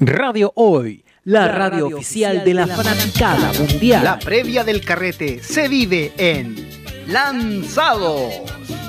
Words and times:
Radio 0.00 0.52
Hoy, 0.54 1.04
la, 1.24 1.48
radio, 1.48 1.88
oficial 1.88 2.44
de 2.44 2.54
la 2.54 2.68
fanaticada 2.68 3.52
mundial. 3.58 4.04
La 4.04 4.16
previa 4.20 4.62
del 4.62 4.84
carrete 4.84 5.42
se 5.42 5.66
vive 5.66 6.12
en 6.16 6.54
Lanzados. 7.08 8.32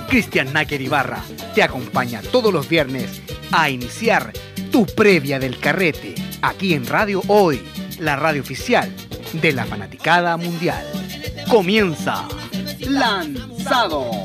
Cristian 0.08 0.54
Náquer 0.54 0.80
Ibarra 0.82 1.24
te 1.56 1.64
acompaña 1.64 2.22
todos 2.22 2.54
los 2.54 2.70
viernes 2.70 3.24
a 3.52 3.72
iniciar 3.72 4.32
tu 4.72 4.86
previa 4.86 5.40
del 5.40 5.60
carrete 5.60 6.14
aquí 6.44 6.76
en 6.76 6.86
Radio 6.86 7.24
Hoy, 7.28 7.60
la 7.98 8.16
radio 8.16 8.44
oficial 8.44 8.94
de 9.34 9.52
la 9.52 9.66
fanaticada 9.66 10.38
mundial. 10.38 10.86
Comienza 11.50 12.28
Lanzados. 12.82 14.16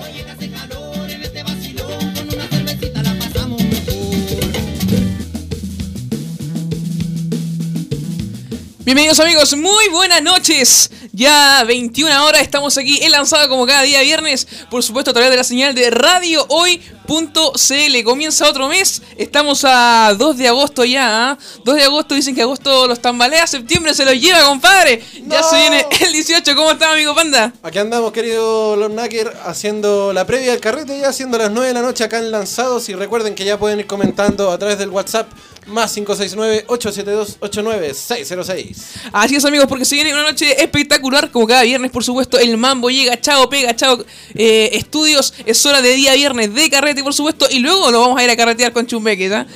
Bienvenidos 8.84 9.18
amigos, 9.18 9.56
muy 9.56 9.88
buenas 9.88 10.22
noches. 10.22 10.90
Ya 11.12 11.64
21 11.64 12.26
horas 12.26 12.42
estamos 12.42 12.76
aquí 12.76 13.02
en 13.02 13.12
lanzado 13.12 13.48
como 13.48 13.66
cada 13.66 13.80
día 13.80 14.02
viernes, 14.02 14.46
por 14.70 14.82
supuesto 14.82 15.10
a 15.10 15.14
través 15.14 15.30
de 15.30 15.38
la 15.38 15.44
señal 15.44 15.74
de 15.74 15.88
Radio 15.88 16.44
Hoy.cl. 16.50 18.04
Comienza 18.04 18.46
otro 18.46 18.68
mes, 18.68 19.00
estamos 19.16 19.64
a 19.64 20.14
2 20.18 20.36
de 20.36 20.48
agosto 20.48 20.84
ya. 20.84 21.38
2 21.64 21.74
¿ah? 21.74 21.78
de 21.78 21.82
agosto 21.82 22.14
dicen 22.14 22.34
que 22.34 22.42
agosto 22.42 22.86
los 22.86 23.00
tambalea, 23.00 23.46
septiembre 23.46 23.94
se 23.94 24.04
los 24.04 24.20
lleva, 24.20 24.44
compadre. 24.44 25.02
Ya 25.28 25.42
se 25.42 25.56
viene 25.56 25.86
el 26.00 26.12
18, 26.12 26.54
¿cómo 26.54 26.72
está 26.72 26.92
amigo 26.92 27.14
Panda? 27.14 27.54
Aquí 27.62 27.78
andamos, 27.78 28.12
querido 28.12 28.76
Los 28.76 28.90
Nacker, 28.90 29.32
haciendo 29.46 30.12
la 30.12 30.26
previa 30.26 30.50
del 30.50 30.60
carrete, 30.60 31.00
ya 31.00 31.10
siendo 31.14 31.38
las 31.38 31.50
9 31.50 31.68
de 31.68 31.72
la 31.72 31.80
noche 31.80 32.04
acá 32.04 32.18
en 32.18 32.30
Lanzados. 32.30 32.86
Y 32.90 32.94
recuerden 32.94 33.34
que 33.34 33.46
ya 33.46 33.58
pueden 33.58 33.80
ir 33.80 33.86
comentando 33.86 34.50
a 34.50 34.58
través 34.58 34.76
del 34.76 34.90
WhatsApp 34.90 35.26
más 35.66 35.96
569-872-89606. 35.96 38.76
Así 39.12 39.36
es, 39.36 39.44
amigos, 39.44 39.66
porque 39.68 39.84
se 39.84 39.96
viene 39.96 40.12
una 40.12 40.22
noche 40.22 40.62
espectacular, 40.62 41.30
como 41.30 41.46
cada 41.46 41.62
viernes, 41.62 41.90
por 41.90 42.04
supuesto. 42.04 42.38
El 42.38 42.56
mambo 42.56 42.88
llega, 42.90 43.20
chao, 43.20 43.48
pega, 43.48 43.74
chao. 43.76 44.04
Eh, 44.34 44.70
estudios, 44.72 45.34
es 45.46 45.64
hora 45.66 45.82
de 45.82 45.94
día 45.94 46.14
viernes 46.14 46.54
de 46.54 46.70
carrete, 46.70 47.02
por 47.02 47.14
supuesto. 47.14 47.46
Y 47.50 47.58
luego 47.60 47.90
lo 47.90 48.00
vamos 48.00 48.18
a 48.18 48.24
ir 48.24 48.30
a 48.30 48.36
carretear 48.36 48.72
con 48.72 48.86
Chumbeque, 48.86 49.28
¿ya? 49.28 49.46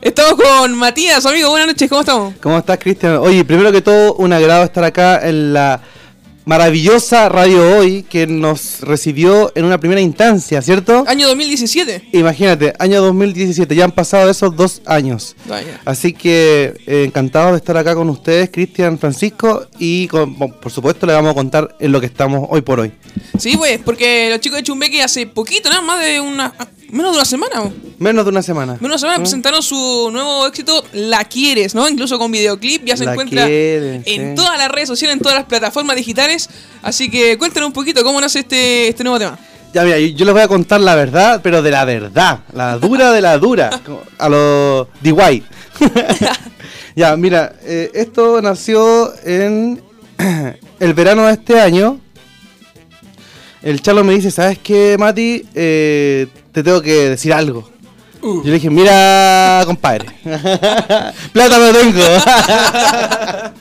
Estamos 0.00 0.34
con 0.34 0.74
Matías, 0.74 1.26
amigo. 1.26 1.50
Buenas 1.50 1.68
noches, 1.68 1.88
¿cómo 1.88 2.02
estamos? 2.02 2.34
¿Cómo 2.40 2.58
estás, 2.58 2.78
Cristian? 2.78 3.16
Oye, 3.16 3.44
primero 3.44 3.72
que 3.72 3.82
todo, 3.82 4.14
un 4.14 4.32
agrado 4.32 4.62
estar 4.64 4.84
acá 4.84 5.28
en 5.28 5.52
la 5.52 5.82
maravillosa 6.48 7.28
Radio 7.28 7.76
Hoy 7.76 8.04
que 8.04 8.26
nos 8.26 8.80
recibió 8.80 9.52
en 9.54 9.66
una 9.66 9.78
primera 9.78 10.00
instancia, 10.00 10.62
¿cierto? 10.62 11.04
Año 11.06 11.28
2017. 11.28 12.08
Imagínate, 12.12 12.72
año 12.78 13.02
2017, 13.02 13.74
ya 13.74 13.84
han 13.84 13.92
pasado 13.92 14.30
esos 14.30 14.56
dos 14.56 14.80
años. 14.86 15.36
Así 15.84 16.14
que 16.14 16.74
eh, 16.86 17.04
encantado 17.04 17.50
de 17.50 17.58
estar 17.58 17.76
acá 17.76 17.94
con 17.94 18.08
ustedes, 18.08 18.48
Cristian, 18.48 18.98
Francisco, 18.98 19.66
y 19.78 20.08
por 20.08 20.72
supuesto 20.72 21.04
le 21.04 21.12
vamos 21.12 21.32
a 21.32 21.34
contar 21.34 21.76
en 21.80 21.92
lo 21.92 22.00
que 22.00 22.06
estamos 22.06 22.48
hoy 22.48 22.62
por 22.62 22.80
hoy. 22.80 22.92
Sí, 23.38 23.58
pues, 23.58 23.78
porque 23.84 24.30
los 24.30 24.40
chicos 24.40 24.56
de 24.56 24.62
Chumbeque 24.62 25.02
hace 25.02 25.26
poquito, 25.26 25.68
nada 25.68 25.82
más 25.82 26.00
de 26.00 26.18
una 26.18 26.54
Menos 26.90 27.12
de 27.12 27.18
una 27.18 27.24
semana. 27.24 27.72
Menos 27.98 28.24
de 28.24 28.30
una 28.30 28.42
semana. 28.42 28.72
Menos 28.80 28.80
de 28.80 28.86
una 28.86 28.98
semana 28.98 29.18
presentaron 29.18 29.62
su 29.62 30.08
nuevo 30.10 30.46
éxito, 30.46 30.84
La 30.92 31.24
Quieres, 31.24 31.74
¿no? 31.74 31.88
Incluso 31.88 32.18
con 32.18 32.32
videoclip, 32.32 32.84
ya 32.84 32.96
se 32.96 33.04
encuentra 33.04 33.46
en 33.48 34.34
todas 34.34 34.56
las 34.58 34.70
redes 34.70 34.88
sociales, 34.88 35.16
en 35.16 35.22
todas 35.22 35.36
las 35.36 35.46
plataformas 35.46 35.96
digitales. 35.96 36.48
Así 36.82 37.10
que 37.10 37.36
cuéntanos 37.36 37.68
un 37.68 37.72
poquito 37.72 38.02
cómo 38.02 38.20
nace 38.20 38.40
este, 38.40 38.88
este 38.88 39.04
nuevo 39.04 39.18
tema. 39.18 39.38
Ya, 39.74 39.84
mira, 39.84 39.98
yo 39.98 40.24
les 40.24 40.32
voy 40.32 40.42
a 40.42 40.48
contar 40.48 40.80
la 40.80 40.94
verdad, 40.94 41.40
pero 41.42 41.60
de 41.60 41.70
la 41.70 41.84
verdad. 41.84 42.40
La 42.54 42.78
dura 42.78 43.12
de 43.12 43.20
la 43.20 43.36
dura. 43.36 43.70
A 44.18 44.28
lo 44.28 44.88
DIY. 45.02 45.44
ya, 46.96 47.16
mira, 47.16 47.52
eh, 47.62 47.90
esto 47.92 48.40
nació 48.40 49.12
en 49.24 49.82
el 50.80 50.94
verano 50.94 51.26
de 51.26 51.34
este 51.34 51.60
año. 51.60 52.00
El 53.62 53.82
Chalo 53.82 54.04
me 54.04 54.14
dice, 54.14 54.30
¿sabes 54.30 54.58
qué, 54.58 54.96
Mati? 54.98 55.44
Eh, 55.54 56.28
te 56.52 56.62
tengo 56.62 56.80
que 56.80 57.10
decir 57.10 57.32
algo. 57.32 57.68
Uh. 58.22 58.42
Yo 58.42 58.46
le 58.46 58.52
dije, 58.54 58.70
mira, 58.70 59.62
compadre. 59.66 60.06
Plata 61.32 61.58
no 61.58 61.72
tengo. 61.72 62.00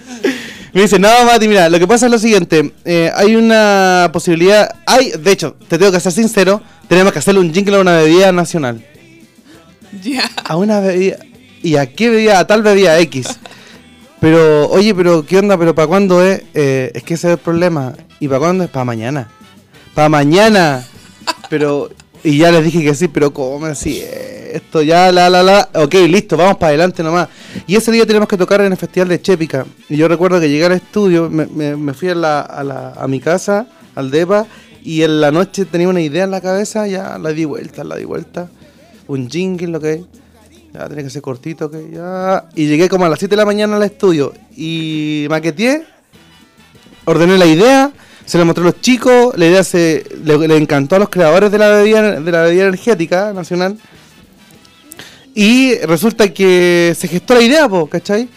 me 0.73 0.81
dice, 0.81 0.99
no, 0.99 1.09
Mati, 1.25 1.47
mira, 1.47 1.69
lo 1.69 1.79
que 1.79 1.87
pasa 1.87 2.05
es 2.05 2.11
lo 2.11 2.19
siguiente. 2.19 2.73
Eh, 2.85 3.11
hay 3.15 3.35
una 3.35 4.09
posibilidad. 4.13 4.69
Hay, 4.85 5.11
de 5.11 5.31
hecho, 5.31 5.55
te 5.67 5.77
tengo 5.79 5.91
que 5.91 5.99
ser 5.99 6.11
sincero. 6.11 6.61
Tenemos 6.87 7.11
que 7.11 7.19
hacerle 7.19 7.39
un 7.39 7.53
jingle 7.53 7.77
a 7.77 7.81
una 7.81 7.97
bebida 7.97 8.31
nacional. 8.31 8.85
Ya. 10.03 10.29
A 10.43 10.57
una 10.57 10.79
bebida. 10.79 11.17
¿Y 11.63 11.75
a 11.75 11.87
qué 11.87 12.09
bebida? 12.09 12.39
A 12.39 12.47
tal 12.47 12.61
bebida 12.61 12.99
X. 12.99 13.39
Pero, 14.19 14.69
oye, 14.69 14.93
pero 14.93 15.25
¿qué 15.25 15.39
onda? 15.39 15.57
¿Pero 15.57 15.73
para 15.73 15.87
cuándo 15.87 16.23
es? 16.23 16.43
Eh, 16.53 16.91
es 16.93 17.03
que 17.03 17.15
ese 17.15 17.27
es 17.27 17.33
el 17.33 17.39
problema. 17.39 17.93
¿Y 18.19 18.27
para 18.27 18.39
cuándo 18.39 18.63
es? 18.63 18.69
Para 18.69 18.85
mañana. 18.85 19.27
Para 19.97 20.09
mañana. 20.09 20.85
Pero 21.49 21.89
y 22.23 22.37
ya 22.37 22.51
les 22.51 22.63
dije 22.63 22.83
que 22.83 22.93
sí, 22.93 23.07
pero 23.07 23.33
¿cómo 23.33 23.65
así? 23.65 23.99
Esto 23.99 24.83
ya, 24.83 25.11
la, 25.11 25.27
la, 25.27 25.41
la. 25.41 25.69
Ok, 25.73 25.95
listo, 26.07 26.37
vamos 26.37 26.57
para 26.57 26.67
adelante 26.67 27.01
nomás. 27.01 27.29
Y 27.65 27.75
ese 27.75 27.91
día 27.91 28.05
tenemos 28.05 28.29
que 28.29 28.37
tocar 28.37 28.61
en 28.61 28.71
el 28.71 28.77
Festival 28.77 29.09
de 29.09 29.19
Chépica. 29.19 29.65
Y 29.89 29.97
yo 29.97 30.07
recuerdo 30.07 30.39
que 30.39 30.49
llegué 30.49 30.65
al 30.65 30.73
estudio, 30.73 31.31
me, 31.31 31.47
me, 31.47 31.93
fui 31.95 32.09
a, 32.09 32.13
la, 32.13 32.41
a, 32.41 32.63
la, 32.63 32.93
a 32.93 33.07
mi 33.07 33.19
casa, 33.19 33.65
al 33.95 34.11
DEPA, 34.11 34.45
y 34.83 35.01
en 35.01 35.19
la 35.19 35.31
noche 35.31 35.65
tenía 35.65 35.89
una 35.89 36.01
idea 36.01 36.25
en 36.25 36.29
la 36.29 36.41
cabeza, 36.41 36.85
ya 36.85 37.17
la 37.17 37.31
di 37.31 37.45
vuelta, 37.45 37.83
la 37.83 37.95
di 37.95 38.05
vuelta. 38.05 38.51
Un 39.07 39.27
jingle, 39.27 39.69
lo 39.69 39.79
que 39.79 40.03
Ya 40.75 40.87
tenía 40.87 41.05
que 41.05 41.09
ser 41.09 41.23
cortito, 41.23 41.71
que 41.71 41.89
ya. 41.91 42.47
Y 42.53 42.67
llegué 42.67 42.87
como 42.87 43.05
a 43.05 43.09
las 43.09 43.17
7 43.17 43.31
de 43.31 43.37
la 43.37 43.45
mañana 43.45 43.77
al 43.77 43.83
estudio 43.83 44.31
y 44.55 45.25
maqueteé, 45.27 45.87
ordené 47.05 47.39
la 47.39 47.47
idea 47.47 47.91
se 48.27 48.37
le 48.37 48.43
mostró 48.43 48.63
a 48.63 48.71
los 48.71 48.81
chicos, 48.81 49.33
la 49.37 49.45
idea 49.45 49.63
se 49.63 50.05
le, 50.21 50.57
encantó 50.57 50.97
a 50.97 50.99
los 50.99 51.07
creadores 51.07 51.49
de 51.49 51.57
la 51.57 51.69
bebida, 51.69 52.19
de 52.19 52.31
la 52.31 52.41
bebida 52.41 52.63
energética 52.63 53.31
nacional. 53.31 53.77
Y 55.33 55.75
resulta 55.75 56.33
que 56.33 56.93
se 56.97 57.07
gestó 57.07 57.35
la 57.35 57.41
idea, 57.41 57.69
¿cachai? 57.89 58.27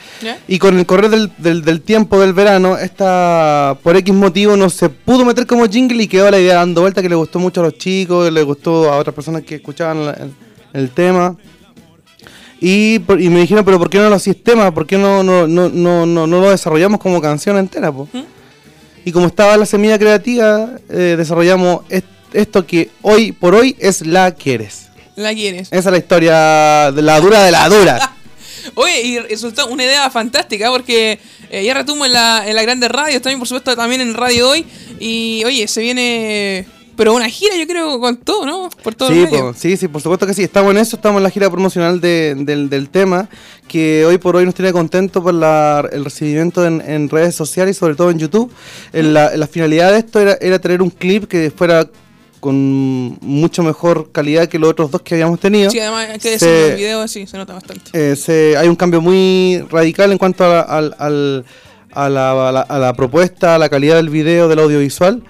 Y 0.46 0.58
con 0.60 0.78
el 0.78 0.86
correr 0.86 1.10
del, 1.10 1.80
tiempo 1.80 2.20
del 2.20 2.34
verano, 2.34 2.76
esta 2.76 3.76
por 3.82 3.96
X 3.96 4.14
motivo 4.14 4.56
no 4.56 4.70
se 4.70 4.90
pudo 4.90 5.24
meter 5.24 5.44
como 5.44 5.66
jingle 5.66 6.04
y 6.04 6.06
quedó 6.06 6.30
la 6.30 6.38
idea 6.38 6.56
dando 6.56 6.82
vuelta 6.82 7.02
que 7.02 7.08
le 7.08 7.16
gustó 7.16 7.40
mucho 7.40 7.62
a 7.62 7.64
los 7.64 7.78
chicos, 7.78 8.30
le 8.30 8.42
gustó 8.44 8.92
a 8.92 8.98
otras 8.98 9.14
personas 9.14 9.42
que 9.42 9.56
escuchaban 9.56 10.34
el, 10.72 10.90
tema. 10.90 11.36
Y, 12.60 13.00
me 13.08 13.40
dijeron, 13.40 13.64
pero 13.64 13.78
¿por 13.78 13.90
qué 13.90 13.98
no 13.98 14.08
lo 14.08 14.14
hacís 14.14 14.40
tema? 14.44 14.72
¿Por 14.72 14.86
qué 14.86 14.98
no, 14.98 15.24
no, 15.24 15.48
no, 15.48 15.68
no, 15.68 16.06
no, 16.06 16.26
lo 16.26 16.50
desarrollamos 16.50 17.00
como 17.00 17.20
canción 17.20 17.56
entera? 17.56 17.90
Po? 17.90 18.08
Y 19.05 19.12
como 19.12 19.27
estaba 19.27 19.56
la 19.56 19.66
semilla 19.66 19.99
creativa, 19.99 20.71
eh, 20.88 21.15
desarrollamos 21.16 21.83
esto 22.33 22.66
que 22.66 22.91
hoy 23.03 23.33
por 23.33 23.55
hoy 23.55 23.77
es 23.78 24.06
La 24.06 24.33
Quieres. 24.33 24.88
La 25.16 25.34
Quieres. 25.34 25.69
Esa 25.71 25.88
es 25.88 25.93
la 25.93 25.99
historia 25.99 26.93
de 26.93 27.03
la 27.03 27.21
dura 27.21 27.43
de 27.43 27.50
la 27.50 27.69
dura. 27.69 28.16
Oye, 28.75 29.00
y 29.03 29.19
resultó 29.19 29.66
una 29.69 29.84
idea 29.84 30.11
fantástica 30.11 30.71
porque 30.71 31.19
eh, 31.50 31.65
ya 31.65 31.75
retumo 31.75 32.05
en 32.05 32.12
la, 32.12 32.44
en 32.47 32.55
la 32.55 32.62
grande 32.62 32.88
radio, 32.88 33.21
también 33.21 33.38
por 33.38 33.49
supuesto 33.49 33.75
también 33.75 34.00
en 34.00 34.15
Radio 34.15 34.50
Hoy. 34.50 34.66
Y 34.99 35.43
oye, 35.47 35.67
se 35.67 35.81
viene 35.81 36.67
pero 37.00 37.15
una 37.15 37.31
gira, 37.31 37.56
yo 37.56 37.66
creo, 37.66 37.99
con 37.99 38.19
todo, 38.19 38.44
¿no? 38.44 38.69
Por 38.83 38.94
todo 38.94 39.09
sí, 39.09 39.27
sí, 39.56 39.77
sí, 39.78 39.88
por 39.88 40.03
supuesto 40.03 40.27
que 40.27 40.34
sí. 40.34 40.43
Estamos 40.43 40.72
en 40.72 40.77
eso, 40.77 40.97
estamos 40.97 41.19
en 41.19 41.22
la 41.22 41.31
gira 41.31 41.49
promocional 41.49 41.99
del, 41.99 42.88
tema, 42.93 43.27
que 43.66 44.05
hoy 44.05 44.19
por 44.19 44.37
hoy 44.37 44.44
nos 44.44 44.55
tiene 44.55 44.71
contentos 44.71 45.22
por 45.22 45.33
el 45.34 46.05
recibimiento 46.05 46.66
en, 46.66 47.09
redes 47.09 47.34
sociales 47.34 47.75
y 47.75 47.81
sobre 47.81 47.94
todo 47.94 48.11
en 48.11 48.19
YouTube. 48.19 48.53
la, 48.93 49.49
finalidad 49.50 49.93
de 49.93 50.00
esto 50.00 50.21
era, 50.21 50.37
era 50.43 50.59
tener 50.59 50.83
un 50.83 50.91
clip 50.91 51.25
que 51.25 51.50
fuera 51.50 51.88
con 52.38 53.17
mucho 53.22 53.62
mejor 53.62 54.12
calidad 54.12 54.47
que 54.47 54.59
los 54.59 54.69
otros 54.69 54.91
dos 54.91 55.00
que 55.00 55.15
habíamos 55.15 55.41
tenido. 55.41 55.71
Sí, 55.71 55.81
además 55.81 56.11
hay 56.11 56.19
que 56.19 56.31
decir, 56.32 56.49
en 56.49 56.71
el 56.72 56.77
video 56.77 57.09
sí, 57.09 57.27
se 57.27 57.38
nota 57.38 57.55
bastante. 57.55 57.93
Eh, 57.94 58.56
hay 58.59 58.69
un 58.69 58.77
cambio 58.77 59.00
muy 59.00 59.65
radical 59.71 60.12
en 60.12 60.19
cuanto 60.19 60.44
a 60.44 60.61
al, 60.61 60.94
a, 61.93 62.08
la, 62.11 62.61
a 62.61 62.79
la 62.79 62.93
propuesta, 62.93 63.55
a 63.55 63.58
la 63.58 63.70
calidad 63.70 63.96
del 63.96 64.11
video, 64.11 64.49
del 64.49 64.58
audiovisual. 64.58 65.23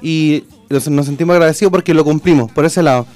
Y 0.00 0.44
nos 0.68 1.06
sentimos 1.06 1.34
agradecidos 1.34 1.70
porque 1.70 1.94
lo 1.94 2.04
cumplimos 2.04 2.50
por 2.52 2.64
ese 2.64 2.82
lado. 2.82 3.06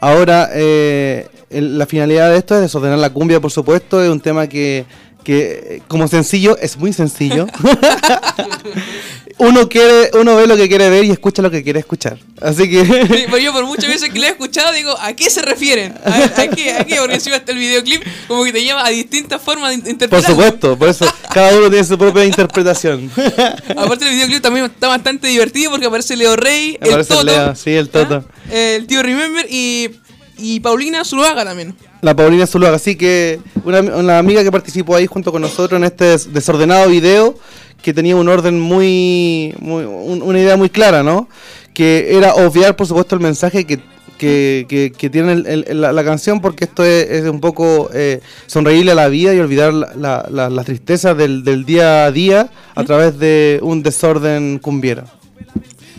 Ahora, 0.00 0.48
eh, 0.52 1.28
la 1.50 1.86
finalidad 1.86 2.30
de 2.30 2.38
esto 2.38 2.54
es 2.54 2.62
desordenar 2.62 2.98
la 2.98 3.10
cumbia, 3.10 3.40
por 3.40 3.50
supuesto, 3.50 4.02
es 4.02 4.10
un 4.10 4.20
tema 4.20 4.46
que, 4.46 4.86
que 5.22 5.82
como 5.88 6.08
sencillo, 6.08 6.56
es 6.58 6.76
muy 6.76 6.92
sencillo. 6.92 7.46
uno 9.38 9.68
quiere, 9.68 10.10
uno 10.20 10.36
ve 10.36 10.46
lo 10.46 10.56
que 10.56 10.68
quiere 10.68 10.88
ver 10.90 11.04
y 11.04 11.10
escucha 11.10 11.42
lo 11.42 11.50
que 11.50 11.62
quiere 11.62 11.78
escuchar. 11.80 12.18
Así 12.40 12.68
que. 12.68 13.26
Pues 13.30 13.42
yo 13.42 13.52
por 13.52 13.64
muchas 13.66 13.88
veces 13.88 14.10
que 14.10 14.18
lo 14.18 14.26
he 14.26 14.30
escuchado 14.30 14.72
digo, 14.72 14.94
¿a 15.00 15.12
qué 15.14 15.30
se 15.30 15.42
refieren? 15.42 15.94
¿A, 16.04 16.46
qué? 16.48 16.72
¿A 16.72 16.84
qué? 16.84 16.96
Porque 16.98 17.14
encima 17.14 17.36
está 17.36 17.52
el 17.52 17.58
videoclip 17.58 18.02
como 18.28 18.44
que 18.44 18.52
te 18.52 18.62
lleva 18.62 18.84
a 18.84 18.90
distintas 18.90 19.40
formas 19.40 19.70
de 19.82 19.90
interpretar. 19.90 20.20
Por 20.20 20.30
supuesto, 20.30 20.78
por 20.78 20.88
eso 20.88 21.06
cada 21.32 21.56
uno 21.56 21.68
tiene 21.70 21.84
su 21.84 21.96
propia 21.98 22.24
interpretación. 22.24 23.10
Aparte 23.76 24.06
el 24.08 24.14
videoclip 24.14 24.42
también 24.42 24.66
está 24.66 24.88
bastante 24.88 25.28
divertido 25.28 25.70
porque 25.70 25.86
aparece 25.86 26.16
Leo 26.16 26.36
Rey, 26.36 26.78
el 26.80 27.06
Toto. 27.06 27.54
sí, 27.54 27.70
el 27.70 27.88
Toto. 27.88 28.24
El 28.50 28.86
tío 28.86 29.02
Remember 29.02 29.46
y, 29.48 29.90
y 30.38 30.60
Paulina 30.60 31.04
Zuluaga 31.04 31.44
también. 31.44 31.74
La 32.00 32.16
Paulina 32.16 32.46
Zuluaga, 32.48 32.76
así 32.76 32.96
que 32.96 33.38
una, 33.64 33.78
una 33.80 34.18
amiga 34.18 34.42
que 34.42 34.50
participó 34.50 34.96
ahí 34.96 35.06
junto 35.06 35.30
con 35.30 35.40
nosotros 35.42 35.78
en 35.78 35.84
este 35.84 36.04
des- 36.06 36.32
desordenado 36.32 36.88
video 36.88 37.38
que 37.82 37.92
tenía 37.92 38.16
un 38.16 38.28
orden 38.28 38.58
muy, 38.60 39.54
muy- 39.58 39.84
un- 39.84 40.22
una 40.22 40.38
idea 40.38 40.56
muy 40.56 40.70
clara, 40.70 41.02
¿no? 41.02 41.28
Que 41.74 42.16
era 42.16 42.34
obviar, 42.34 42.76
por 42.76 42.86
supuesto, 42.86 43.14
el 43.14 43.20
mensaje 43.20 43.64
que, 43.64 43.80
que, 44.18 44.66
que- 44.68 44.92
que 44.96 45.10
tiene 45.10 45.32
el- 45.32 45.46
el- 45.66 45.80
la, 45.80 45.92
la 45.92 46.04
canción, 46.04 46.40
porque 46.40 46.64
esto 46.64 46.84
es, 46.84 47.10
es 47.10 47.24
un 47.28 47.40
poco 47.40 47.90
eh, 47.92 48.20
sonreírle 48.46 48.92
a 48.92 48.94
la 48.94 49.08
vida 49.08 49.34
y 49.34 49.38
olvidar 49.40 49.72
la, 49.74 49.92
la, 49.96 50.26
la- 50.30 50.48
las 50.50 50.64
tristezas 50.66 51.16
del, 51.16 51.42
del 51.44 51.64
día 51.64 52.04
a 52.04 52.12
día 52.12 52.50
a 52.74 52.84
través 52.84 53.18
de 53.18 53.58
un 53.62 53.82
desorden 53.82 54.58
cumbiero. 54.60 55.04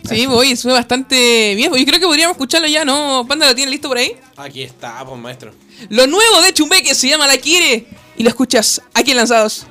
Sí, 0.07 0.25
voy, 0.25 0.56
fue 0.57 0.74
bastante 0.74 1.56
bien. 1.56 1.71
Yo 1.74 1.85
creo 1.85 2.00
que 2.00 2.06
podríamos 2.06 2.35
escucharlo 2.35 2.68
ya, 2.68 2.83
¿no? 2.83 3.25
Panda 3.27 3.47
lo 3.47 3.56
tiene 3.56 3.71
listo 3.71 3.88
por 3.88 3.97
ahí. 3.97 4.12
Aquí 4.35 4.62
está, 4.62 5.03
pues 5.06 5.18
maestro. 5.19 5.51
Lo 5.89 6.06
nuevo 6.07 6.41
de 6.41 6.51
Chumbeque 6.53 6.94
se 6.94 7.07
llama 7.07 7.25
La 7.25 7.38
Quiere 7.38 7.85
y 8.18 8.24
lo 8.24 8.30
escuchas 8.30 8.81
aquí 8.94 9.12
en 9.12 9.18
Lanzados. 9.18 9.65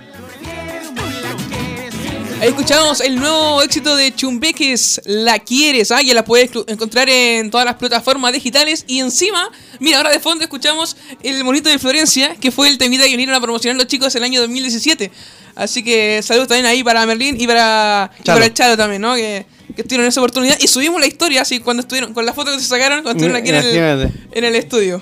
Ahí 2.43 2.49
escuchamos 2.49 3.01
el 3.01 3.15
nuevo 3.21 3.63
éxito 3.63 3.95
de 3.95 4.13
Chumbeques, 4.13 5.01
La 5.05 5.39
Quieres, 5.39 5.93
ah, 5.93 6.03
ya 6.03 6.13
la 6.13 6.25
puedes 6.25 6.51
encontrar 6.67 7.09
en 7.09 7.53
todas 7.53 7.65
las 7.65 7.77
plataformas 7.77 8.33
digitales 8.33 8.85
y 8.89 8.99
encima, 8.99 9.49
mira, 9.79 9.99
ahora 9.99 10.11
de 10.11 10.19
fondo 10.19 10.43
escuchamos 10.43 10.97
el 11.23 11.45
monito 11.45 11.69
de 11.69 11.79
Florencia, 11.79 12.35
que 12.41 12.51
fue 12.51 12.69
el 12.69 12.79
temita 12.79 13.05
que 13.05 13.11
vinieron 13.11 13.37
a 13.37 13.41
promocionar 13.41 13.77
los 13.77 13.87
chicos 13.87 14.13
el 14.17 14.25
año 14.25 14.41
2017. 14.41 15.13
Así 15.55 15.85
que 15.85 16.21
saludos 16.21 16.49
también 16.49 16.67
ahí 16.67 16.83
para 16.83 17.07
Merlín 17.07 17.41
y 17.41 17.47
para, 17.47 18.11
y 18.19 18.25
para 18.25 18.45
el 18.45 18.53
Chalo 18.53 18.77
también, 18.77 19.03
¿no? 19.03 19.15
Que, 19.15 19.47
que 19.77 19.83
estuvieron 19.83 20.07
en 20.07 20.09
esa 20.09 20.21
oportunidad 20.21 20.59
y 20.61 20.67
subimos 20.67 21.01
la 21.01 21.07
historia 21.07 21.43
así 21.43 21.61
cuando 21.61 21.83
estuvieron, 21.83 22.13
con 22.13 22.27
la 22.27 22.33
foto 22.33 22.51
que 22.51 22.59
se 22.59 22.67
sacaron 22.67 23.05
cuando 23.05 23.25
estuvieron 23.25 23.37
aquí 23.37 23.51
en 23.51 23.55
el, 23.55 24.13
en 24.33 24.45
el 24.45 24.57
estudio. 24.57 25.01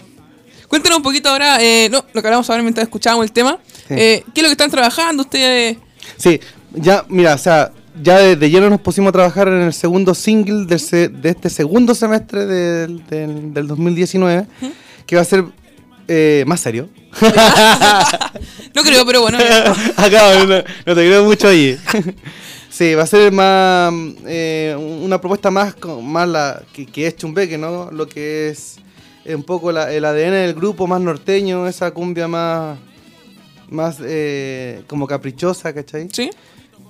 Cuéntanos 0.68 0.98
un 0.98 1.02
poquito 1.02 1.30
ahora, 1.30 1.56
eh, 1.62 1.88
no, 1.90 2.04
lo 2.12 2.20
que 2.20 2.28
hablamos 2.28 2.50
ahora 2.50 2.62
mientras 2.62 2.84
escuchábamos 2.84 3.24
el 3.24 3.32
tema. 3.32 3.58
Sí. 3.88 3.94
Eh, 3.96 4.24
¿Qué 4.34 4.40
es 4.40 4.42
lo 4.42 4.48
que 4.50 4.52
están 4.52 4.70
trabajando 4.70 5.22
ustedes? 5.22 5.78
Sí, 6.18 6.38
ya, 6.74 7.04
mira, 7.08 7.34
o 7.34 7.38
sea, 7.38 7.72
ya 8.02 8.18
de, 8.18 8.36
de 8.36 8.50
lleno 8.50 8.70
nos 8.70 8.80
pusimos 8.80 9.08
a 9.10 9.12
trabajar 9.12 9.48
en 9.48 9.60
el 9.62 9.72
segundo 9.72 10.14
single 10.14 10.66
del 10.66 10.80
se- 10.80 11.08
de 11.08 11.28
este 11.30 11.50
segundo 11.50 11.94
semestre 11.94 12.46
del, 12.46 13.06
del, 13.06 13.52
del 13.54 13.66
2019, 13.66 14.46
que 15.06 15.16
va 15.16 15.22
a 15.22 15.24
ser 15.24 15.44
eh, 16.08 16.44
más 16.46 16.60
serio. 16.60 16.88
No 18.74 18.82
creo, 18.82 19.04
pero 19.04 19.22
bueno. 19.22 19.38
Acá, 19.96 20.44
no, 20.44 20.46
no 20.46 20.62
te 20.94 20.94
creo 20.94 21.24
mucho 21.24 21.48
ahí. 21.48 21.76
sí, 22.70 22.94
va 22.94 23.02
a 23.02 23.06
ser 23.06 23.32
más 23.32 23.92
eh, 24.26 24.76
una 25.02 25.20
propuesta 25.20 25.50
más, 25.50 25.74
más 26.02 26.28
la, 26.28 26.62
que, 26.72 26.86
que 26.86 27.06
es 27.08 27.16
Chumbeque, 27.16 27.58
¿no? 27.58 27.90
Lo 27.90 28.08
que 28.08 28.48
es 28.50 28.76
eh, 29.24 29.34
un 29.34 29.42
poco 29.42 29.72
la- 29.72 29.92
el 29.92 30.04
ADN 30.04 30.30
del 30.32 30.54
grupo, 30.54 30.86
más 30.86 31.00
norteño, 31.00 31.66
esa 31.66 31.90
cumbia 31.90 32.28
más, 32.28 32.78
más 33.68 33.96
eh, 34.02 34.82
como 34.86 35.06
caprichosa, 35.06 35.72
¿cachai? 35.74 36.08
¿Sí? 36.12 36.30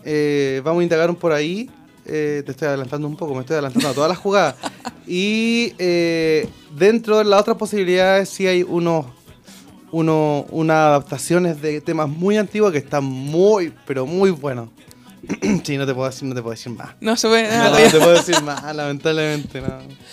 Eh, 0.05 0.61
vamos 0.65 0.81
a 0.81 0.83
indagar 0.85 1.11
un 1.11 1.17
por 1.17 1.33
ahí. 1.33 1.71
Eh, 2.07 2.43
te 2.45 2.53
estoy 2.53 2.69
adelantando 2.69 3.07
un 3.07 3.17
poco, 3.17 3.35
me 3.35 3.41
estoy 3.41 3.55
adelantando 3.55 3.89
a 3.89 3.93
todas 3.95 4.09
las 4.09 4.19
jugadas. 4.19 4.55
Y 5.13 5.75
eh, 5.79 6.49
dentro 6.77 7.19
de 7.19 7.25
las 7.25 7.41
otras 7.41 7.57
posibilidades 7.57 8.29
sí 8.29 8.47
hay 8.47 8.63
unos, 8.63 9.07
uno, 9.91 10.47
unas 10.51 10.77
adaptaciones 10.77 11.61
de 11.61 11.81
temas 11.81 12.09
muy 12.09 12.37
antiguos 12.37 12.71
que 12.71 12.79
están 12.79 13.03
muy, 13.03 13.73
pero 13.87 14.07
muy 14.07 14.31
buenos. 14.31 14.69
sí, 15.65 15.77
no 15.77 15.85
te 15.87 15.95
puedo 15.95 16.09
decir, 16.09 16.29
no 16.29 16.35
te 16.35 16.43
puedo 16.43 16.53
decir 16.53 16.71
más. 16.73 16.91
No 17.01 17.17
se 17.17 17.27
puede 17.27 17.43
No, 17.43 17.49
nada 17.49 17.65
no 17.65 17.71
todavía. 17.71 17.91
te 17.91 17.99
puedo 17.99 18.13
decir 18.13 18.41
más, 18.43 18.77
lamentablemente. 18.77 19.61
No. 19.61 19.69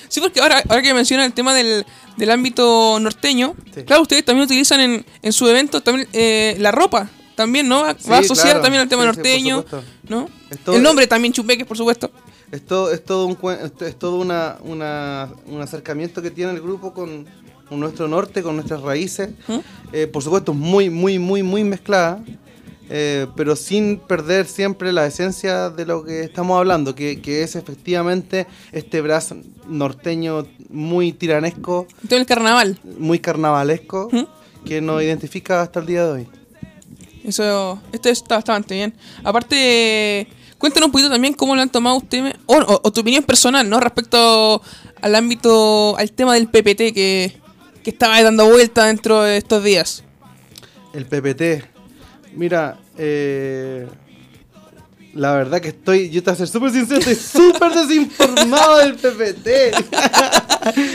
Sí, 0.07 0.19
porque 0.19 0.41
ahora, 0.41 0.63
ahora 0.67 0.81
que 0.81 0.93
menciona 0.95 1.23
el 1.25 1.33
tema 1.33 1.53
del, 1.53 1.85
del 2.17 2.31
ámbito 2.31 2.99
norteño, 2.99 3.53
Sí. 3.75 3.83
claro, 3.83 4.01
ustedes 4.01 4.25
también 4.25 4.45
utilizan 4.45 4.79
en, 4.81 5.05
en 5.21 5.31
su 5.33 5.47
evento 5.47 5.81
también 5.81 6.07
eh, 6.13 6.55
la 6.59 6.71
ropa. 6.71 7.07
También, 7.37 7.67
¿no? 7.69 7.83
Va, 7.83 7.95
Sí, 7.97 8.09
va 8.09 8.17
asociada 8.17 8.49
claro. 8.53 8.61
también 8.63 8.81
al 8.81 8.89
tema 8.89 9.03
Sí, 9.03 9.07
norteño. 9.09 9.63
¿no? 10.09 10.27
Todo- 10.65 10.75
el 10.75 10.81
nombre 10.81 11.05
también, 11.05 11.31
Chumbeques, 11.33 11.67
por 11.67 11.77
supuesto. 11.77 12.09
Es 12.51 12.65
todo, 12.65 12.91
es 12.91 13.05
todo 13.05 13.27
un 13.27 13.37
es- 13.85 13.95
todo 13.99 14.15
una, 14.19 14.57
una- 14.63 15.29
un 15.45 15.61
acercamiento 15.61 16.19
que 16.23 16.31
tiene 16.31 16.53
el 16.53 16.61
grupo 16.61 16.93
con, 16.95 17.27
con 17.69 17.79
nuestro 17.79 18.07
norte, 18.07 18.41
con 18.41 18.55
nuestras 18.55 18.81
raíces. 18.81 19.29
¿Mm? 19.47 19.57
Eh, 19.93 20.07
por 20.07 20.23
supuesto, 20.23 20.55
muy, 20.55 20.89
muy, 20.89 21.19
muy, 21.19 21.43
muy 21.43 21.63
mezclada. 21.63 22.23
eh, 22.89 23.27
pero 23.35 23.55
sin 23.57 23.97
perder 23.99 24.47
siempre 24.47 24.93
la 24.93 25.05
esencia 25.05 25.69
de 25.69 25.85
lo 25.85 26.05
que 26.05 26.21
estamos 26.23 26.57
hablando, 26.57 26.95
que, 26.95 27.21
que 27.21 27.43
es 27.43 27.57
efectivamente 27.57 28.47
este 28.71 29.01
brazo 29.01 29.35
norteño 29.67 30.47
muy 30.69 31.11
tiranesco, 31.11 31.85
El 32.01 32.07
tema 32.07 32.17
del 32.19 32.25
carnaval. 32.27 32.79
muy 32.97 33.19
carnavalesco, 33.19 34.07
¿Mm? 34.11 34.23
que 34.65 34.79
nos 34.79 35.03
identifica 35.03 35.61
hasta 35.61 35.81
el 35.81 35.85
día 35.85 36.05
de 36.05 36.11
hoy. 36.11 36.27
Eso, 37.27 37.79
esto 37.91 38.09
está 38.09 38.35
bastante 38.35 38.73
bien. 38.73 38.93
Aparte, 39.23 40.27
cuéntanos 40.57 40.87
un 40.87 40.91
poquito 40.91 41.09
también 41.11 41.33
cómo 41.33 41.55
lo 41.55 41.61
han 41.61 41.69
tomado 41.69 41.97
ustedes, 41.97 42.33
o, 42.47 42.55
o- 42.55 42.81
o 42.83 42.91
tu 42.91 43.01
opinión 43.01 43.23
personal, 43.23 43.69
¿no? 43.69 43.79
Respecto 43.79 44.61
al 45.01 45.13
ámbito, 45.15 45.95
al 45.97 46.11
tema 46.13 46.33
del 46.35 46.47
PPT 46.47 46.93
que, 46.93 47.37
que 47.83 47.89
estaba 47.91 48.21
dando 48.23 48.49
vuelta 48.49 48.85
dentro 48.85 49.21
de 49.23 49.37
estos 49.37 49.63
días. 49.63 50.03
El 50.93 51.05
PPT. 51.05 51.65
Mira, 52.33 52.77
eh, 52.97 53.87
la 55.13 55.33
verdad 55.33 55.59
que 55.59 55.69
estoy, 55.69 56.09
yo 56.09 56.21
te 56.23 56.29
voy 56.31 56.33
a 56.35 56.37
ser 56.37 56.47
súper 56.47 56.71
sincero, 56.71 56.99
estoy 56.99 57.15
súper 57.43 57.73
desinformado 57.73 58.77
del 58.77 58.95
PPT. 58.95 59.47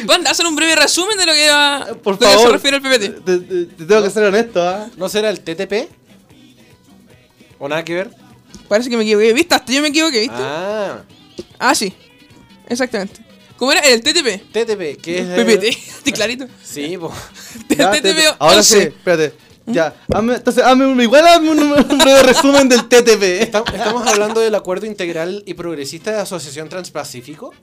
Van, 0.06 0.26
hacen 0.26 0.46
un 0.46 0.56
breve 0.56 0.76
resumen 0.76 1.16
de 1.18 1.26
lo 1.26 1.32
que, 1.32 1.48
va, 1.50 1.86
Por 2.02 2.14
lo 2.14 2.18
que 2.18 2.24
favor. 2.26 2.46
se 2.46 2.52
refiere 2.52 2.76
al 2.78 2.82
PPT. 2.82 3.24
Te, 3.24 3.38
te- 3.38 3.64
te 3.66 3.84
tengo 3.84 4.02
que 4.02 4.10
ser 4.10 4.24
honesto, 4.24 4.62
¿ah? 4.66 4.88
¿No 4.96 5.08
será 5.08 5.30
el 5.30 5.40
TTP? 5.40 5.88
¿O 7.62 7.68
nada 7.68 7.84
que 7.84 7.94
ver? 7.94 8.10
Parece 8.68 8.90
que 8.90 8.96
me 8.96 9.04
equivoqué. 9.04 9.32
¿Viste? 9.32 9.54
Hasta 9.54 9.72
yo 9.72 9.80
me 9.82 9.88
equivoqué, 9.88 10.18
¿viste? 10.18 10.34
Ah, 10.36 11.02
Ah, 11.60 11.74
sí. 11.76 11.92
Exactamente. 12.68 13.24
¿Cómo 13.56 13.70
era? 13.70 13.80
El 13.82 14.02
TTP. 14.02 14.50
TTP, 14.50 15.00
que 15.00 15.18
es... 15.20 15.26
PPT. 15.28 15.64
¿Está 15.68 16.10
clarito? 16.14 16.46
Sí, 16.64 16.96
pues. 16.98 17.12
Te- 17.68 17.76
TTP 17.76 18.34
ahora 18.40 18.64
sí, 18.64 18.74
11. 18.74 18.88
espérate. 18.88 19.34
Ya, 19.66 19.94
hazme- 20.08 20.34
entonces 20.38 20.64
hazme 20.64 20.86
un, 20.88 21.00
igual 21.00 21.24
hazme 21.24 21.50
un, 21.50 21.60
un 21.60 21.98
breve 21.98 22.24
resumen 22.24 22.68
del 22.68 22.88
TTP. 22.88 23.22
Estamos 23.44 24.08
hablando 24.08 24.40
del 24.40 24.56
Acuerdo 24.56 24.86
Integral 24.86 25.44
y 25.46 25.54
Progresista 25.54 26.10
de 26.10 26.18
Asociación 26.18 26.68
Transpacífico. 26.68 27.54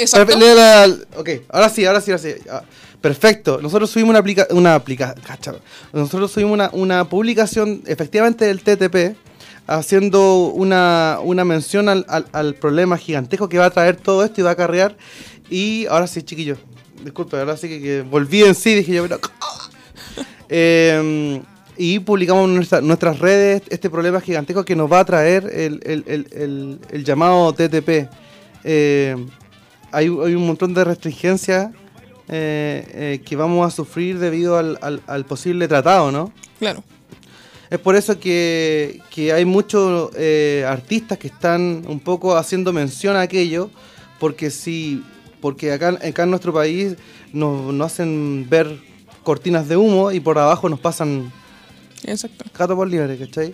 Exacto. 0.00 0.36
Lee 0.38 0.54
la- 0.54 0.96
ok, 1.16 1.28
ahora 1.50 1.68
sí, 1.68 1.84
ahora 1.84 2.00
sí, 2.00 2.10
ahora 2.10 2.22
sí. 2.22 2.34
Ah, 2.50 2.62
perfecto. 3.00 3.60
Nosotros 3.62 3.90
subimos 3.90 4.10
una 4.10 4.18
aplica 4.20 4.46
una 4.50 4.74
aplica 4.74 5.14
cacha. 5.26 5.54
Nosotros 5.92 6.30
subimos 6.32 6.52
una, 6.54 6.70
una 6.72 7.08
publicación 7.08 7.82
efectivamente 7.86 8.44
del 8.46 8.62
TTP 8.62 9.16
haciendo 9.66 10.46
una, 10.48 11.18
una 11.22 11.44
mención 11.44 11.88
al, 11.88 12.04
al- 12.08 12.26
al 12.32 12.54
problema 12.54 12.96
gigantesco 12.98 13.48
que 13.48 13.58
va 13.58 13.66
a 13.66 13.70
traer 13.70 13.96
todo 13.96 14.24
esto 14.24 14.40
y 14.40 14.44
va 14.44 14.50
a 14.50 14.52
acarrear. 14.54 14.96
Y 15.48 15.86
ahora 15.86 16.06
sí, 16.06 16.22
chiquillos. 16.22 16.58
Disculpe, 17.04 17.38
ahora 17.38 17.56
sí 17.56 17.68
que, 17.68 17.80
que 17.80 18.02
volví 18.02 18.42
en 18.42 18.54
sí, 18.54 18.74
dije 18.74 18.92
yo, 18.94 19.02
pero. 19.02 19.20
Eh, 20.52 21.40
y 21.76 22.00
publicamos 22.00 22.46
en 22.48 22.56
nuestra- 22.56 22.80
nuestras 22.80 23.18
redes 23.20 23.62
este 23.70 23.88
problema 23.88 24.20
gigantesco 24.20 24.64
que 24.64 24.74
nos 24.76 24.90
va 24.90 25.00
a 25.00 25.04
traer 25.04 25.44
el, 25.52 25.80
el- 25.84 26.04
el- 26.06 26.26
el- 26.32 26.78
el 26.90 27.04
llamado 27.04 27.52
TTP. 27.54 28.08
Eh, 28.64 29.16
hay, 29.92 30.06
hay 30.06 30.34
un 30.34 30.46
montón 30.46 30.74
de 30.74 30.84
restringencias 30.84 31.70
eh, 32.28 32.84
eh, 32.94 33.20
que 33.24 33.36
vamos 33.36 33.66
a 33.66 33.74
sufrir 33.74 34.18
debido 34.18 34.56
al, 34.56 34.78
al- 34.82 35.02
al 35.06 35.24
posible 35.24 35.66
tratado, 35.68 36.12
¿no? 36.12 36.32
Claro. 36.58 36.82
Es 37.70 37.78
por 37.78 37.94
eso 37.96 38.18
que, 38.18 39.00
que 39.10 39.32
hay 39.32 39.44
muchos 39.44 40.10
eh, 40.16 40.64
artistas 40.66 41.18
que 41.18 41.28
están 41.28 41.84
un 41.86 42.00
poco 42.00 42.36
haciendo 42.36 42.72
mención 42.72 43.16
a 43.16 43.20
aquello, 43.22 43.70
porque 44.18 44.50
si, 44.50 45.02
porque 45.40 45.72
acá, 45.72 45.90
acá 45.90 46.24
en 46.24 46.30
nuestro 46.30 46.52
país 46.52 46.96
nos, 47.32 47.72
nos 47.72 47.86
hacen 47.92 48.46
ver 48.50 48.76
cortinas 49.22 49.68
de 49.68 49.76
humo 49.76 50.10
y 50.10 50.18
por 50.20 50.36
abajo 50.38 50.68
nos 50.68 50.80
pasan 50.80 51.32
Exacto. 52.04 52.44
gato 52.58 52.74
por 52.74 52.88
libre, 52.88 53.16
¿cachai? 53.18 53.52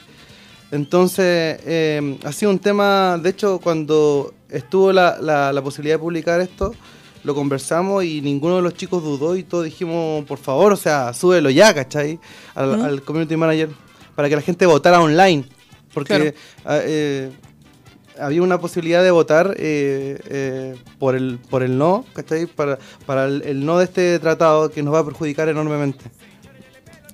Entonces, 0.72 1.60
eh, 1.64 2.18
ha 2.24 2.32
sido 2.32 2.50
un 2.50 2.58
tema, 2.58 3.18
de 3.22 3.30
hecho, 3.30 3.60
cuando 3.62 4.32
estuvo 4.50 4.92
la, 4.92 5.18
la- 5.20 5.52
la 5.52 5.62
posibilidad 5.62 5.94
de 5.96 6.00
publicar 6.00 6.40
esto, 6.40 6.74
lo 7.24 7.34
conversamos 7.34 8.04
y 8.04 8.20
ninguno 8.20 8.56
de 8.56 8.62
los 8.62 8.74
chicos 8.74 9.02
dudó 9.02 9.36
y 9.36 9.42
todos 9.42 9.64
dijimos, 9.64 10.24
por 10.26 10.38
favor, 10.38 10.72
o 10.72 10.76
sea, 10.76 11.12
súbelo 11.12 11.50
ya, 11.50 11.74
¿cachai? 11.74 12.20
Al, 12.54 12.80
al 12.84 13.02
community 13.02 13.36
manager, 13.36 13.70
para 14.14 14.28
que 14.28 14.36
la 14.36 14.42
gente 14.42 14.64
votara 14.66 15.00
online, 15.00 15.44
porque 15.92 16.14
Claro. 16.16 16.32
ah, 16.64 16.78
eh, 16.82 17.30
había 18.18 18.42
una 18.42 18.58
posibilidad 18.60 19.02
de 19.02 19.10
votar 19.10 19.54
eh, 19.58 20.18
eh, 20.28 20.74
por, 20.98 21.16
el, 21.16 21.38
por 21.50 21.62
el 21.62 21.76
no, 21.76 22.04
¿cachai? 22.14 22.46
Para, 22.46 22.78
para 23.06 23.24
el, 23.26 23.42
el 23.42 23.66
no 23.66 23.76
de 23.78 23.84
este 23.84 24.18
tratado 24.20 24.70
que 24.70 24.82
nos 24.82 24.94
va 24.94 25.00
a 25.00 25.04
perjudicar 25.04 25.48
enormemente. 25.48 26.04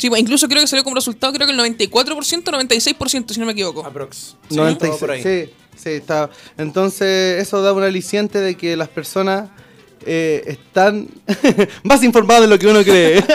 Sí, 0.03 0.09
pues, 0.09 0.21
incluso 0.21 0.49
creo 0.49 0.61
que 0.61 0.67
salió 0.67 0.83
como 0.83 0.97
resultado, 0.97 1.33
creo 1.33 1.47
que 1.47 1.53
el 1.53 1.61
94%, 1.61 2.43
96%, 2.43 3.33
si 3.35 3.39
no 3.39 3.47
me 3.47 3.53
equivoco. 3.53 3.87
Aprox. 3.87 4.35
Sí, 4.49 4.57
96, 4.57 4.91
todo 4.91 4.99
por 4.99 5.11
ahí. 5.13 5.23
sí, 5.23 5.53
sí, 5.77 5.91
está. 5.91 6.29
Entonces, 6.59 7.41
eso 7.41 7.63
da 7.63 7.73
un 7.73 7.85
aliciente 7.85 8.41
de 8.41 8.57
que 8.57 8.77
las 8.77 8.89
personas 8.89 9.49
eh, 10.07 10.43
están 10.47 11.09
más 11.83 12.03
informados 12.03 12.43
de 12.43 12.49
lo 12.49 12.59
que 12.59 12.67
uno 12.67 12.83
cree. 12.83 13.19
Eso 13.19 13.27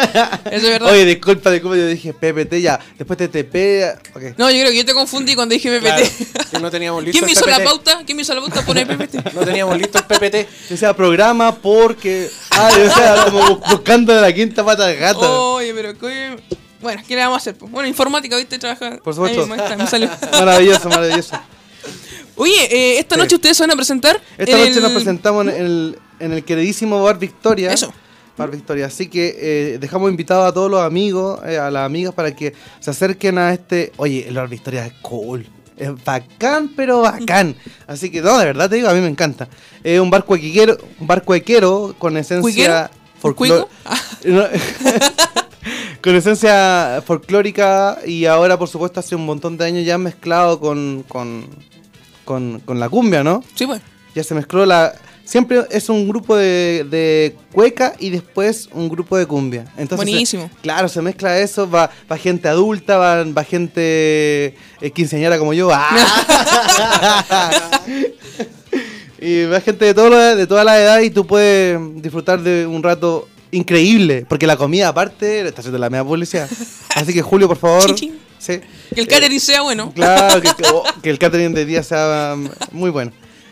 es 0.51 0.63
verdad. 0.63 0.91
Oye, 0.91 1.05
disculpa, 1.05 1.51
disculpa, 1.51 1.77
yo 1.77 1.87
dije 1.87 2.13
PPT 2.13 2.55
ya. 2.61 2.79
Después 2.97 3.17
TTP. 3.17 4.15
ok. 4.15 4.23
No, 4.37 4.49
yo 4.51 4.59
creo 4.59 4.71
que 4.71 4.77
yo 4.77 4.85
te 4.85 4.93
confundí 4.93 5.35
cuando 5.35 5.53
dije 5.53 5.69
PPT. 5.69 5.83
Claro, 5.85 6.49
que 6.51 6.59
no 6.59 6.71
teníamos 6.71 7.03
listo 7.03 7.13
¿Quién 7.19 7.25
me 7.25 7.31
hizo 7.31 7.45
la 7.45 7.63
pauta? 7.63 8.01
¿Quién 8.05 8.15
me 8.15 8.21
hizo 8.21 8.33
la 8.33 8.41
pauta? 8.41 8.65
Pone 8.65 8.85
PPT. 8.85 9.33
No 9.33 9.41
teníamos 9.45 9.77
listo 9.77 9.97
el 9.99 10.05
PPT. 10.05 10.47
O 10.73 10.77
sea, 10.77 10.95
programa 10.95 11.55
porque. 11.55 12.29
Ah, 12.51 12.69
o 12.73 12.95
sea, 12.95 13.25
como 13.25 13.39
bu- 13.41 13.71
buscando 13.71 14.13
de 14.13 14.21
la 14.21 14.33
quinta 14.33 14.63
pata 14.63 14.85
al 14.85 14.95
gato. 14.95 15.53
Oye, 15.55 15.73
pero 15.73 15.97
que... 15.97 16.37
Bueno, 16.79 17.01
¿qué 17.07 17.15
le 17.15 17.21
vamos 17.21 17.35
a 17.35 17.37
hacer? 17.37 17.55
Bueno, 17.59 17.87
informática, 17.89 18.37
¿viste? 18.37 18.59
Trabaja... 18.59 18.97
Por 19.03 19.13
supuesto. 19.13 19.43
Ahí, 19.43 19.51
ahí 19.51 19.57
está, 19.59 19.75
me 19.75 19.87
salió. 19.87 20.09
Maravilloso, 20.31 20.89
maravilloso. 20.89 21.39
Oye, 22.37 22.53
eh, 22.71 22.99
esta 22.99 23.15
Sí. 23.15 23.21
noche 23.21 23.35
ustedes 23.35 23.57
se 23.57 23.63
van 23.63 23.71
a 23.71 23.75
presentar 23.75 24.21
Esta 24.37 24.57
noche 24.57 24.73
el- 24.77 24.81
nos 24.83 24.91
presentamos 24.93 25.47
en 25.47 25.49
el, 25.53 25.99
en 26.19 26.31
el 26.33 26.43
queridísimo 26.43 27.03
Bar 27.03 27.19
Victoria. 27.19 27.73
Eso. 27.73 27.93
Bar 28.37 28.51
Victoria. 28.51 28.85
Así 28.85 29.07
que 29.07 29.35
eh, 29.73 29.77
dejamos 29.79 30.09
invitados 30.11 30.47
a 30.47 30.53
todos 30.53 30.69
los 30.69 30.81
amigos, 30.81 31.39
eh, 31.45 31.57
a 31.57 31.71
las 31.71 31.85
amigas, 31.85 32.13
para 32.13 32.35
que 32.35 32.53
se 32.79 32.91
acerquen 32.91 33.37
a 33.39 33.51
este. 33.53 33.91
Oye, 33.97 34.27
el 34.27 34.35
Bar 34.35 34.47
Victoria 34.47 34.85
es 34.85 34.93
cool. 35.01 35.47
Es 35.75 35.89
bacán, 36.03 36.71
pero 36.75 37.01
bacán. 37.01 37.55
Así 37.87 38.09
que, 38.11 38.21
no, 38.21 38.37
de 38.37 38.45
verdad 38.45 38.69
te 38.69 38.75
digo, 38.77 38.89
a 38.89 38.93
mí 38.93 39.01
me 39.01 39.07
encanta. 39.07 39.47
Es 39.83 39.99
un 39.99 40.09
bar 40.09 40.23
cuequero, 40.25 40.77
un 40.99 41.05
bar 41.07 41.23
cuequero 41.23 41.95
con 41.99 42.17
esencia. 42.17 42.89
¿Cuico? 43.21 43.67
Con 46.01 46.15
esencia 46.15 47.01
folclórica 47.05 47.97
y 48.05 48.25
ahora, 48.25 48.57
por 48.57 48.69
supuesto, 48.69 48.99
hace 48.99 49.15
un 49.15 49.25
montón 49.25 49.57
de 49.57 49.65
años 49.65 49.85
ya 49.85 49.97
mezclado 49.97 50.59
con, 50.59 51.03
con, 51.07 51.45
con, 52.27 52.59
con 52.63 52.79
la 52.79 52.87
cumbia, 52.89 53.23
¿no? 53.23 53.43
sí, 53.55 53.65
pues. 53.65 53.81
Ya 54.13 54.23
se 54.23 54.35
mezcló 54.35 54.65
la... 54.65 54.93
Siempre 55.23 55.61
es 55.69 55.89
un 55.89 56.07
grupo 56.07 56.35
de, 56.37 56.85
de 56.89 57.35
cueca 57.51 57.93
y 57.99 58.09
después 58.09 58.69
un 58.73 58.87
grupo 58.89 59.17
de 59.17 59.25
cumbia. 59.25 59.65
Entonces, 59.77 59.97
Buenísimo. 60.09 60.49
claro, 60.61 60.87
se 60.87 61.01
mezcla 61.01 61.37
eso, 61.37 61.69
va, 61.69 61.89
va 62.09 62.17
gente 62.17 62.47
adulta, 62.47 62.97
va, 62.97 63.23
va 63.25 63.43
gente 63.43 64.55
eh, 64.81 64.91
quinceañera 64.93 65.37
como 65.37 65.53
yo. 65.53 65.69
¡Ah! 65.71 65.89
y 69.19 69.45
va 69.45 69.59
gente 69.61 69.85
de, 69.85 69.93
todo 69.93 70.09
lo- 70.09 70.35
de 70.35 70.47
toda 70.47 70.63
la 70.63 70.79
edad 70.79 70.99
y 71.01 71.09
tú 71.09 71.25
puedes 71.27 71.79
disfrutar 72.01 72.41
de 72.41 72.65
un 72.65 72.81
rato 72.83 73.27
increíble. 73.51 74.25
Porque 74.27 74.47
la 74.47 74.57
comida 74.57 74.87
aparte 74.89 75.41
está 75.47 75.61
haciendo 75.61 75.77
la 75.79 75.89
media 75.89 76.03
publicidad. 76.05 76.49
Así 76.95 77.13
que 77.13 77.21
Julio, 77.21 77.47
por 77.47 77.57
favor. 77.57 77.85
Chichín. 77.95 78.17
Que 78.47 78.99
el 79.01 79.07
catering 79.07 79.39
sea 79.39 79.61
bueno. 79.61 79.91
Claro, 79.95 80.41
que, 80.41 80.49
que- 80.57 80.69
oh, 80.71 80.83
que 81.01 81.09
el 81.09 81.19
catering 81.19 81.53
de 81.53 81.65
día 81.65 81.83
sea 81.83 82.35
muy 82.71 82.89
bueno. 82.89 83.11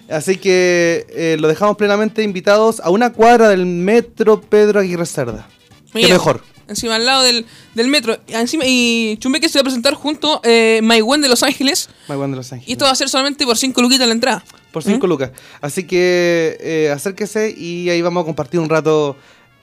Así 0.09 0.37
que 0.37 1.05
eh, 1.09 1.37
lo 1.39 1.47
dejamos 1.47 1.77
plenamente 1.77 2.21
invitados 2.23 2.79
a 2.79 2.89
una 2.91 3.11
cuadra 3.11 3.49
del 3.49 3.65
metro 3.65 4.39
Pedro 4.41 4.79
Aguirre 4.79 5.05
Cerda. 5.05 5.47
Qué 5.91 5.99
Mira, 5.99 6.09
mejor. 6.09 6.41
Encima 6.67 6.95
al 6.95 7.05
lado 7.05 7.23
del, 7.23 7.45
del 7.75 7.87
metro. 7.87 8.17
Y 8.27 8.33
Encima, 8.33 8.63
y 8.67 9.17
Chumbeque 9.19 9.49
se 9.49 9.57
va 9.59 9.61
a 9.61 9.63
presentar 9.65 9.93
junto 9.95 10.41
eh, 10.43 10.79
Maigüen 10.83 11.21
de 11.21 11.27
Los 11.27 11.41
Ángeles. 11.43 11.89
Más 12.07 12.19
de 12.19 12.27
Los 12.35 12.51
Ángeles. 12.53 12.69
Y 12.69 12.73
esto 12.73 12.85
va 12.85 12.91
a 12.91 12.95
ser 12.95 13.09
solamente 13.09 13.45
por 13.45 13.57
5 13.57 13.81
luquitas 13.81 14.07
la 14.07 14.13
entrada. 14.13 14.43
Por 14.71 14.83
5 14.83 15.05
lucas. 15.07 15.31
Así 15.61 15.85
que 15.85 16.57
eh, 16.59 16.91
acérquese 16.93 17.53
y 17.55 17.89
ahí 17.89 18.01
vamos 18.01 18.21
a 18.21 18.25
compartir 18.25 18.59
un 18.59 18.69
rato. 18.69 19.15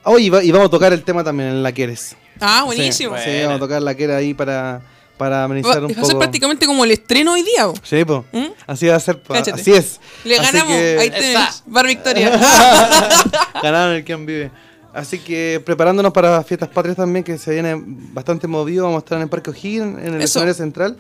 Oh, 0.05 0.19
y, 0.19 0.29
va- 0.31 0.43
y 0.43 0.51
vamos 0.51 0.69
a 0.69 0.71
tocar 0.71 0.93
el 0.93 1.03
tema 1.05 1.23
también 1.23 1.51
en 1.51 1.63
la 1.63 1.71
Quieres. 1.73 2.17
Ah, 2.41 2.63
buenísimo. 2.65 3.17
Sí, 3.19 3.25
sí, 3.27 3.41
vamos 3.43 3.57
a 3.57 3.61
tocar 3.61 3.83
la 3.83 3.95
Quieres 3.95 4.17
ahí 4.17 4.33
para, 4.35 4.81
para 5.23 5.37
Va, 5.39 5.45
amenizar 5.45 5.83
va 5.83 5.87
un 5.87 5.93
a 5.93 5.95
ser 5.95 6.03
poco. 6.03 6.19
prácticamente 6.19 6.67
como 6.67 6.85
el 6.85 6.91
estreno 6.91 7.33
hoy 7.35 7.43
día. 7.43 7.67
bo. 7.67 7.75
Sí, 7.83 8.05
po. 8.05 8.25
¿Mm? 8.33 8.47
Así 8.67 8.87
va 8.89 8.97
a 8.97 9.01
ser. 9.01 9.23
po. 9.23 9.35
Así 9.35 9.73
es. 9.73 10.01
Le 10.25 10.37
Así 10.39 10.53
ganamos. 10.53 10.77
que- 10.77 10.99
Ahí 10.99 11.11
tenés. 11.11 11.63
Bar 11.67 11.87
Victoria. 11.87 12.31
Ganaron 13.63 13.95
el 13.95 14.05
quien 14.05 14.27
vive. 14.27 14.51
Así 14.93 15.19
que 15.19 15.63
preparándonos 15.65 16.13
para 16.13 16.43
fiestas 16.43 16.69
patrias 16.69 16.97
también, 16.97 17.25
que 17.25 17.39
se 17.39 17.53
viene 17.53 17.75
bastante 18.13 18.47
movido. 18.47 18.85
Vamos 18.85 18.99
a 19.03 19.05
estar 19.05 19.17
en 19.19 19.23
el 19.23 19.29
Parque 19.29 19.51
O'Higgins, 19.51 19.99
en 19.99 20.15
el 20.15 20.23
Eso. 20.23 20.25
escenario 20.41 20.55
central. 20.55 20.97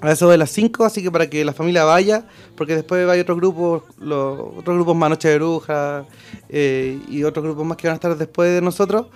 A 0.00 0.12
eso 0.12 0.28
de 0.30 0.38
las 0.38 0.50
5, 0.50 0.84
así 0.84 1.02
que 1.02 1.10
para 1.10 1.28
que 1.28 1.44
la 1.44 1.52
familia 1.52 1.82
vaya, 1.82 2.22
porque 2.56 2.76
después 2.76 3.08
hay 3.10 3.18
otros 3.18 3.36
grupos, 3.36 3.82
los, 3.98 4.38
otros 4.58 4.76
grupos 4.76 4.94
más 4.94 5.10
Noche 5.10 5.28
de 5.28 5.38
Brujas 5.38 6.06
eh, 6.48 7.00
y 7.08 7.24
otros 7.24 7.44
grupos 7.44 7.66
más 7.66 7.76
que 7.76 7.88
van 7.88 7.94
a 7.94 7.96
estar 7.96 8.16
después 8.16 8.48
de 8.54 8.62
nosotros. 8.62 9.06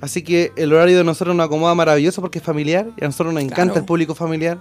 Así 0.00 0.22
que 0.22 0.52
el 0.56 0.72
horario 0.72 0.96
de 0.98 1.04
nosotros 1.04 1.36
nos 1.36 1.46
acomoda 1.46 1.74
maravilloso 1.74 2.20
porque 2.20 2.38
es 2.38 2.44
familiar 2.44 2.86
y 2.96 3.04
a 3.04 3.08
nosotros 3.08 3.34
nos 3.34 3.42
encanta 3.42 3.64
Claro. 3.64 3.80
el 3.80 3.84
público 3.84 4.14
familiar. 4.14 4.58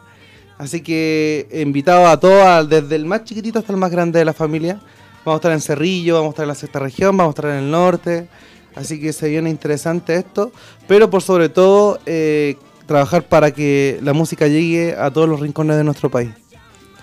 Así 0.57 0.81
que 0.81 1.47
invitado 1.53 2.07
a 2.07 2.19
todos, 2.19 2.43
a- 2.43 2.63
desde 2.65 2.95
el 2.97 3.05
más 3.05 3.23
chiquitito 3.23 3.59
hasta 3.59 3.71
el 3.71 3.77
más 3.79 3.91
grande 3.91 4.19
de 4.19 4.25
la 4.25 4.33
familia. 4.33 4.81
Vamos 5.23 5.37
a 5.37 5.39
estar 5.39 5.51
en 5.53 5.61
Cerrillo, 5.61 6.15
vamos 6.15 6.27
a 6.27 6.31
estar 6.31 6.43
en 6.43 6.47
la 6.49 6.55
sexta 6.55 6.79
región, 6.79 7.15
vamos 7.15 7.31
a 7.31 7.35
estar 7.39 7.51
en 7.51 7.63
el 7.63 7.71
norte. 7.71 8.27
Así 8.75 8.99
que 8.99 9.13
se 9.13 9.29
viene 9.29 9.49
interesante 9.49 10.15
esto. 10.15 10.51
Pero 10.87 11.09
por 11.09 11.21
sobre 11.21 11.47
todo, 11.49 11.99
eh, 12.05 12.55
trabajar 12.85 13.23
para 13.23 13.51
que 13.51 13.99
la 14.01 14.11
música 14.13 14.47
llegue 14.47 14.95
a 14.97 15.11
todos 15.11 15.29
los 15.29 15.39
rincones 15.39 15.77
de 15.77 15.83
nuestro 15.85 16.09
país. 16.09 16.31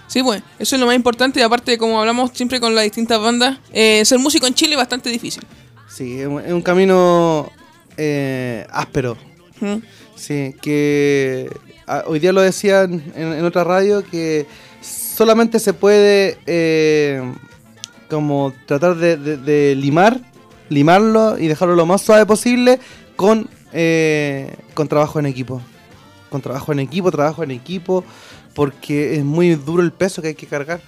Sí, 0.09 0.23
pues, 0.23 0.43
eso 0.59 0.77
es 0.77 0.81
lo 0.81 0.87
más 0.87 0.95
importante. 0.97 1.41
Y 1.41 1.43
aparte, 1.43 1.73
de 1.73 1.79
como 1.79 1.99
hablamos 1.99 2.31
siempre 2.35 2.61
con 2.61 2.75
las 2.75 2.85
distintas 2.85 3.21
bandas, 3.21 3.59
eh, 3.73 4.05
ser 4.05 4.19
músico 4.19 4.47
en 4.47 4.55
Chile 4.55 4.73
es 4.73 4.77
bastante 4.79 5.09
difícil. 5.11 5.43
Sí, 5.89 6.21
es 6.21 6.27
un 6.29 6.63
camino 6.63 7.51
eh, 7.97 8.67
áspero. 8.71 9.17
¿Mm? 9.61 9.77
Sí, 10.17 10.55
que 10.63 11.51
ah, 11.87 12.05
hoy 12.07 12.19
día 12.19 12.33
lo 12.33 12.41
decían 12.41 13.03
en, 13.15 13.33
en 13.35 13.45
otra 13.45 13.65
radio 13.65 14.03
que 14.05 14.47
solamente 14.81 15.59
se 15.59 15.73
puede 15.73 16.39
eh, 16.47 17.23
como 18.09 18.53
tratar 18.67 18.97
de, 18.97 19.17
de- 19.17 19.37
de 19.37 19.75
limar, 19.75 20.21
limarlo 20.69 21.39
y 21.39 21.47
dejarlo 21.49 21.75
lo 21.77 21.87
más 21.87 22.03
suave 22.03 22.25
posible 22.27 22.79
con, 23.17 23.49
eh, 23.73 24.55
con 24.75 24.89
trabajo 24.89 25.19
en 25.19 25.27
equipo. 25.27 25.61
Con 26.31 26.41
trabajo 26.41 26.73
en 26.73 26.81
equipo, 26.81 27.11
trabajo 27.11 27.43
en 27.45 27.51
equipo, 27.53 28.05
porque 28.55 29.17
es 29.17 29.25
muy 29.25 29.55
duro 29.55 29.83
el 29.83 29.93
peso 29.93 30.21
que 30.23 30.29
hay 30.29 30.35
que 30.35 30.47
cargar. 30.47 30.81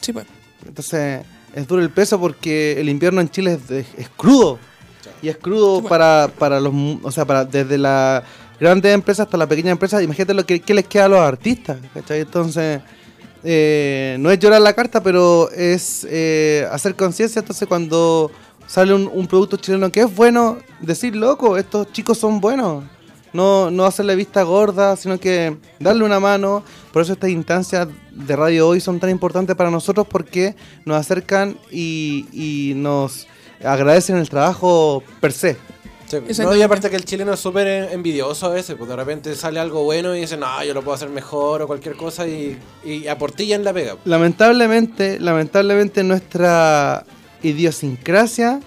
Sí, 0.00 0.12
pues. 0.12 0.26
Entonces, 0.66 1.22
es 1.54 1.66
duro 1.66 1.82
el 1.82 1.90
peso 1.90 2.18
porque 2.18 2.80
el 2.80 2.88
invierno 2.88 3.20
en 3.20 3.28
Chile 3.30 3.54
es, 3.62 3.70
es- 3.70 3.86
es 3.98 4.08
crudo. 4.16 4.58
Y 5.22 5.28
es 5.28 5.36
crudo 5.36 5.74
bueno. 5.74 5.88
para, 5.88 6.30
para 6.38 6.60
los, 6.60 6.72
o 7.02 7.10
sea, 7.10 7.24
para 7.24 7.44
desde 7.44 7.78
la 7.78 8.22
grandes 8.58 8.94
empresas 8.94 9.26
hasta 9.26 9.36
la 9.36 9.46
pequeña 9.46 9.70
empresa. 9.70 10.02
Imagínate 10.02 10.34
lo 10.34 10.46
que, 10.46 10.60
que 10.60 10.74
les 10.74 10.86
queda 10.86 11.06
a 11.06 11.08
los 11.08 11.20
artistas, 11.20 11.78
¿cachai? 11.92 12.20
Entonces, 12.20 12.80
eh, 13.44 14.16
no 14.18 14.30
es 14.30 14.38
llorar 14.38 14.60
la 14.60 14.72
carta, 14.72 15.02
pero 15.02 15.50
es 15.50 16.06
eh, 16.10 16.66
hacer 16.70 16.94
conciencia. 16.94 17.40
Entonces, 17.40 17.68
cuando 17.68 18.30
sale 18.66 18.94
un, 18.94 19.10
un 19.12 19.26
producto 19.26 19.56
chileno 19.56 19.90
que 19.90 20.00
es 20.00 20.14
bueno, 20.14 20.58
decir, 20.80 21.14
loco, 21.14 21.56
estos 21.56 21.92
chicos 21.92 22.18
son 22.18 22.40
buenos. 22.40 22.84
No, 23.32 23.70
no 23.70 23.84
hacerle 23.84 24.16
vista 24.16 24.42
gorda, 24.44 24.96
sino 24.96 25.20
que 25.20 25.54
darle 25.78 26.04
una 26.04 26.18
mano. 26.18 26.62
Por 26.90 27.02
eso 27.02 27.12
estas 27.12 27.28
instancias 27.28 27.86
de 28.10 28.36
radio 28.36 28.68
hoy 28.68 28.80
son 28.80 28.98
tan 28.98 29.10
importantes 29.10 29.54
para 29.54 29.70
nosotros 29.70 30.06
porque 30.08 30.56
nos 30.86 30.96
acercan 30.96 31.58
y, 31.70 32.26
y 32.32 32.72
nos 32.76 33.26
agradecen 33.64 34.16
el 34.16 34.28
trabajo 34.28 35.02
per 35.20 35.32
se. 35.32 35.56
Sí, 36.08 36.18
no, 36.42 36.54
y 36.54 36.62
aparte 36.62 36.88
que 36.88 36.94
el 36.94 37.04
chileno 37.04 37.32
es 37.32 37.40
súper 37.40 37.66
en- 37.66 37.92
envidioso 37.92 38.46
a 38.46 38.50
veces, 38.50 38.76
pues 38.76 38.88
de 38.88 38.94
repente 38.94 39.34
sale 39.34 39.58
algo 39.58 39.82
bueno 39.82 40.14
y 40.14 40.20
dice, 40.20 40.36
no, 40.36 40.62
yo 40.62 40.72
lo 40.72 40.82
puedo 40.82 40.94
hacer 40.94 41.08
mejor 41.08 41.62
o 41.62 41.66
cualquier 41.66 41.96
cosa 41.96 42.28
y, 42.28 42.56
y 42.84 43.08
aportillan 43.08 43.64
la 43.64 43.72
pega. 43.72 43.96
Lamentablemente, 44.04 45.18
lamentablemente 45.18 46.04
nuestra 46.04 47.04
idiosincrasia 47.42 48.60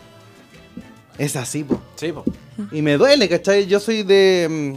es 1.17 1.35
así, 1.37 1.63
po. 1.63 1.81
Sí, 1.95 2.11
pues. 2.11 2.25
Y 2.73 2.81
me 2.81 2.97
duele, 2.97 3.29
¿cachai? 3.29 3.67
Yo 3.67 3.79
soy 3.79 4.03
de... 4.03 4.75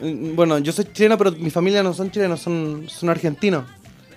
mm, 0.00 0.34
Bueno, 0.34 0.58
yo 0.58 0.72
soy 0.72 0.86
chileno, 0.92 1.16
pero 1.18 1.30
mi 1.32 1.50
familia 1.50 1.84
no 1.84 1.94
son 1.94 2.10
chilenos, 2.10 2.40
son, 2.40 2.86
son 2.88 3.10
argentinos. 3.10 3.64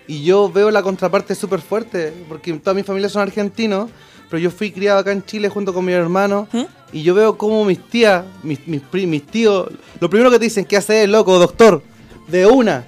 Y 0.07 0.23
yo 0.23 0.49
veo 0.51 0.71
la 0.71 0.81
contraparte 0.81 1.35
súper 1.35 1.61
fuerte, 1.61 2.11
porque 2.27 2.51
toda 2.53 2.73
mi 2.73 2.81
familia 2.83 3.09
son 3.09 3.21
argentinos, 3.21 3.89
pero 4.33 4.41
yo 4.41 4.49
fui 4.49 4.71
criado 4.71 4.97
acá 4.97 5.11
en 5.11 5.23
Chile 5.23 5.47
junto 5.47 5.75
con 5.75 5.85
mi 5.85 5.91
hermano, 5.91 6.47
¿Mm? 6.51 6.61
y 6.91 7.03
yo 7.03 7.13
veo 7.13 7.37
como 7.37 7.63
mis 7.65 7.79
tías, 7.87 8.25
mis, 8.41 8.67
mis, 8.67 8.81
mis 9.05 9.27
tíos, 9.27 9.67
lo 9.99 10.09
primero 10.09 10.31
que 10.31 10.39
te 10.39 10.45
dicen, 10.45 10.65
¿qué 10.65 10.75
hace 10.75 11.05
loco, 11.05 11.37
doctor? 11.37 11.83
De 12.27 12.47
una. 12.47 12.83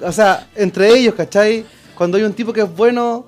O 0.00 0.10
sea, 0.10 0.48
entre 0.56 0.92
ellos, 0.92 1.14
¿cachai? 1.14 1.64
Cuando 1.96 2.16
hay 2.16 2.24
un 2.24 2.32
tipo 2.32 2.52
que 2.52 2.62
es 2.62 2.76
bueno, 2.76 3.26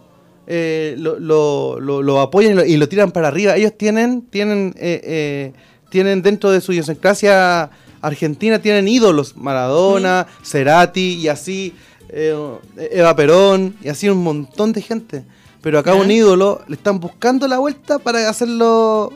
eh, 0.48 0.96
lo, 0.98 1.16
lo, 1.20 1.78
lo- 1.78 2.02
lo 2.02 2.18
apoyan 2.20 2.50
y 2.50 2.54
lo, 2.56 2.64
y 2.64 2.76
lo 2.76 2.88
tiran 2.88 3.12
para 3.12 3.28
arriba. 3.28 3.54
Ellos 3.54 3.78
tienen, 3.78 4.22
tienen, 4.22 4.74
eh, 4.76 5.00
eh, 5.04 5.52
tienen 5.90 6.22
dentro 6.22 6.50
de 6.50 6.60
su 6.60 6.72
idiosincrasia 6.72 7.70
argentina, 8.02 8.58
tienen 8.58 8.88
ídolos. 8.88 9.36
Maradona, 9.36 10.26
Cerati 10.42 11.20
y 11.22 11.28
así, 11.28 11.72
Eva 12.10 13.14
Perón 13.14 13.76
y 13.80 13.90
así 13.90 14.08
un 14.08 14.24
montón 14.24 14.72
de 14.72 14.82
gente. 14.82 15.24
Pero 15.64 15.78
acá 15.80 15.94
Ya. 15.94 16.00
un 16.00 16.10
ídolo 16.10 16.60
le 16.68 16.76
están 16.76 17.00
buscando 17.00 17.48
la 17.48 17.58
vuelta 17.58 17.98
para 17.98 18.28
hacerlo, 18.28 19.12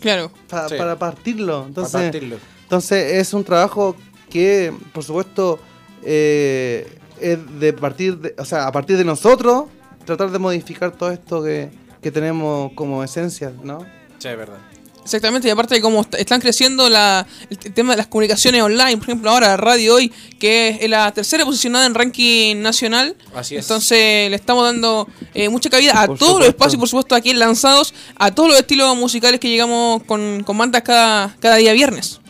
Claro. 0.00 0.30
pa- 0.48 0.68
Sí. 0.68 0.74
para 0.76 0.96
partirlo. 0.96 1.64
Entonces, 1.66 1.92
Para 1.92 2.04
partirlo. 2.04 2.36
entonces 2.62 3.12
es 3.14 3.32
un 3.34 3.42
trabajo 3.42 3.96
que, 4.30 4.72
por 4.92 5.02
supuesto, 5.02 5.58
eh, 6.04 6.86
es 7.20 7.38
de 7.58 7.72
partir, 7.72 8.18
de, 8.18 8.34
o 8.38 8.44
sea, 8.44 8.66
a 8.66 8.72
partir 8.72 8.96
de 8.98 9.04
nosotros, 9.04 9.64
tratar 10.04 10.30
de 10.30 10.38
modificar 10.38 10.92
todo 10.92 11.10
esto 11.10 11.42
que, 11.42 11.70
que 12.02 12.10
tenemos 12.12 12.72
como 12.74 13.02
esencia, 13.02 13.52
¿no? 13.64 13.78
Sí, 14.18 14.28
es 14.28 14.36
verdad. 14.36 14.58
Exactamente, 15.06 15.48
y 15.48 15.50
aparte 15.50 15.76
de 15.76 15.80
cómo 15.80 16.00
est- 16.00 16.14
están 16.16 16.40
creciendo 16.40 16.88
la, 16.88 17.26
el 17.48 17.56
tema 17.72 17.92
de 17.92 17.96
las 17.98 18.08
comunicaciones 18.08 18.60
online, 18.60 18.96
por 18.98 19.04
ejemplo, 19.04 19.30
ahora 19.30 19.56
Radio 19.56 19.94
Hoy, 19.94 20.12
que 20.38 20.78
es 20.80 20.90
la 20.90 21.12
tercera 21.12 21.44
posicionada 21.44 21.86
en 21.86 21.94
ranking 21.94 22.56
nacional. 22.60 23.14
Así 23.34 23.54
es. 23.56 23.64
Entonces 23.64 24.28
le 24.28 24.34
estamos 24.36 24.64
dando 24.64 25.08
eh, 25.32 25.48
mucha 25.48 25.70
cabida 25.70 25.92
a 26.02 26.06
Por 26.08 26.18
todos 26.18 26.40
los 26.40 26.48
espacios, 26.48 26.78
por 26.80 26.88
supuesto, 26.88 27.14
aquí 27.14 27.30
en 27.30 27.38
lanzados, 27.38 27.94
a 28.18 28.32
todos 28.34 28.48
los 28.50 28.58
estilos 28.58 28.96
musicales 28.96 29.38
que 29.40 29.48
llegamos 29.48 30.02
con, 30.02 30.42
con 30.44 30.58
bandas 30.58 30.82
cada, 30.82 31.34
cada 31.40 31.56
día 31.56 31.72
viernes. 31.72 32.20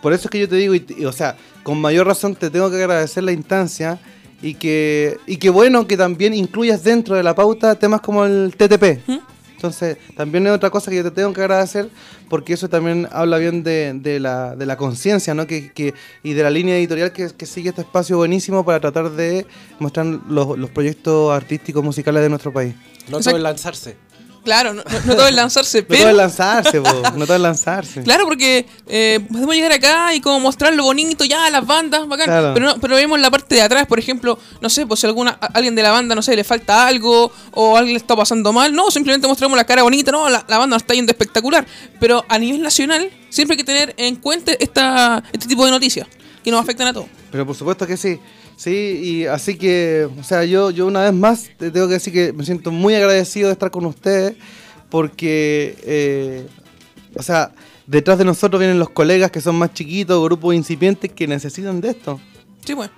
Por 0.00 0.12
eso 0.12 0.24
es 0.28 0.30
que 0.30 0.38
yo 0.38 0.48
te 0.48 0.54
digo, 0.56 0.74
y, 0.74 0.86
y, 0.98 1.04
o 1.04 1.12
sea, 1.12 1.36
con 1.64 1.80
mayor 1.80 2.06
razón 2.06 2.36
te 2.36 2.48
tengo 2.48 2.70
que 2.70 2.76
agradecer 2.76 3.24
la 3.24 3.32
instancia 3.32 3.98
y 4.40 4.54
que, 4.54 5.16
y 5.26 5.38
que 5.38 5.50
bueno 5.50 5.86
que 5.88 5.96
también 5.96 6.32
incluyas 6.32 6.84
dentro 6.84 7.16
de 7.16 7.22
la 7.24 7.34
pauta 7.34 7.74
temas 7.74 8.00
como 8.00 8.24
el 8.24 8.54
TTP. 8.56 9.08
¿Mm? 9.08 9.16
Entonces, 9.54 9.96
también 10.16 10.46
es 10.46 10.52
otra 10.52 10.68
cosa 10.70 10.90
que 10.90 10.96
yo 10.98 11.02
te 11.04 11.10
tengo 11.10 11.32
que 11.32 11.40
agradecer 11.40 11.88
porque 12.28 12.52
eso 12.52 12.68
también 12.68 13.08
habla 13.12 13.38
bien 13.38 13.62
de, 13.62 13.92
de 13.94 14.20
la, 14.20 14.56
de 14.56 14.66
la 14.66 14.76
conciencia 14.76 15.32
¿no? 15.34 15.46
que, 15.46 15.72
que- 15.72 15.94
y 16.22 16.32
de 16.34 16.42
la 16.42 16.50
línea 16.50 16.76
editorial 16.76 17.12
que, 17.12 17.28
que 17.36 17.46
sigue 17.46 17.70
este 17.70 17.82
espacio 17.82 18.16
buenísimo 18.16 18.64
para 18.64 18.80
tratar 18.80 19.10
de 19.10 19.46
mostrar 19.78 20.06
los, 20.06 20.58
los 20.58 20.70
proyectos 20.70 21.32
artísticos 21.32 21.82
musicales 21.84 22.22
de 22.22 22.28
nuestro 22.28 22.52
país. 22.52 22.74
No 23.08 23.20
todo 23.20 23.36
es 23.36 23.42
lanzarse. 23.42 23.96
Claro, 24.44 24.74
no, 24.74 24.82
no- 24.84 25.00
no 25.06 25.14
todo 25.16 25.26
es 25.26 25.34
lanzarse, 25.34 25.78
No 25.82 25.86
todo 25.88 25.96
pero... 25.98 26.10
es 26.10 26.16
lanzarse, 26.16 26.80
po, 26.80 26.92
no 27.16 27.24
todo 27.26 27.36
es 27.36 27.42
lanzarse. 27.42 28.02
Claro, 28.04 28.24
porque 28.26 28.66
eh, 28.86 29.20
podemos 29.32 29.54
llegar 29.54 29.72
acá 29.72 30.14
y 30.14 30.20
como 30.20 30.38
mostrar 30.40 30.74
lo 30.74 30.84
bonito 30.84 31.24
ya, 31.24 31.48
las 31.50 31.66
bandas, 31.66 32.06
bacán. 32.06 32.26
Claro. 32.26 32.52
Pero, 32.54 32.66
no- 32.66 32.76
pero 32.80 32.96
vemos 32.96 33.18
la 33.18 33.30
parte 33.30 33.54
de 33.54 33.62
atrás, 33.62 33.86
por 33.86 33.98
ejemplo, 33.98 34.38
no 34.60 34.68
sé, 34.68 34.86
pues 34.86 35.00
si 35.00 35.06
alguna, 35.06 35.38
a- 35.40 35.46
alguien 35.46 35.74
de 35.74 35.82
la 35.82 35.90
banda, 35.92 36.14
no 36.14 36.22
sé, 36.22 36.36
le 36.36 36.44
falta 36.44 36.86
algo 36.86 37.32
o 37.52 37.76
alguien 37.76 37.94
le 37.94 37.98
está 37.98 38.14
pasando 38.14 38.52
mal. 38.52 38.74
No, 38.74 38.90
simplemente 38.90 39.26
mostramos 39.26 39.56
la 39.56 39.64
cara 39.64 39.82
bonita, 39.82 40.12
no, 40.12 40.28
la, 40.28 40.44
la 40.46 40.58
banda 40.58 40.76
nos 40.76 40.82
está 40.82 40.94
yendo 40.94 41.10
espectacular. 41.12 41.66
Pero 41.98 42.24
a 42.28 42.38
nivel 42.38 42.60
nacional, 42.62 43.10
siempre 43.30 43.54
hay 43.54 43.58
que 43.58 43.64
tener 43.64 43.94
en 43.96 44.16
cuenta 44.16 44.52
esta, 44.58 45.22
este 45.32 45.48
tipo 45.48 45.64
de 45.64 45.70
noticias 45.70 46.06
que 46.44 46.50
nos 46.50 46.60
afectan 46.60 46.88
a 46.88 46.92
todos. 46.92 47.06
Pero 47.32 47.46
por 47.46 47.56
supuesto 47.56 47.86
que 47.86 47.96
sí. 47.96 48.20
Sí, 48.56 49.00
y 49.02 49.26
así 49.26 49.56
que, 49.56 50.08
o 50.18 50.22
sea, 50.22 50.44
yo, 50.44 50.70
yo 50.70 50.86
una 50.86 51.02
vez 51.02 51.12
más 51.12 51.50
te 51.58 51.70
tengo 51.70 51.88
que 51.88 51.94
decir 51.94 52.12
que 52.12 52.32
me 52.32 52.44
siento 52.44 52.70
muy 52.70 52.94
agradecido 52.94 53.48
de 53.48 53.52
estar 53.52 53.70
con 53.70 53.84
ustedes 53.84 54.34
porque, 54.90 55.76
eh, 55.82 56.46
o 57.16 57.22
sea, 57.22 57.52
detrás 57.86 58.16
de 58.16 58.24
nosotros 58.24 58.60
vienen 58.60 58.78
los 58.78 58.90
colegas 58.90 59.30
que 59.30 59.40
son 59.40 59.56
más 59.56 59.74
chiquitos, 59.74 60.22
grupos 60.22 60.54
incipientes 60.54 61.10
que 61.12 61.26
necesitan 61.26 61.80
de 61.80 61.90
esto. 61.90 62.20
Sí, 62.64 62.74
pues. 62.74 62.90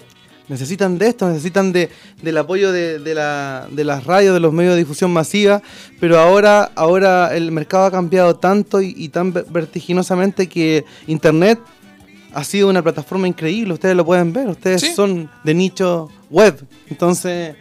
Necesitan 0.48 0.96
de 0.96 1.08
esto, 1.08 1.28
necesitan 1.28 1.72
de, 1.72 1.88
del 2.22 2.38
apoyo 2.38 2.70
de, 2.70 3.00
de, 3.00 3.14
la, 3.16 3.66
de 3.68 3.82
las 3.82 4.04
radios, 4.04 4.32
de 4.32 4.38
los 4.38 4.52
medios 4.52 4.74
de 4.74 4.78
difusión 4.78 5.12
masiva, 5.12 5.60
pero 5.98 6.20
ahora, 6.20 6.70
ahora 6.76 7.34
el 7.34 7.50
mercado 7.50 7.86
ha 7.86 7.90
cambiado 7.90 8.36
tanto 8.36 8.80
y, 8.80 8.94
y 8.96 9.08
tan 9.08 9.32
ver- 9.32 9.46
vertiginosamente 9.50 10.48
que 10.48 10.84
Internet 11.08 11.58
ha 12.38 12.44
sido 12.44 12.68
una 12.68 12.82
plataforma 12.82 13.26
increíble, 13.26 13.72
ustedes 13.74 13.96
lo 13.96 14.04
pueden 14.04 14.32
ver, 14.32 14.48
ustedes 14.48 14.80
Sí. 14.82 14.92
son 14.94 15.30
de 15.42 15.54
nicho 15.54 16.08
web, 16.30 16.54
entonces, 16.90 17.56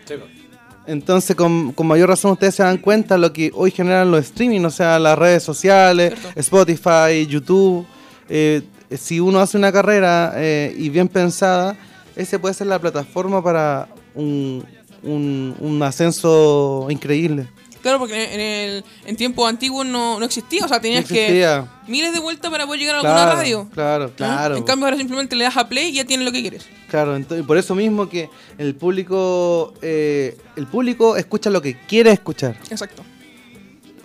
entonces 0.87 1.35
con, 1.35 1.71
con 1.71 1.87
mayor 1.87 2.09
razón 2.09 2.31
ustedes 2.33 2.55
se 2.55 2.63
dan 2.63 2.77
cuenta 2.77 3.17
lo 3.17 3.31
que 3.33 3.51
hoy 3.55 3.71
generan 3.71 4.11
los 4.11 4.25
streaming, 4.25 4.61
o 4.65 4.69
sea, 4.69 4.99
las 4.99 5.17
redes 5.17 5.43
sociales, 5.43 6.13
Cierto. 6.19 6.39
Spotify, 6.39 7.25
YouTube, 7.27 7.85
eh, 8.29 8.61
si 8.97 9.19
uno 9.19 9.39
hace 9.39 9.57
una 9.57 9.71
carrera 9.71 10.33
eh, 10.35 10.75
y 10.77 10.89
bien 10.89 11.07
pensada, 11.07 11.75
ese 12.15 12.37
puede 12.37 12.53
ser 12.53 12.67
la 12.67 12.79
plataforma 12.79 13.43
para 13.43 13.87
un, 14.13 14.63
un, 15.03 15.55
un 15.59 15.83
ascenso 15.83 16.87
increíble. 16.89 17.47
Claro, 17.85 17.99
porque 17.99 18.33
en, 18.33 18.39
el, 18.41 18.83
en 19.05 19.15
tiempos 19.15 19.47
antiguos 19.47 19.85
no, 19.85 20.17
no 20.19 20.25
existía, 20.25 20.65
o 20.65 20.67
sea, 20.67 20.81
tenías 20.81 21.03
No 21.07 21.15
que 21.15 21.61
miles 21.87 22.13
de 22.13 22.19
vueltas 22.19 22.49
para 22.49 22.65
poder 22.65 22.79
llegar 22.81 22.95
a 22.95 22.97
alguna 23.01 23.25
radio. 23.35 23.69
claro, 23.71 24.05
¿Ah? 24.05 24.15
claro. 24.15 24.55
En 24.57 24.63
cambio, 24.63 24.87
ahora 24.87 24.97
simplemente 24.97 25.35
le 25.35 25.43
das 25.43 25.55
a 25.55 25.69
play 25.69 25.89
y 25.89 25.93
ya 25.93 26.03
tienes 26.03 26.25
lo 26.25 26.31
que 26.31 26.41
quieres. 26.41 26.65
Claro, 26.89 27.15
ento- 27.15 27.37
y 27.39 27.43
por 27.43 27.59
eso 27.59 27.75
mismo 27.75 28.09
que 28.09 28.27
el 28.57 28.73
público 28.73 29.75
eh, 29.83 30.35
el 30.55 30.65
público 30.65 31.15
escucha 31.15 31.51
lo 31.51 31.61
que 31.61 31.77
quiere 31.85 32.09
escuchar. 32.09 32.57
Exacto. 32.71 33.03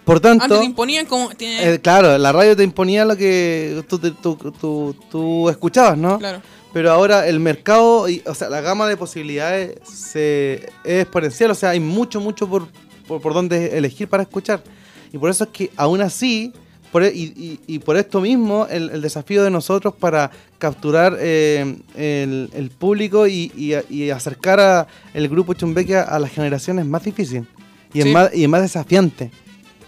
Por 0.05 0.21
tanto, 0.21 0.45
Antes 0.45 0.59
te 0.61 0.65
imponían 0.67 1.07
como. 1.07 1.31
eh, 1.39 1.79
claro, 1.83 2.19
la 2.19 2.33
radio 2.33 2.55
te 2.55 2.65
imponía 2.65 3.07
lo 3.07 3.17
que 3.17 3.83
tú, 3.89 3.99
tú, 3.99 4.37
tú- 4.61 4.97
tú 5.11 5.49
escuchabas, 5.49 5.97
¿no? 5.97 6.19
Claro. 6.19 6.43
Pero 6.75 6.93
ahora 6.93 7.27
el 7.27 7.41
mercado, 7.41 8.09
y, 8.11 8.23
o 8.27 8.35
sea, 8.35 8.51
la 8.51 8.61
gama 8.61 8.87
de 8.87 8.97
posibilidades 8.99 9.77
se, 9.91 10.69
es 10.85 11.03
exponencial, 11.03 11.51
o 11.51 11.55
sea, 11.55 11.71
hay 11.71 11.81
mucho, 11.81 12.21
mucho 12.21 12.47
por, 12.47 12.69
por, 13.11 13.21
por 13.21 13.35
donde 13.35 13.77
elegir 13.77 14.07
para 14.09 14.23
escuchar. 14.23 14.63
Y 15.13 15.19
por 15.19 15.29
eso 15.31 15.43
es 15.45 15.51
que 15.51 15.71
aún 15.77 16.01
así, 16.01 16.53
por, 16.93 17.03
e- 17.03 17.13
y, 17.13 17.25
y- 17.37 17.61
y 17.67 17.79
por 17.81 17.97
esto 17.97 18.21
mismo, 18.21 18.69
el, 18.71 18.89
el 18.91 19.03
desafío 19.03 19.43
de 19.43 19.51
nosotros 19.51 19.95
para 19.99 20.31
capturar 20.59 21.17
eh, 21.19 21.77
el, 21.97 22.49
el 22.55 22.71
público 22.71 23.27
y, 23.27 23.51
y- 23.91 24.11
acercar 24.11 24.61
a 24.61 24.87
el 25.13 25.29
grupo 25.29 25.55
Chumbeque 25.55 25.97
a, 25.97 26.03
a 26.03 26.19
las 26.21 26.31
generaciones 26.31 26.87
más 26.87 27.03
difícil 27.03 27.47
y, 27.93 28.01
Sí. 28.03 28.09
es 28.09 28.15
más, 28.15 28.31
y 28.33 28.45
es 28.45 28.49
más 28.49 28.63
desafiante. 28.63 29.33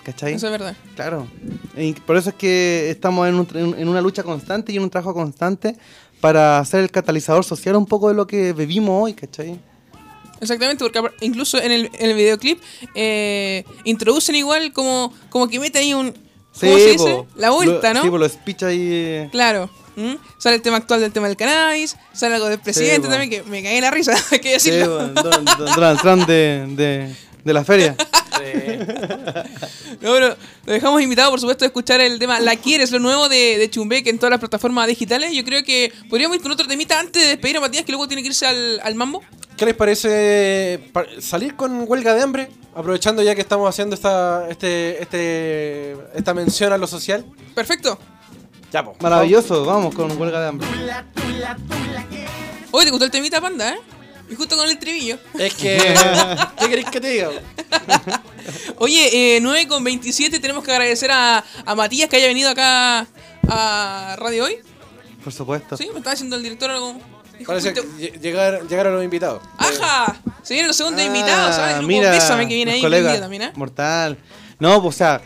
¿Cachai? 0.04 0.34
Eso 0.34 0.46
es 0.46 0.52
verdad. 0.52 0.74
Claro. 0.96 1.28
Y 1.76 1.92
por 1.92 2.16
eso 2.16 2.30
es 2.30 2.34
que 2.34 2.90
estamos 2.90 3.28
en, 3.28 3.36
un- 3.36 3.74
en 3.78 3.88
una 3.88 4.00
lucha 4.00 4.24
constante 4.24 4.72
y 4.72 4.76
en 4.76 4.82
un 4.82 4.90
trabajo 4.90 5.14
constante 5.14 5.76
para 6.20 6.64
ser 6.64 6.80
el 6.80 6.90
catalizador 6.90 7.44
social 7.44 7.76
un 7.76 7.86
poco 7.86 8.08
de 8.08 8.14
lo 8.14 8.26
que 8.26 8.52
vivimos 8.52 9.00
hoy, 9.04 9.12
¿cachai? 9.14 9.60
Exactamente, 10.42 10.84
porque 10.84 11.00
incluso 11.24 11.56
en 11.62 11.72
el, 11.72 11.90
en 11.94 12.10
el 12.10 12.16
videoclip 12.16 12.60
eh, 12.94 13.64
introducen 13.84 14.34
igual 14.34 14.72
como, 14.72 15.14
como 15.30 15.48
que 15.48 15.58
meten 15.58 15.82
ahí 15.82 15.94
un. 15.94 16.10
¿Cómo 16.60 16.76
se 16.76 16.90
dice? 16.92 16.98
po. 16.98 17.26
La 17.36 17.48
vuelta, 17.50 17.88
Lo- 17.88 17.94
¿no? 18.00 18.02
Sí, 18.04 18.10
por 18.10 18.20
los 18.20 18.32
speech 18.32 18.62
ahí. 18.64 18.78
eh, 18.90 19.28
Claro. 19.32 19.70
¿Mm? 19.96 20.14
Sale 20.38 20.56
el 20.56 20.62
tema 20.62 20.78
actual 20.78 21.00
del 21.00 21.12
tema 21.12 21.28
del 21.28 21.36
cannabis, 21.36 21.96
sale 22.12 22.34
algo 22.34 22.48
del 22.48 22.58
presidente 22.58 23.08
también, 23.08 23.30
que 23.30 23.42
me 23.42 23.62
cagué 23.62 23.76
en 23.76 23.82
la 23.82 23.90
risa, 23.90 24.14
hay 24.30 24.38
que 24.40 24.58
Sí, 24.58 24.70
decirlo. 24.70 25.12
po, 25.14 25.22
Don- 25.22 25.44
Don- 25.44 25.58
Donald 25.74 26.00
Trump 26.00 26.26
de, 26.26 26.66
de, 26.70 27.14
de 27.44 27.52
la 27.52 27.64
feria. 27.64 27.94
No, 30.00 30.12
pero 30.14 30.36
lo 30.66 30.72
dejamos 30.72 31.00
invitado, 31.02 31.30
por 31.30 31.38
supuesto, 31.38 31.64
a 31.64 31.68
escuchar 31.68 32.00
el 32.00 32.18
tema 32.18 32.40
La 32.40 32.56
Quieres, 32.56 32.90
lo 32.90 32.98
nuevo 32.98 33.28
de, 33.28 33.56
de 33.58 33.70
Chumbeque 33.70 34.10
en 34.10 34.18
todas 34.18 34.30
las 34.32 34.40
plataformas 34.40 34.88
digitales. 34.88 35.32
Yo 35.32 35.44
creo 35.44 35.62
que 35.62 35.92
podríamos 36.08 36.36
ir 36.36 36.42
con 36.42 36.50
otro 36.50 36.66
temita 36.66 36.98
antes 36.98 37.22
de 37.22 37.28
despedir 37.28 37.58
a 37.58 37.60
Matías, 37.60 37.84
que 37.84 37.92
luego 37.92 38.08
tiene 38.08 38.22
que 38.22 38.28
irse 38.28 38.46
al, 38.46 38.80
al 38.82 38.94
mambo. 38.96 39.22
¿Qué 39.56 39.66
les 39.66 39.74
parece 39.74 40.80
pa- 40.92 41.04
salir 41.20 41.54
con 41.56 41.84
huelga 41.88 42.14
de 42.14 42.22
hambre? 42.22 42.48
Aprovechando 42.74 43.22
ya 43.22 43.34
que 43.34 43.42
estamos 43.42 43.68
haciendo 43.68 43.94
esta, 43.94 44.48
este, 44.48 45.02
este, 45.02 45.96
esta 46.14 46.34
mención 46.34 46.72
a 46.72 46.78
lo 46.78 46.86
social. 46.86 47.24
Perfecto. 47.54 47.98
Ya, 48.72 48.82
po. 48.82 48.96
Maravilloso, 49.00 49.64
vamos 49.64 49.94
con 49.94 50.18
huelga 50.18 50.40
de 50.40 50.48
hambre. 50.48 50.66
Oye, 52.70 52.84
¿te 52.86 52.90
gustó 52.90 53.04
el 53.04 53.10
temita, 53.10 53.40
panda, 53.40 53.74
eh? 53.74 53.78
Y 54.30 54.34
justo 54.34 54.56
con 54.56 54.68
el 54.68 54.78
trivillo. 54.78 55.18
Es 55.38 55.52
que. 55.54 55.76
¿Qué 56.58 56.68
queréis 56.68 56.88
que 56.90 57.00
te 57.00 57.08
diga? 57.10 57.28
Oye, 58.78 59.36
eh, 59.36 59.40
9 59.40 59.68
con 59.68 59.84
27, 59.84 60.40
tenemos 60.40 60.64
que 60.64 60.72
agradecer 60.72 61.10
a, 61.12 61.44
a 61.66 61.74
Matías 61.74 62.08
que 62.08 62.16
haya 62.16 62.28
venido 62.28 62.48
acá 62.50 63.06
a 63.48 64.16
Radio 64.18 64.44
Hoy. 64.44 64.56
Por 65.22 65.32
supuesto. 65.32 65.76
Sí, 65.76 65.88
me 65.92 65.98
estaba 65.98 66.12
diciendo 66.12 66.36
el 66.36 66.42
director 66.42 66.70
algo. 66.70 66.98
Dijo, 67.42 67.52
Parece 67.52 67.72
que 67.74 67.82
"Fuiste- 67.82 68.12
lle- 68.18 68.20
llegar, 68.20 68.66
llegaron 68.68 68.94
los 68.94 69.04
invitados. 69.04 69.42
¡Ajá! 69.58 70.16
Se 70.42 70.54
vienen 70.54 70.68
los 70.68 70.76
segundos 70.76 71.00
Ah, 71.02 71.06
invitados, 71.06 71.54
¿sabes? 71.56 71.76
El 71.76 71.86
mira, 71.86 72.10
Bésame 72.10 72.48
que 72.48 72.54
viene 72.54 72.72
ahí 72.72 72.82
también, 73.20 73.42
¿eh? 73.42 73.52
Mortal. 73.54 74.16
No, 74.58 74.80
pues, 74.82 74.94
o 74.94 74.98
sea, 74.98 75.20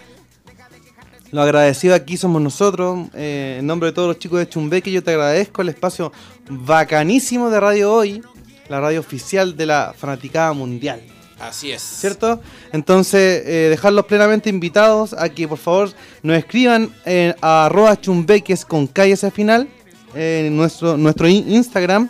lo 1.31 1.43
agradecido 1.43 1.95
aquí 1.95 2.17
somos 2.17 2.41
nosotros. 2.43 3.09
eh, 3.15 3.57
en 3.61 3.67
nombre 3.67 3.89
de 3.91 3.93
todos 3.95 4.09
los 4.09 4.19
chicos 4.19 4.39
de 4.39 4.49
Chumbeque, 4.49 4.91
yo 4.91 5.03
te 5.03 5.11
agradezco 5.13 5.63
el 5.63 5.69
espacio 5.71 6.13
bacanísimo 6.49 7.51
de 7.51 7.61
Radio 7.61 7.93
Hoy, 7.93 8.23
la 8.69 8.81
radio 8.81 9.01
oficial 9.01 9.57
de 9.57 9.67
la 9.67 9.95
fanaticada 9.97 10.53
mundial. 10.53 11.03
Así 11.39 11.71
es. 11.71 11.83
¿Cierto? 11.83 12.41
Entonces, 12.73 13.43
eh, 13.47 13.67
dejarlos 13.69 14.07
plenamente 14.07 14.49
invitados 14.49 15.13
a 15.13 15.29
que 15.29 15.47
por 15.47 15.59
favor 15.59 15.91
nos 16.23 16.39
escriban 16.39 16.91
en 17.05 17.35
a 17.43 17.67
arroba 17.67 18.01
chumbeques 18.01 18.65
con 18.65 18.87
calles 18.87 19.23
al 19.23 19.33
final 19.33 19.69
en 20.17 20.57
nuestro, 20.57 20.97
nuestro 20.97 21.29
in- 21.29 21.51
Instagram 21.53 22.09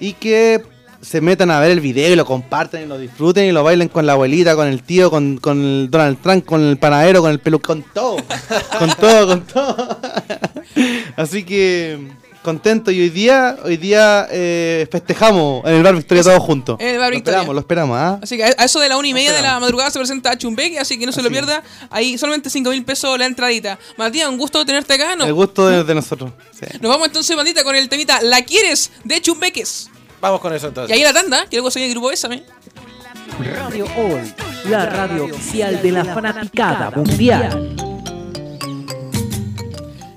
y 0.00 0.12
que 0.14 0.62
se 1.00 1.20
metan 1.20 1.50
a 1.50 1.58
ver 1.58 1.72
el 1.72 1.80
video 1.80 2.12
y 2.12 2.16
lo 2.16 2.24
comparten 2.24 2.84
y 2.84 2.86
lo 2.86 2.96
disfruten 2.96 3.44
y 3.46 3.52
lo 3.52 3.64
bailen 3.64 3.88
con 3.88 4.06
la 4.06 4.12
abuelita, 4.12 4.54
con 4.54 4.68
el 4.68 4.82
tío, 4.84 5.10
con, 5.10 5.36
con 5.38 5.60
el 5.60 5.88
Donald 5.90 6.18
Trump, 6.22 6.44
con 6.44 6.62
el 6.62 6.76
panadero, 6.78 7.20
con 7.22 7.30
el 7.32 7.40
pelu, 7.40 7.60
con 7.60 7.82
todo, 7.92 8.16
con 8.78 8.90
todo, 8.94 9.26
con 9.26 9.40
todo. 9.46 9.98
Así 11.16 11.42
que 11.44 11.98
contento 12.42 12.90
y 12.90 13.00
hoy 13.00 13.08
día, 13.10 13.56
hoy 13.64 13.76
día 13.76 14.26
eh, 14.30 14.86
festejamos 14.90 15.64
en 15.64 15.74
el 15.74 15.82
bar 15.82 15.94
Victoria 15.94 16.22
todos 16.22 16.40
juntos. 16.40 16.76
En 16.80 16.88
el 16.88 16.98
Bar 16.98 17.10
lo 17.10 17.16
esperamos, 17.16 17.54
lo 17.54 17.60
esperamos, 17.60 17.96
¿ah? 17.98 18.18
Así 18.22 18.36
que 18.36 18.44
a 18.44 18.50
eso 18.64 18.80
de 18.80 18.88
la 18.88 18.96
una 18.96 19.08
y 19.08 19.14
media 19.14 19.32
de 19.32 19.42
la 19.42 19.58
madrugada 19.60 19.90
se 19.90 19.98
presenta 19.98 20.36
Chumbeque, 20.36 20.78
así 20.78 20.98
que 20.98 21.06
no 21.06 21.12
se 21.12 21.22
lo 21.22 21.30
pierda. 21.30 21.62
Ahí 21.90 22.18
solamente 22.18 22.50
5 22.50 22.70
mil 22.70 22.84
pesos 22.84 23.18
la 23.18 23.26
entradita. 23.26 23.78
Matías, 23.96 24.28
un 24.28 24.38
gusto 24.38 24.64
tenerte 24.66 24.94
acá. 24.94 25.16
¿no? 25.16 25.24
El 25.24 25.32
gusto 25.34 25.68
de, 25.68 25.84
de 25.84 25.94
nosotros. 25.94 26.32
sí. 26.52 26.66
Nos 26.80 26.90
vamos 26.90 27.06
entonces, 27.06 27.36
bandita, 27.36 27.64
con 27.64 27.74
el 27.76 27.88
temita 27.88 28.20
La 28.22 28.42
Quieres 28.42 28.90
de 29.04 29.20
Chumbeques. 29.20 29.88
Vamos 30.20 30.40
con 30.40 30.52
eso 30.52 30.66
Y 30.66 30.68
entonces. 30.68 30.96
ahí 30.96 31.02
la 31.02 31.12
tanda, 31.12 31.46
que 31.48 31.56
luego 31.56 31.70
el 31.74 31.90
grupo 31.90 32.08
Bésame. 32.08 32.42
Radio 33.56 33.86
Hoy, 33.96 34.32
la 34.68 34.86
radio 34.86 35.24
oficial 35.24 35.80
de 35.82 35.90
la 35.90 36.04
fanaticada 36.04 36.90
mundial. 36.90 37.74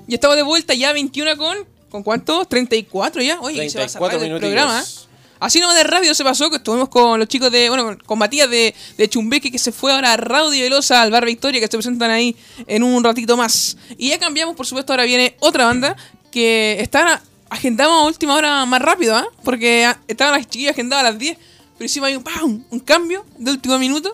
Y 0.06 0.14
estamos 0.14 0.36
de 0.36 0.42
vuelta 0.42 0.74
ya 0.74 0.92
21 0.92 1.36
con. 1.36 1.75
¿Con 1.96 2.02
cuánto? 2.02 2.44
34 2.44 3.22
ya. 3.22 3.40
Oye, 3.40 3.70
se 3.70 3.78
va 3.78 3.84
a 3.84 3.88
34 3.88 4.20
el 4.22 4.38
programa. 4.40 4.80
¿eh? 4.82 4.84
Así 5.40 5.60
nomás 5.60 5.76
de 5.76 5.84
rápido 5.84 6.14
se 6.14 6.24
pasó 6.24 6.50
que 6.50 6.56
estuvimos 6.56 6.88
con 6.90 7.18
los 7.18 7.28
chicos 7.28 7.50
de. 7.50 7.68
Bueno, 7.70 7.84
con- 7.84 7.96
con 7.96 8.18
Matías 8.18 8.48
de, 8.50 8.74
de 8.98 9.08
Chumbeque 9.08 9.50
que 9.50 9.58
se 9.58 9.72
fue 9.72 9.92
ahora 9.92 10.12
a 10.12 10.16
Radio 10.18 10.62
Velosa 10.62 11.00
al 11.02 11.10
Bar 11.10 11.24
Victoria 11.24 11.60
que 11.60 11.66
se 11.68 11.76
presentan 11.76 12.10
ahí 12.10 12.36
en 12.66 12.82
un 12.82 13.02
ratito 13.02 13.36
más. 13.36 13.76
Y 13.96 14.08
ya 14.10 14.18
cambiamos, 14.18 14.56
por 14.56 14.66
supuesto, 14.66 14.92
ahora 14.92 15.04
viene 15.04 15.36
otra 15.40 15.64
banda 15.66 15.96
que 16.30 16.76
está 16.80 17.22
agendamos 17.48 18.02
a 18.02 18.06
última 18.06 18.34
hora 18.34 18.64
más 18.66 18.82
rápido, 18.82 19.16
¿ah? 19.16 19.26
Porque 19.42 19.84
ah, 19.86 19.98
estaban 20.08 20.34
las 20.34 20.46
chiquillas 20.48 20.72
agendadas 20.72 21.06
a 21.06 21.10
las 21.10 21.18
10. 21.18 21.36
Pero 21.38 21.84
encima 21.84 22.06
hay 22.08 22.16
un, 22.16 22.22
¡pam! 22.22 22.64
un 22.70 22.80
cambio 22.80 23.24
de 23.38 23.50
último 23.52 23.78
minuto. 23.78 24.12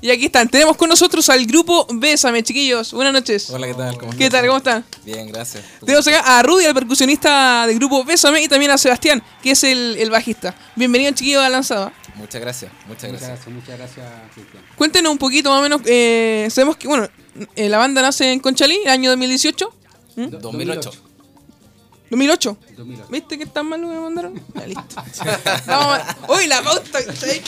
Y 0.00 0.10
aquí 0.10 0.26
están. 0.26 0.48
Tenemos 0.48 0.76
con 0.76 0.88
nosotros 0.88 1.28
al 1.28 1.44
grupo 1.46 1.86
Bésame, 1.92 2.42
chiquillos. 2.42 2.92
Buenas 2.92 3.12
noches. 3.12 3.50
Hola, 3.50 3.66
¿qué 3.66 3.74
tal? 3.74 3.98
¿Cómo 3.98 4.12
¿Qué 4.16 4.30
tal? 4.30 4.46
¿Cómo 4.46 4.58
están? 4.58 4.84
Bien, 5.04 5.26
gracias. 5.28 5.64
Tenemos 5.84 6.06
acá 6.06 6.38
a 6.38 6.42
Rudy, 6.42 6.64
el 6.66 6.74
percusionista 6.74 7.66
del 7.66 7.76
grupo 7.78 8.04
Bésame, 8.04 8.40
y 8.42 8.48
también 8.48 8.70
a 8.70 8.78
Sebastián, 8.78 9.22
que 9.42 9.52
es 9.52 9.64
el, 9.64 9.96
el 9.98 10.10
bajista. 10.10 10.54
Bienvenido, 10.76 11.10
chiquillos, 11.12 11.42
a 11.42 11.48
Lanzada. 11.48 11.92
Muchas 12.14 12.40
gracias, 12.40 12.72
muchas 12.86 13.10
Muchas 13.12 13.28
gracias. 13.28 13.48
muchas 13.54 13.78
gracias, 13.78 14.06
Cristian. 14.34 14.62
Cuéntenos 14.76 15.12
un 15.12 15.18
poquito 15.18 15.50
más 15.50 15.60
o 15.60 15.62
menos. 15.62 15.80
eh, 15.86 16.48
sabemos 16.50 16.76
que, 16.76 16.88
bueno, 16.88 17.08
eh, 17.56 17.68
la 17.68 17.78
banda 17.78 18.02
nace 18.02 18.32
en 18.32 18.40
Conchalí, 18.40 18.80
el 18.84 18.90
año 18.90 19.10
2018. 19.10 19.72
Do- 20.16 20.38
2008. 20.38 20.90
2008. 22.10 22.58
2008. 22.76 23.06
¿Viste 23.10 23.38
que 23.38 23.46
tan 23.46 23.66
mal 23.68 23.80
lo 23.80 23.88
que 23.88 23.94
me 23.94 24.00
mandaron? 24.00 24.42
Ya, 24.54 24.66
listo. 24.66 24.82
Vamos 25.66 25.98
a- 25.98 26.16
Uy, 26.28 26.46
la 26.46 26.62
pauta. 26.62 26.98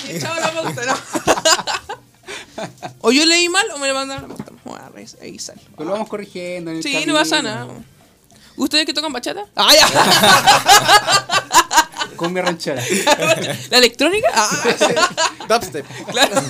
Echaba 0.09 0.39
la 0.41 0.53
pauta, 0.53 0.83
¿no? 0.87 0.95
O 3.01 3.11
yo 3.13 3.25
leí 3.27 3.49
mal 3.49 3.67
o 3.75 3.79
me 3.79 3.93
mandaron 3.93 4.31
a 4.33 4.89
revisar. 4.91 5.57
Pero 5.77 5.85
lo 5.87 5.93
vamos 5.93 6.09
corrigiendo 6.09 6.71
en 6.71 6.79
el 6.79 6.83
Sí, 6.83 6.93
camino. 6.93 7.13
no 7.15 7.19
pasa 7.19 7.43
nada. 7.43 7.67
¿Ustedes 8.57 8.85
que 8.87 8.93
tocan 8.93 9.13
bachata? 9.13 9.45
¡Ah, 9.57 9.71
ya! 9.79 9.87
Con 12.17 12.33
mi 12.33 12.41
ranchera. 12.41 12.83
¿La 13.71 13.79
electrónica? 13.79 14.29
Ah, 14.35 14.49
Dubstep. 15.49 15.87
claro. 16.11 16.41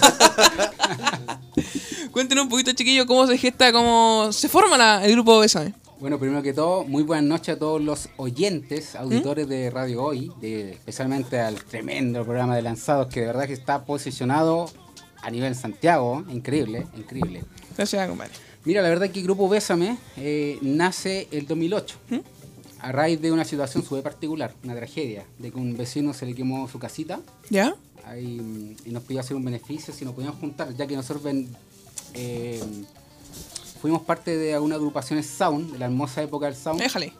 Cuéntenos 2.11 2.45
un 2.45 2.51
poquito, 2.51 2.73
chiquillos, 2.73 3.07
cómo 3.07 3.27
se 3.27 3.39
gesta, 3.39 3.73
cómo 3.73 4.33
se 4.33 4.49
forma 4.49 4.77
la- 4.77 5.05
el 5.05 5.13
grupo 5.13 5.39
Bésame. 5.39 5.75
Bueno, 6.01 6.19
primero 6.19 6.43
que 6.43 6.53
todo, 6.53 6.85
muy 6.85 7.03
buenas 7.03 7.25
noches 7.27 7.57
a 7.57 7.59
todos 7.59 7.81
los 7.81 8.09
oyentes, 8.17 8.95
auditores 8.97 9.49
de 9.49 9.71
Radio 9.71 10.03
Hoy, 10.03 10.33
de, 10.41 10.73
especialmente 10.73 11.39
al 11.41 11.63
tremendo 11.65 12.25
programa 12.25 12.57
de 12.57 12.63
lanzados 12.63 13.07
que 13.09 13.21
de 13.21 13.27
verdad 13.27 13.47
que 13.47 13.53
está 13.53 13.85
posicionado 13.85 14.71
a 15.23 15.31
nivel 15.31 15.55
Santiago, 15.55 16.25
increíble, 16.31 16.87
increíble. 16.97 17.43
Gracias, 17.77 18.09
compadre. 18.09 18.33
Mira, 18.65 18.83
la 18.83 18.89
verdad 18.89 19.11
que 19.11 19.21
el 19.21 19.25
grupo 19.25 19.49
Bésame 19.49 19.97
eh, 20.17 20.59
nace 20.63 21.29
el 21.31 21.47
2008, 21.47 21.97
a 22.81 22.93
raíz 22.93 23.21
de 23.21 23.33
una 23.33 23.45
situación 23.45 23.83
súper 23.85 24.03
particular, 24.03 24.55
una 24.65 24.75
tragedia, 24.75 25.25
de 25.39 25.51
que 25.51 25.57
un 25.59 25.77
vecino 25.77 26.13
se 26.13 26.27
le 26.27 26.35
quemó 26.35 26.69
su 26.69 26.79
casita 26.79 27.21
¿Ya? 27.49 27.75
ahí, 28.05 28.39
mm, 28.41 28.77
y 28.89 28.91
nos 28.91 29.03
pidió 29.05 29.21
hacer 29.21 29.37
un 29.37 29.45
beneficio 29.45 29.93
si 29.95 30.05
nos 30.05 30.15
podíamos 30.15 30.39
juntar, 30.41 30.75
ya 30.77 30.87
que 30.87 30.95
nosotros 30.97 31.23
ven- 31.23 31.49
eh, 32.15 32.61
fuimos 33.81 34.03
parte 34.03 34.37
de 34.37 34.55
algunas 34.55 34.77
agrupaciones 34.77 35.27
Sound, 35.27 35.73
de 35.73 35.79
la 35.79 35.87
hermosa 35.87 36.23
época 36.23 36.47
del 36.47 36.55
Sound. 36.57 36.81
Déjale. 36.81 37.13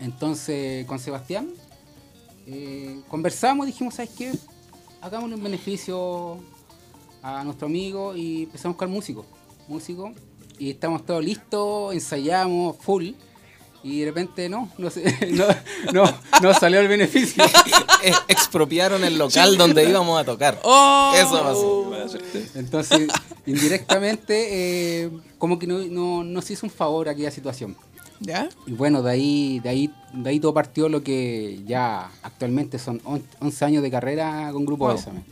Entonces, 0.00 0.86
con 0.86 0.98
Sebastián, 0.98 1.48
eh, 2.46 3.00
conversamos 3.08 3.66
y 3.66 3.72
dijimos, 3.72 3.94
¿sabes 3.94 4.10
qué? 4.16 4.32
Hagámosle 5.00 5.34
un 5.36 5.42
beneficio 5.42 6.38
a 7.22 7.44
nuestro 7.44 7.66
amigo 7.66 8.14
y 8.16 8.44
empezamos 8.44 8.74
a 8.74 8.76
buscar 8.76 8.88
músicos. 8.88 9.26
Músicos. 9.68 10.10
Y 10.58 10.70
estamos 10.70 11.04
todos 11.06 11.24
listos, 11.24 11.94
ensayamos 11.94 12.76
full. 12.78 13.10
Y 13.84 14.00
de 14.00 14.06
repente 14.06 14.48
no, 14.48 14.68
no, 14.76 14.90
sé, 14.90 15.04
no, 15.32 15.44
no, 15.92 16.12
no 16.42 16.54
salió 16.54 16.80
el 16.80 16.88
beneficio. 16.88 17.44
Expropiaron 18.28 19.04
el 19.04 19.16
local 19.18 19.56
donde 19.56 19.88
íbamos 19.88 20.20
a 20.20 20.24
tocar. 20.24 20.58
¡Oh! 20.64 21.12
Eso 21.14 21.42
pasó. 21.42 22.18
Entonces, 22.56 23.08
indirectamente, 23.46 25.02
eh, 25.04 25.10
como 25.38 25.58
que 25.58 25.66
no, 25.66 25.78
no- 25.78 26.24
nos 26.24 26.50
hizo 26.50 26.66
un 26.66 26.70
favor 26.70 27.08
aquella 27.08 27.30
situación. 27.30 27.76
¿Ya? 28.20 28.48
Y 28.66 28.72
bueno, 28.72 29.00
de 29.02 29.12
ahí, 29.12 29.60
de 29.60 29.68
ahí, 29.68 29.94
de 30.12 30.30
ahí 30.30 30.40
todo 30.40 30.52
partió 30.52 30.88
lo 30.88 31.04
que 31.04 31.60
ya 31.64 32.10
actualmente 32.24 32.80
son 32.80 33.00
on- 33.04 33.22
11 33.40 33.64
años 33.64 33.82
de 33.84 33.90
carrera 33.92 34.50
con 34.52 34.64
Grupo 34.66 34.86
Wow. 34.86 34.96
Bésame. 34.96 35.22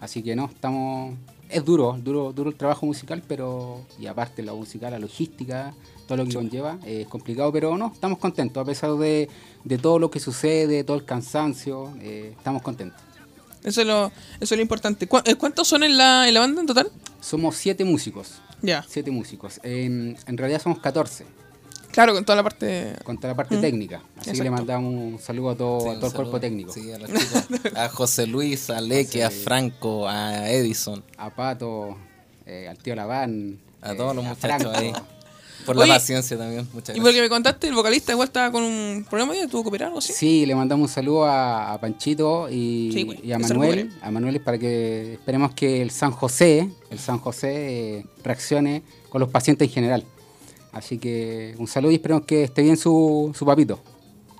Así 0.00 0.22
que 0.22 0.34
no, 0.36 0.46
estamos... 0.46 1.14
Es 1.48 1.64
duro, 1.64 1.98
duro, 2.02 2.32
duro 2.32 2.50
el 2.50 2.56
trabajo 2.56 2.86
musical, 2.86 3.22
pero... 3.26 3.84
Y 3.98 4.06
aparte 4.06 4.42
la 4.42 4.52
música, 4.54 4.88
la 4.88 4.98
logística, 5.00 5.74
todo 6.06 6.18
lo 6.18 6.24
que 6.26 6.34
conlleva, 6.34 6.78
es 6.86 7.06
complicado, 7.08 7.50
pero 7.52 7.76
no, 7.76 7.90
estamos 7.92 8.18
contentos. 8.18 8.60
A 8.60 8.64
pesar 8.64 8.92
de, 8.94 9.28
de 9.64 9.78
todo 9.78 9.98
lo 9.98 10.10
que 10.10 10.20
sucede, 10.20 10.84
todo 10.84 10.96
el 10.96 11.04
cansancio, 11.04 11.92
eh, 12.00 12.34
estamos 12.36 12.62
contentos. 12.62 13.00
Eso 13.64 13.80
es 13.82 13.86
lo, 13.86 14.06
eso 14.06 14.12
es 14.40 14.52
lo 14.52 14.62
importante. 14.62 15.06
¿Cu- 15.06 15.18
eh, 15.24 15.34
¿Cuántos 15.34 15.68
son 15.68 15.82
en 15.82 15.98
la, 15.98 16.26
en 16.28 16.34
la 16.34 16.40
banda 16.40 16.60
en 16.62 16.66
total? 16.66 16.90
Somos 17.20 17.56
siete 17.56 17.84
músicos. 17.84 18.40
Ya. 18.62 18.84
Siete 18.88 19.10
músicos. 19.10 19.60
En, 19.62 20.16
en 20.26 20.38
realidad 20.38 20.62
somos 20.62 20.78
14, 20.78 21.26
Claro, 21.92 22.14
con 22.14 22.24
toda 22.24 22.36
la 22.36 22.42
parte. 22.42 22.94
con 23.04 23.16
toda 23.16 23.28
la 23.28 23.36
parte 23.36 23.56
técnica. 23.58 24.02
Así 24.18 24.32
que 24.32 24.42
le 24.44 24.50
mandamos 24.50 24.92
un 24.92 25.18
saludo 25.18 25.50
a 25.50 25.56
todo, 25.56 25.80
Sí, 25.80 25.88
a 25.88 25.94
todo 25.94 26.06
el 26.06 26.12
cuerpo 26.12 26.40
técnico. 26.40 26.72
Sí, 26.72 26.92
a 26.92 26.98
los 26.98 27.08
chicos. 27.10 27.44
A 27.76 27.88
José 27.88 28.26
Luis, 28.26 28.70
a 28.70 28.80
Leque, 28.80 29.24
a 29.24 29.30
Franco, 29.30 30.08
a 30.08 30.50
Edison, 30.50 31.02
a 31.16 31.30
Pato, 31.30 31.96
eh, 32.46 32.68
al 32.68 32.78
tío 32.78 32.94
Laván. 32.94 33.58
a 33.82 33.92
eh, 33.92 33.96
todos 33.96 34.14
los 34.14 34.24
a 34.24 34.28
muchachos 34.30 34.62
Franco. 34.62 34.78
ahí. 34.78 34.92
Por 35.66 35.76
Oye, 35.76 35.88
la 35.88 35.94
paciencia 35.96 36.38
también. 36.38 36.66
Muchas 36.72 36.96
Y 36.96 37.00
porque 37.00 37.18
gracias. 37.18 37.22
me 37.22 37.28
contaste, 37.28 37.68
el 37.68 37.74
vocalista 37.74 38.12
igual 38.12 38.28
estaba 38.28 38.50
con 38.50 38.62
un 38.62 39.04
problema 39.08 39.36
y 39.36 39.46
tuvo 39.46 39.62
que 39.64 39.68
operar 39.68 39.86
o 39.88 39.90
algo 39.90 39.98
así. 39.98 40.14
Sí, 40.14 40.46
le 40.46 40.54
mandamos 40.54 40.88
un 40.88 40.94
saludo 40.94 41.26
a, 41.26 41.72
a 41.74 41.78
Panchito 41.80 42.48
y, 42.48 42.90
Sí, 42.94 43.20
y 43.22 43.32
a 43.32 43.38
Manuel. 43.38 43.92
A 44.00 44.10
Manuel 44.10 44.40
para 44.40 44.56
que 44.58 45.12
esperemos 45.14 45.52
que 45.52 45.82
el 45.82 45.90
San 45.90 46.12
José, 46.12 46.70
el 46.90 46.98
San 46.98 47.18
José 47.18 47.98
eh, 47.98 48.06
reaccione 48.24 48.82
con 49.10 49.20
los 49.20 49.28
pacientes 49.28 49.68
en 49.68 49.74
general. 49.74 50.04
Así 50.72 50.98
que 50.98 51.54
un 51.58 51.66
saludo 51.66 51.90
y 51.92 51.96
esperemos 51.96 52.24
que 52.24 52.44
esté 52.44 52.62
bien 52.62 52.76
su, 52.76 53.32
su 53.36 53.44
papito. 53.44 53.80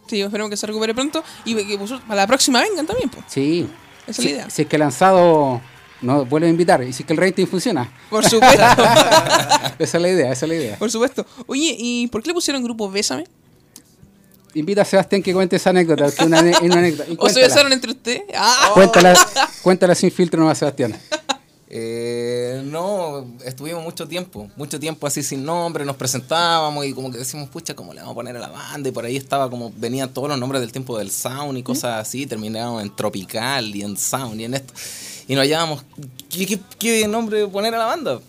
Sí, 0.08 0.20
esperemos 0.20 0.50
que 0.50 0.56
se 0.56 0.66
recupere 0.66 0.94
pronto 0.94 1.22
y 1.44 1.54
que 1.54 1.76
vosotros 1.76 2.02
para 2.06 2.22
la 2.22 2.26
próxima 2.26 2.60
vengan 2.60 2.86
también, 2.86 3.08
pues. 3.08 3.24
Sí. 3.28 3.68
Esa 4.06 4.10
es 4.10 4.16
si, 4.16 4.24
la 4.24 4.30
idea. 4.30 4.50
si 4.50 4.62
es 4.62 4.68
que 4.68 4.78
lanzado 4.78 5.60
nos 6.02 6.28
vuelve 6.28 6.46
a 6.46 6.50
invitar 6.50 6.82
y 6.82 6.92
si 6.92 7.02
es 7.02 7.06
que 7.06 7.12
el 7.12 7.18
rating 7.18 7.46
funciona. 7.46 7.90
Por 8.08 8.28
supuesto. 8.28 8.62
esa 9.78 9.96
es 9.96 10.02
la 10.02 10.08
idea, 10.08 10.32
esa 10.32 10.46
es 10.46 10.48
la 10.48 10.54
idea. 10.54 10.78
Por 10.78 10.90
supuesto. 10.90 11.26
Oye, 11.46 11.76
¿y 11.78 12.06
por 12.08 12.22
qué 12.22 12.28
le 12.28 12.34
pusieron 12.34 12.62
grupo 12.62 12.90
Bésame? 12.90 13.24
Invita 14.54 14.82
a 14.82 14.84
Sebastián 14.84 15.22
que 15.22 15.32
cuente 15.32 15.56
esa 15.56 15.70
anécdota, 15.70 16.10
que 16.10 16.22
es 16.22 16.26
una, 16.26 16.38
anécdota. 16.40 17.04
¿O 17.18 17.28
se 17.28 17.40
besaron 17.40 17.72
entre 17.72 17.92
ustedes? 17.92 18.22
Ah, 18.34 18.70
Cuéntala, 18.74 19.14
cuéntala 19.62 19.94
sin 19.94 20.10
filtro 20.10 20.40
nomás, 20.40 20.58
Sebastián. 20.58 20.96
Eh, 21.72 22.62
no, 22.64 23.24
estuvimos 23.44 23.84
mucho 23.84 24.08
tiempo, 24.08 24.50
mucho 24.56 24.80
tiempo 24.80 25.06
así 25.06 25.22
sin 25.22 25.44
nombre, 25.44 25.84
nos 25.84 25.94
presentábamos 25.94 26.84
y 26.84 26.92
como 26.92 27.12
que 27.12 27.18
decimos, 27.18 27.48
pucha, 27.48 27.76
¿cómo 27.76 27.94
le 27.94 28.00
vamos 28.00 28.10
a 28.10 28.14
poner 28.16 28.36
a 28.36 28.40
la 28.40 28.48
banda? 28.48 28.88
Y 28.88 28.92
por 28.92 29.04
ahí 29.04 29.16
estaba 29.16 29.48
como, 29.48 29.72
venían 29.76 30.12
todos 30.12 30.28
los 30.28 30.36
nombres 30.36 30.60
del 30.62 30.72
tiempo 30.72 30.98
del 30.98 31.12
sound 31.12 31.56
y 31.56 31.62
cosas 31.62 32.00
así, 32.00 32.26
terminábamos 32.26 32.82
en 32.82 32.96
tropical 32.96 33.72
y 33.76 33.82
en 33.82 33.96
sound 33.96 34.40
y 34.40 34.44
en 34.46 34.54
esto. 34.54 34.74
Y 35.28 35.36
nos 35.36 35.42
hallábamos, 35.42 35.84
¿qué, 36.28 36.58
qué, 36.76 37.06
nombre 37.06 37.46
poner 37.46 37.72
a 37.76 37.78
la 37.78 37.86
banda? 37.86 38.20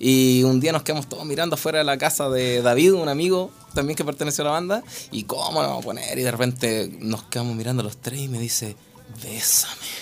Y 0.00 0.42
un 0.42 0.58
día 0.58 0.72
nos 0.72 0.82
quedamos 0.82 1.08
todos 1.08 1.24
mirando 1.24 1.54
afuera 1.54 1.78
de 1.78 1.84
la 1.84 1.98
casa 1.98 2.28
de 2.28 2.62
David, 2.62 2.94
un 2.94 3.08
amigo 3.08 3.52
también 3.74 3.96
que 3.96 4.04
perteneció 4.04 4.42
a 4.42 4.46
la 4.46 4.50
banda, 4.50 4.82
y 5.12 5.22
cómo 5.22 5.62
le 5.62 5.68
vamos 5.68 5.84
a 5.84 5.86
poner, 5.86 6.18
y 6.18 6.22
de 6.22 6.30
repente 6.32 6.90
nos 6.98 7.22
quedamos 7.24 7.54
mirando 7.54 7.84
los 7.84 7.96
tres 7.98 8.22
y 8.22 8.26
me 8.28 8.40
dice, 8.40 8.74
bésame. 9.22 9.97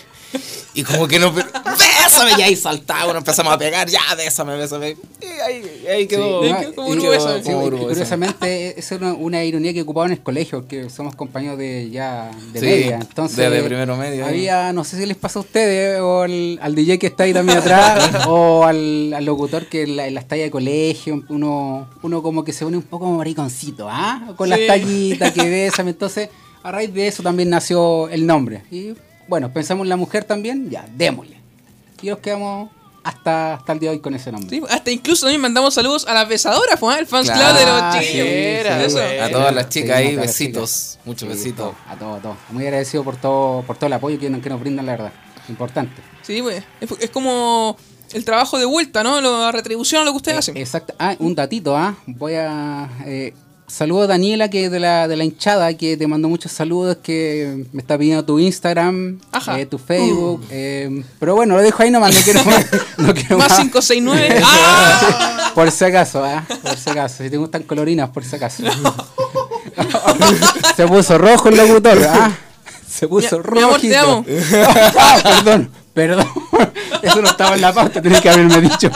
Y 0.75 0.83
como 0.83 1.09
que 1.09 1.19
no. 1.19 1.33
¡Bésame! 1.33 2.33
Y 2.39 2.43
ahí 2.43 2.57
saltaba, 2.57 3.17
empezamos 3.17 3.53
a 3.53 3.59
pegar, 3.59 3.89
ya, 3.89 4.01
bésame, 4.17 4.57
bésame. 4.57 4.97
Y 5.23 5.27
ahí, 5.41 5.85
ahí 5.91 6.07
quedó. 6.07 6.43
Sí, 6.43 6.51
No, 6.51 6.61
quedó 6.61 6.95
y- 6.95 7.09
Bésame. 7.09 7.43
sí, 7.43 7.49
Bésame. 7.49 7.71
curiosamente, 7.79 8.79
esa 8.79 8.95
es 8.97 9.01
una, 9.01 9.15
una 9.15 9.45
ironía 9.45 9.73
que 9.73 9.83
ocupaba 9.83 10.07
en 10.07 10.13
el 10.13 10.23
colegio, 10.23 10.67
que 10.69 10.91
somos 10.91 11.15
compañeros 11.15 11.59
de 11.59 11.89
ya 11.91 12.31
de 12.53 12.61
Sí, 12.61 12.67
media. 12.67 12.97
Entonces, 13.01 13.37
de- 13.39 13.51
de 13.51 13.63
primero 13.63 13.97
medio, 13.97 14.27
Había, 14.27 14.73
no 14.73 14.85
sé 14.85 14.99
si 14.99 15.07
les 15.07 15.17
pasa 15.17 15.39
a 15.39 15.43
ustedes, 15.43 16.01
o 16.01 16.23
al, 16.23 16.59
al 16.61 16.75
DJ 16.75 16.99
que 16.99 17.07
está 17.07 17.25
ahí 17.25 17.33
también 17.33 17.59
atrás, 17.59 18.11
o 18.29 18.65
al, 18.65 19.15
al 19.15 19.25
locutor 19.25 19.67
que 19.67 19.83
en, 19.85 19.97
la- 19.97 20.11
las 20.11 20.27
tallas 20.29 20.45
de 20.47 20.51
colegio, 20.51 21.23
uno, 21.31 21.89
uno 22.03 22.23
como 22.23 22.45
que 22.45 22.53
se 22.53 22.65
pone 22.65 22.77
un 22.77 22.83
poco 22.83 23.11
mariconcito, 23.11 23.89
¿ah? 23.91 24.33
Con 24.37 24.49
las 24.51 24.61
tallitas 24.67 25.33
que 25.33 25.49
besan. 25.49 25.89
Entonces, 25.89 26.29
a 26.63 26.71
raíz 26.73 26.93
de 26.93 27.07
eso 27.09 27.23
también 27.23 27.49
nació 27.49 28.09
el 28.09 28.27
nombre. 28.27 28.63
Y 28.71 28.93
bueno, 29.29 29.53
pensamos 29.53 29.85
en 29.85 29.89
la 29.89 29.97
mujer 29.97 30.25
también, 30.25 30.71
ya, 30.71 30.87
démosle. 30.97 31.37
Y 32.03 32.09
nos 32.09 32.19
quedamos 32.19 32.71
hasta, 33.03 33.55
hasta 33.55 33.73
el 33.73 33.79
día 33.79 33.91
de 33.91 33.97
hoy 33.97 34.03
con 34.03 34.15
ese 34.15 34.33
nombre. 34.33 34.51
Sí, 34.51 34.63
hasta 34.69 34.91
incluso 34.91 35.27
también 35.27 35.41
mandamos 35.41 35.75
saludos 35.75 36.07
a 36.07 36.15
las 36.15 36.29
besadoras, 36.29 36.79
pues, 36.79 36.97
¿eh? 36.97 37.01
el 37.01 37.07
fans 37.07 37.31
club 37.31 37.39
de 37.39 37.67
los 37.67 38.05
sí, 38.05 38.13
sí, 38.13 38.93
bueno. 38.93 39.25
A 39.25 39.31
todas 39.31 39.55
las 39.55 39.69
chicas 39.69 39.97
ahí, 39.97 40.17
besitos, 40.17 40.71
chicas. 40.71 40.99
muchos 41.05 41.29
Sí, 41.29 41.35
besitos. 41.35 41.75
A 41.89 41.97
todos, 41.97 42.19
a 42.19 42.23
todos. 42.23 42.37
Muy 42.51 42.65
agradecido 42.65 43.05
por 43.05 43.17
todo, 43.17 43.63
por 43.63 43.77
todo 43.77 43.87
el 43.87 43.93
apoyo 43.93 44.19
que 44.19 44.29
nos, 44.29 44.43
que 44.43 44.49
nos 44.49 44.61
brindan, 44.61 44.87
la 44.87 44.93
verdad. 44.93 45.13
Importante. 45.49 46.03
Sí, 46.23 46.43
pues. 46.43 46.65
Es, 46.81 46.91
es 46.99 47.11
como. 47.11 47.77
el 48.13 48.25
trabajo 48.25 48.59
de 48.59 48.65
vuelta, 48.65 49.05
¿no? 49.05 49.21
La 49.21 49.53
retribución 49.53 50.03
a 50.03 50.05
lo 50.05 50.11
que 50.11 50.17
ustedes 50.17 50.39
hacen. 50.39 50.57
Exacto. 50.57 50.95
Ah, 50.99 51.15
un 51.21 51.35
datito, 51.37 51.77
¿ah? 51.77 51.95
Voy 52.07 52.35
a. 52.35 52.89
Eh, 53.07 53.33
saludo 53.67 54.03
a 54.03 54.07
Daniela, 54.07 54.49
que 54.49 54.67
es 54.67 54.71
de 54.71 54.81
la, 54.81 55.09
de 55.09 55.17
la 55.17 55.25
hinchada, 55.25 55.73
que 55.75 55.97
te 55.97 56.07
mandó 56.07 56.29
muchos 56.29 56.53
saludos, 56.53 56.99
que 57.03 57.67
me 57.73 57.81
está 57.81 57.99
pidiendo 57.99 58.25
tu 58.25 58.39
Instagram, 58.39 59.19
eh, 59.57 59.67
tu 59.67 59.79
Facebook. 59.79 60.45
eh, 60.51 61.03
pero 61.19 61.35
bueno, 61.35 61.57
lo 61.57 61.63
dejo 61.63 61.83
ahí 61.83 61.91
nomás, 61.91 62.15
no 62.15 62.21
quiero 62.23 62.45
más. 62.45 62.67
no 62.99 63.15
quiero 63.15 63.39
Más 63.39 63.51
más. 63.51 63.59
569. 63.59 64.41
¡Ah! 64.45 65.53
Por 65.55 65.71
si 65.71 65.85
acaso, 65.85 66.25
¿ah? 66.25 66.45
Por 66.63 66.77
si 66.77 66.91
acaso. 66.91 67.23
Si 67.25 67.31
te 67.31 67.37
gustan 67.37 67.63
colorinas, 67.65 68.11
por 68.11 68.25
si 68.25 68.37
acaso. 68.37 68.63
Se 70.77 70.87
puso 70.87 71.19
rojo 71.19 71.49
el 71.49 71.57
locutor, 71.57 71.99
¿ah? 72.09 72.31
Se 72.89 73.09
puso 73.09 73.43
rojo. 73.43 73.57
mi 73.57 73.63
amor, 73.63 73.81
te 73.81 73.97
amo. 73.97 74.25
Ah, 74.99 75.21
perdón, 75.23 75.71
perdón. 75.93 76.27
Eso 77.03 77.21
no 77.21 77.29
estaba 77.29 77.57
en 77.57 77.61
la 77.61 77.73
pauta, 77.73 78.01
tenés 78.01 78.21
que 78.21 78.31
haberme 78.31 78.61
dicho. 78.61 78.91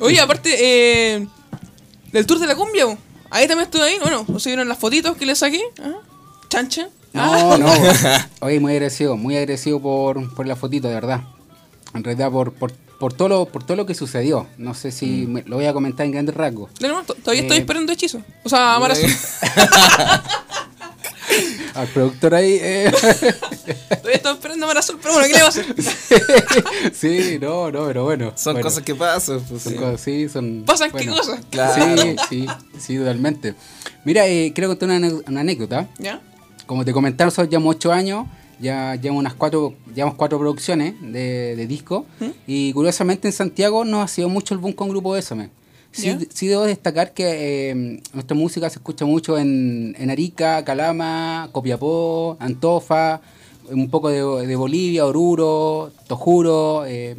Oye, 0.00 0.20
aparte, 0.20 0.56
eh, 0.58 1.26
del 2.12 2.26
tour 2.26 2.38
de 2.38 2.46
la 2.46 2.54
cumbia, 2.56 2.84
bo. 2.86 2.98
ahí 3.30 3.46
también 3.46 3.66
estuve 3.66 3.82
ahí. 3.84 3.98
Bueno, 4.00 4.24
¿no 4.26 4.38
se 4.38 4.50
vieron 4.50 4.68
las 4.68 4.78
fotitos 4.78 5.16
que 5.16 5.26
le 5.26 5.34
saqué? 5.34 5.60
¿Ah? 5.82 5.94
Chancha. 6.48 6.88
No, 7.12 7.58
no. 7.58 7.66
Oye, 8.40 8.60
muy 8.60 8.72
agradecido, 8.72 9.16
muy 9.16 9.36
agradecido 9.36 9.80
por, 9.80 10.32
por 10.34 10.46
la 10.46 10.56
fotito, 10.56 10.88
de 10.88 10.94
verdad. 10.94 11.22
En 11.94 12.04
realidad, 12.04 12.30
por, 12.30 12.52
por, 12.52 12.72
por, 12.72 13.12
todo 13.12 13.28
lo, 13.28 13.46
por 13.46 13.64
todo 13.64 13.76
lo 13.76 13.86
que 13.86 13.94
sucedió. 13.94 14.46
No 14.58 14.74
sé 14.74 14.92
si 14.92 15.26
me- 15.26 15.42
lo 15.42 15.56
voy 15.56 15.66
a 15.66 15.72
comenar 15.72 16.00
en 16.02 16.12
grandes 16.12 16.34
rasgos. 16.36 16.70
No, 16.80 16.88
no, 16.88 17.02
to- 17.04 17.14
todavía 17.14 17.42
estoy 17.42 17.56
Eh, 17.58 17.60
esperando 17.60 17.92
hechizo. 17.92 18.22
O 18.44 18.48
sea, 18.48 18.74
Amar 18.76 18.92
Azul. 18.92 19.10
Al 21.74 21.86
productor 21.88 22.34
ahí. 22.34 22.58
eh. 22.60 22.92
Todavía 23.88 24.32
esperando 24.32 24.66
Amar 24.66 24.78
Azul, 24.78 24.98
pero 25.00 25.14
bueno, 25.14 25.28
¿qué 25.28 25.34
le 25.34 25.40
va 25.40 25.46
a 25.46 25.48
hacer? 25.48 25.66
sí, 26.94 27.38
no, 27.40 27.70
no, 27.70 27.86
pero 27.86 28.04
bueno. 28.04 28.32
Son 28.36 28.54
Bueno, 28.54 28.66
cosas 28.68 28.82
que 28.84 28.94
pasan. 28.94 29.40
pues, 29.48 29.62
son 29.62 29.72
sí. 29.72 29.78
cosas, 29.78 30.00
sí, 30.00 30.28
son. 30.28 30.64
¿Pasan 30.66 30.90
qué 30.90 31.06
cosas? 31.06 31.40
Claro. 31.50 32.02
Sí, 32.02 32.16
sí, 32.28 32.46
sí, 32.78 32.96
totalmente. 32.98 33.54
Mira, 34.04 34.26
eh, 34.26 34.52
quiero 34.54 34.68
contar 34.68 34.88
una, 34.88 35.40
anécdota. 35.40 35.88
¿Ya? 35.98 36.20
Como 36.66 36.84
te 36.84 36.92
comenté, 36.92 37.24
nosotros 37.24 37.48
llevamos 37.50 37.76
ocho 37.76 37.92
años, 37.92 38.26
ya 38.60 38.94
llevamos 38.96 39.20
unas 39.20 39.34
cuatro, 39.34 39.74
llevamos 39.94 40.16
cuatro 40.16 40.38
producciones 40.38 40.94
de, 41.00 41.56
de 41.56 41.66
disco. 41.66 42.06
Y 42.46 42.72
curiosamente 42.72 43.28
en 43.28 43.32
Santiago 43.32 43.84
no 43.84 44.02
ha 44.02 44.08
sido 44.08 44.28
mucho 44.28 44.54
el 44.54 44.60
boom 44.60 44.72
con 44.72 44.88
Grupo 44.88 45.12
Bésame. 45.12 45.50
Sí, 45.92 46.16
sí 46.32 46.46
debo 46.46 46.64
destacar 46.64 47.12
que 47.12 47.70
eh, 47.70 48.02
nuestra 48.12 48.36
música 48.36 48.70
se 48.70 48.78
escucha 48.78 49.04
mucho 49.04 49.36
en, 49.38 49.96
en 49.98 50.10
Arica, 50.10 50.64
Calama, 50.64 51.48
Copiapó, 51.52 52.36
Antofa, 52.40 53.20
un 53.70 53.90
poco 53.90 54.08
de, 54.08 54.46
de 54.46 54.56
Bolivia, 54.56 55.04
Oruro, 55.06 55.90
Tojuro, 56.06 56.84
eh, 56.86 57.16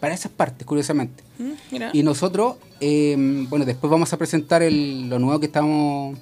para 0.00 0.14
esas 0.14 0.32
partes, 0.32 0.66
curiosamente. 0.66 1.22
Mm, 1.38 1.50
Mira. 1.70 1.90
Y 1.92 2.02
nosotros, 2.02 2.56
eh, 2.80 3.14
bueno, 3.48 3.64
después 3.64 3.90
vamos 3.90 4.12
a 4.12 4.16
presentar 4.16 4.62
el- 4.62 5.08
lo 5.08 5.18
nuevo 5.18 5.38
que 5.40 5.46
estamos 5.46 6.18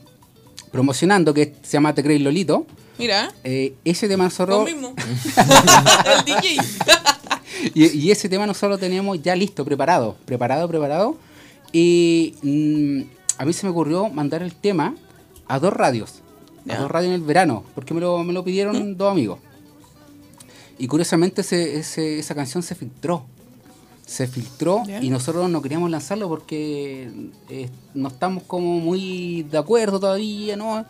promocionando, 0.71 1.33
que 1.33 1.55
se 1.63 1.73
llama 1.73 1.95
Te 1.95 2.03
Crees 2.03 2.21
Lolito. 2.21 2.67
Mira. 2.99 3.31
Eh, 3.45 3.75
ese 3.85 4.09
tema 4.09 4.25
Lo 4.25 4.29
nosotros, 4.31 4.65
mismo. 4.65 4.95
el 6.19 6.25
DJ. 6.25 6.57
y, 7.75 7.87
y 7.99 8.11
ese 8.11 8.29
tema 8.29 8.47
nosotros 8.47 8.73
lo 8.73 8.79
teníamos 8.79 9.23
ya 9.23 9.35
listo, 9.37 9.65
preparado, 9.65 10.17
preparado, 10.25 10.69
preparado. 10.69 11.17
Y 11.73 12.35
mm, 12.43 13.01
a 13.39 13.45
mí 13.45 13.53
se 13.53 13.67
me 13.67 13.71
ocurrió 13.73 14.09
mandar 14.09 14.43
el 14.43 14.55
tema 14.55 14.95
a 15.49 15.59
dos 15.59 15.73
radios, 15.73 16.21
a 16.69 16.77
dos 16.79 16.91
radios 16.91 17.11
en 17.15 17.21
el 17.21 17.27
verano, 17.27 17.65
porque 17.75 17.95
me 17.95 18.01
lo, 18.01 18.23
me 18.25 18.33
lo 18.33 18.43
pidieron 18.45 18.97
dos 18.97 19.11
amigos. 19.13 19.39
Y 20.79 20.87
curiosamente 20.89 21.41
ese- 21.41 21.79
ese- 21.79 22.19
esa 22.19 22.35
canción 22.35 22.63
se 22.63 22.75
filtró. 22.75 23.25
Se 24.05 24.27
filtró 24.29 24.85
Ya. 24.87 25.03
y 25.03 25.11
nosotros 25.11 25.51
no 25.51 25.63
queríamos 25.63 25.91
lanzarlo 25.91 26.29
porque 26.29 27.11
eh, 27.49 27.69
no 27.95 28.09
estamos 28.09 28.45
como 28.45 28.79
muy 28.79 29.43
de 29.51 29.59
acuerdo 29.59 29.99
todavía, 29.99 30.57
¿no? 30.57 30.85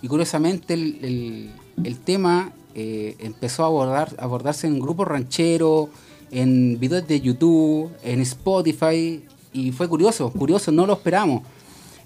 Y 0.00 0.08
curiosamente 0.08 0.74
el, 0.74 0.98
el- 1.02 1.50
el 1.84 1.98
tema 1.98 2.52
eh, 2.74 3.16
empezó 3.18 3.64
a, 3.64 3.66
abordar, 3.66 4.14
a 4.18 4.24
abordarse 4.24 4.66
en 4.66 4.78
grupos 4.80 5.06
rancheros, 5.06 5.88
en 6.30 6.78
videos 6.80 7.06
de 7.06 7.20
YouTube, 7.20 7.90
en 8.02 8.20
Spotify, 8.22 9.22
y 9.52 9.72
fue 9.72 9.88
curioso, 9.88 10.30
curioso, 10.30 10.72
no 10.72 10.86
lo 10.86 10.94
esperamos. 10.94 11.42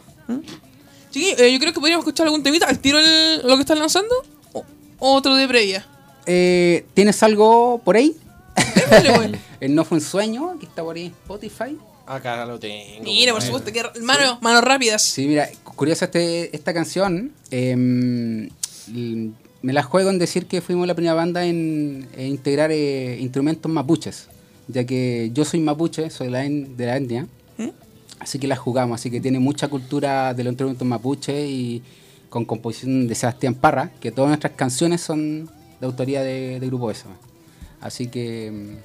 Chiqui, 1.11 1.29
eh, 1.41 1.53
yo 1.53 1.59
creo 1.59 1.73
que 1.73 1.79
podríamos 1.79 2.03
escuchar 2.03 2.25
algún 2.27 2.43
temita. 2.43 2.67
¿Al 2.67 2.79
tiro 2.79 2.99
el- 2.99 3.41
lo 3.47 3.55
que 3.55 3.61
están 3.61 3.79
lanzando? 3.79 4.13
¿O 4.53 4.63
otro 5.15 5.35
de 5.35 5.47
previa? 5.47 5.85
Eh, 6.25 6.85
¿Tienes 6.93 7.21
algo 7.23 7.81
por 7.85 7.95
ahí? 7.95 8.15
Pues. 8.89 9.31
El 9.59 9.73
No 9.73 9.85
Fue 9.85 9.97
un 9.99 10.03
Sueño, 10.03 10.57
que 10.59 10.65
está 10.65 10.83
por 10.83 10.95
ahí 10.95 11.05
en 11.05 11.11
Spotify. 11.11 11.77
Acá 12.07 12.45
lo 12.45 12.57
tengo. 12.59 13.03
Mira, 13.03 13.33
por 13.33 13.41
supuesto, 13.41 13.71
que 13.73 13.83
mano, 14.01 14.39
manos 14.41 14.63
rápidas. 14.63 15.01
Sí, 15.03 15.27
mira, 15.27 15.49
curiosa 15.63 16.05
este, 16.05 16.55
esta 16.55 16.73
canción. 16.73 17.33
em, 17.51 18.49
me 19.61 19.73
la 19.73 19.83
juego 19.83 20.09
en 20.09 20.17
decir 20.19 20.45
que 20.45 20.61
fuimos 20.61 20.87
la 20.87 20.93
primera 20.95 21.13
banda 21.13 21.45
en, 21.45 22.07
en 22.15 22.27
integrar 22.27 22.71
eh, 22.71 23.17
instrumentos 23.19 23.69
mapuches, 23.71 24.27
ya 24.67 24.85
que 24.85 25.31
yo 25.33 25.43
soy 25.43 25.59
mapuche, 25.59 26.09
soy 26.09 26.29
la 26.29 26.45
en- 26.45 26.77
de 26.77 26.85
la 26.85 26.95
etnia, 26.97 27.27
¿Mm? 27.57 27.69
así 28.19 28.39
que 28.39 28.47
la 28.47 28.55
jugamos, 28.55 29.01
así 29.01 29.11
que 29.11 29.19
tiene 29.19 29.39
mucha 29.39 29.67
cultura 29.67 30.33
de 30.33 30.43
los 30.43 30.51
instrumentos 30.51 30.87
mapuche 30.87 31.47
y 31.47 31.81
con 32.29 32.45
composición 32.45 33.07
de 33.07 33.15
Sebastián 33.15 33.55
Parra, 33.55 33.91
que 33.99 34.11
todas 34.11 34.29
nuestras 34.29 34.53
canciones 34.53 35.01
son 35.01 35.45
de 35.81 35.85
autoría 35.85 36.21
de, 36.23 36.59
de 36.59 36.67
Grupo 36.67 36.89
Esa. 36.91 37.07
Así 37.81 38.07
que 38.07 38.47
em, 38.47 38.77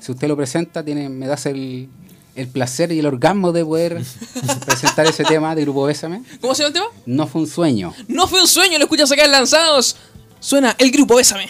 si 0.00 0.10
usted 0.12 0.26
lo 0.28 0.36
presenta, 0.36 0.82
tiene, 0.84 1.08
me 1.08 1.26
das 1.28 1.46
el, 1.46 1.88
el 2.36 2.48
placer 2.48 2.92
y 2.92 2.98
el 2.98 3.06
orgasmo 3.06 3.52
de 3.52 3.64
poder 3.64 4.02
presentar 4.66 5.06
ese 5.06 5.24
tema 5.24 5.54
de 5.54 5.62
Grupo 5.62 5.84
Bésame. 5.84 6.22
¿Cómo 6.40 6.54
se 6.54 6.62
llama 6.62 6.68
el 6.68 6.72
tema? 6.74 6.86
No 7.06 7.26
fue 7.26 7.40
un 7.42 7.46
sueño. 7.46 7.94
No 8.08 8.28
fue 8.28 8.40
un 8.40 8.48
sueño, 8.48 8.78
lo 8.78 8.84
escuchas 8.84 9.10
acá 9.10 9.24
en 9.24 9.32
Lanzados. 9.32 9.96
Suena 10.40 10.74
el 10.78 10.90
grupo 10.90 11.16
Bésame. 11.16 11.48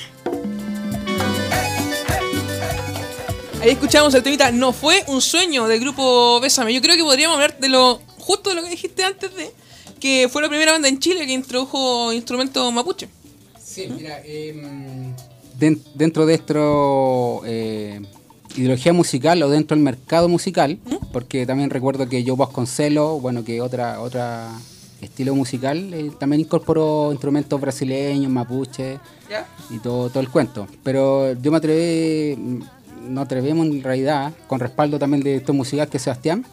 Ahí 3.60 3.70
escuchamos 3.72 4.14
el 4.14 4.22
temita 4.22 4.52
No 4.52 4.72
fue 4.72 5.02
un 5.08 5.20
sueño 5.20 5.66
del 5.66 5.80
grupo 5.80 6.38
Bésame. 6.40 6.72
Yo 6.72 6.80
creo 6.80 6.96
que 6.96 7.02
podríamos 7.02 7.34
hablar 7.34 7.58
de 7.58 7.68
lo 7.68 8.00
justo 8.18 8.50
de 8.50 8.56
lo 8.56 8.62
que 8.62 8.70
dijiste 8.70 9.02
antes 9.04 9.34
de 9.34 9.52
que 10.00 10.28
fue 10.30 10.42
la 10.42 10.48
primera 10.48 10.72
banda 10.72 10.88
en 10.88 10.98
Chile 11.00 11.26
que 11.26 11.32
introdujo 11.32 12.12
instrumentos 12.12 12.72
mapuche. 12.72 13.08
Sí, 13.62 13.88
mira, 13.88 14.20
den- 15.58 15.82
dentro 15.94 16.26
de 16.26 16.34
esto 16.34 17.42
eh, 17.44 18.00
ideología 18.56 18.92
musical 18.92 19.42
o 19.42 19.48
dentro 19.48 19.76
del 19.76 19.84
mercado 19.84 20.28
musical, 20.28 20.78
porque 21.12 21.46
también 21.46 21.70
recuerdo 21.70 22.08
que 22.08 22.24
Joe 22.26 22.36
Vasconcelos, 22.36 23.20
bueno, 23.20 23.44
que 23.44 23.60
otra 23.60 24.00
otra 24.00 24.50
estilo 25.00 25.34
musical, 25.34 25.92
eh, 25.92 26.10
también 26.18 26.40
incorporó 26.40 27.10
instrumentos 27.12 27.60
brasileños, 27.60 28.32
mapuche 28.32 28.98
y 29.70 29.78
todo, 29.78 30.08
todo 30.08 30.20
el 30.20 30.28
cuento. 30.28 30.66
Pero 30.82 31.32
yo 31.34 31.50
me 31.50 31.58
atreví, 31.58 32.36
mm, 32.36 32.60
nos 33.08 33.24
atrevemos 33.24 33.66
en 33.66 33.82
realidad, 33.82 34.32
con 34.46 34.58
respaldo 34.58 34.98
también 34.98 35.22
de 35.22 35.36
esto 35.36 35.52
musical 35.52 35.88
que 35.88 35.98
es 35.98 36.02
Sebastián, 36.02 36.44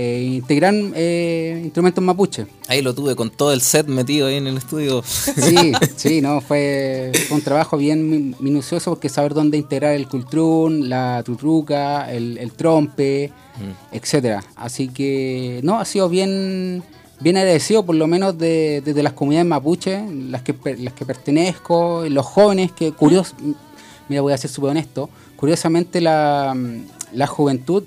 eh, 0.00 0.22
integrar 0.22 0.72
eh, 0.94 1.60
instrumentos 1.64 2.04
mapuche. 2.04 2.46
Ahí 2.68 2.82
lo 2.82 2.94
tuve 2.94 3.16
con 3.16 3.30
todo 3.30 3.52
el 3.52 3.60
set 3.60 3.88
metido 3.88 4.28
ahí 4.28 4.36
en 4.36 4.46
el 4.46 4.56
estudio. 4.58 5.02
Sí, 5.48 5.72
sí, 5.96 6.20
no, 6.20 6.40
fue, 6.40 7.10
fue 7.26 7.36
un 7.36 7.42
trabajo 7.42 7.76
bien 7.76 8.08
mi- 8.08 8.34
minucioso 8.38 8.90
porque 8.92 9.08
saber 9.08 9.34
dónde 9.34 9.56
integrar 9.58 9.94
el 9.94 10.06
cultrún, 10.08 10.88
la 10.88 11.22
tutruca, 11.24 12.12
el, 12.12 12.38
el 12.38 12.52
trompe, 12.52 13.32
etcétera. 13.90 14.44
Así 14.54 14.86
que, 14.88 15.60
no, 15.64 15.80
ha 15.80 15.84
sido 15.84 16.08
bien, 16.08 16.82
bien 17.20 17.36
agradecido 17.36 17.84
por 17.84 17.96
lo 17.96 18.06
menos 18.06 18.38
de- 18.38 18.82
desde 18.84 19.02
las 19.02 19.14
comunidades 19.14 19.48
mapuche, 19.48 20.00
las 20.30 20.42
que, 20.42 20.54
las 20.78 20.92
que 20.92 21.04
pertenezco, 21.06 22.04
los 22.08 22.24
jóvenes 22.24 22.70
que, 22.70 22.92
curiosos, 22.92 23.34
mira, 24.08 24.22
voy 24.22 24.32
a 24.32 24.38
ser 24.38 24.50
súper 24.50 24.70
honesto, 24.70 25.10
curiosamente 25.36 26.00
la, 26.00 26.56
la 27.12 27.26
juventud 27.26 27.82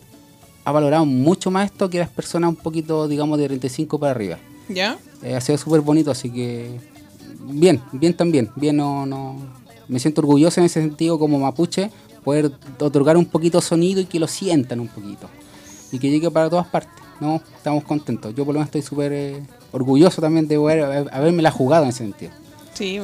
ha 0.63 0.71
valorado 0.71 1.06
mucho 1.06 1.52
más 1.52 1.71
esto 1.71 1.89
que 1.89 2.00
las 2.00 2.10
personas 2.10 2.50
un 2.50 2.56
poquito, 2.56 3.08
digamos, 3.08 3.38
de 3.39 3.47
35 3.47 4.00
para 4.00 4.12
arriba. 4.12 4.38
¿Ya? 4.69 4.97
Eh, 5.24 5.36
ha 5.36 5.41
sido 5.41 5.58
súper 5.58 5.82
bonito, 5.82 6.12
así 6.12 6.30
que 6.30 6.80
bien, 7.39 7.82
bien 7.91 8.13
también. 8.13 8.50
Bien, 8.56 8.76
no, 8.76 9.06
no. 9.06 9.36
Me 9.88 10.00
siento 10.00 10.21
orgulloso 10.21 10.60
en 10.60 10.67
ese 10.67 10.82
sentido 10.82 11.19
como 11.19 11.39
mapuche, 11.39 11.91
poder 12.24 12.52
otorgar 12.80 13.17
un 13.17 13.26
poquito 13.26 13.62
sonido 13.62 14.00
y 14.02 14.06
que 14.06 14.19
lo 14.19 14.28
sientan 14.28 14.80
un 14.80 14.88
poquito. 14.88 15.30
Y 15.91 16.00
que 16.00 16.10
llegue 16.10 16.32
para 16.32 16.50
todas 16.50 16.67
partes. 16.67 16.93
No, 17.19 17.41
estamos 17.56 17.84
contentos. 17.84 18.34
Yo 18.34 18.45
por 18.45 18.54
lo 18.54 18.60
menos 18.60 18.67
estoy 18.67 18.82
súper 18.82 19.12
eh, 19.13 19.43
orgulloso 19.71 20.21
también 20.21 20.47
de 20.47 20.56
haber, 20.56 21.10
haberme 21.12 21.41
la 21.41 21.52
jugado 21.52 21.84
en 21.84 21.89
ese 21.89 22.00
sentido. 22.00 22.32
Sí. 22.74 23.00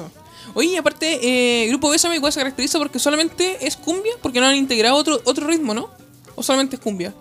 Oye, 0.54 0.70
y 0.70 0.76
aparte, 0.78 1.20
eh, 1.22 1.68
Grupo 1.68 1.90
Bésame 1.90 2.16
igual 2.16 2.32
se 2.32 2.40
caracteriza 2.40 2.80
porque 2.80 3.00
solamente 3.00 3.68
es 3.68 3.76
cumbia, 3.76 4.14
porque 4.22 4.40
no 4.40 4.48
han 4.48 4.56
integrado 4.56 4.96
otro, 4.96 5.20
otro 5.26 5.46
ritmo, 5.46 5.74
¿no? 5.74 5.90
¿O 6.36 6.42
solamente 6.42 6.78
es 6.78 6.82
cumbia? 6.82 7.14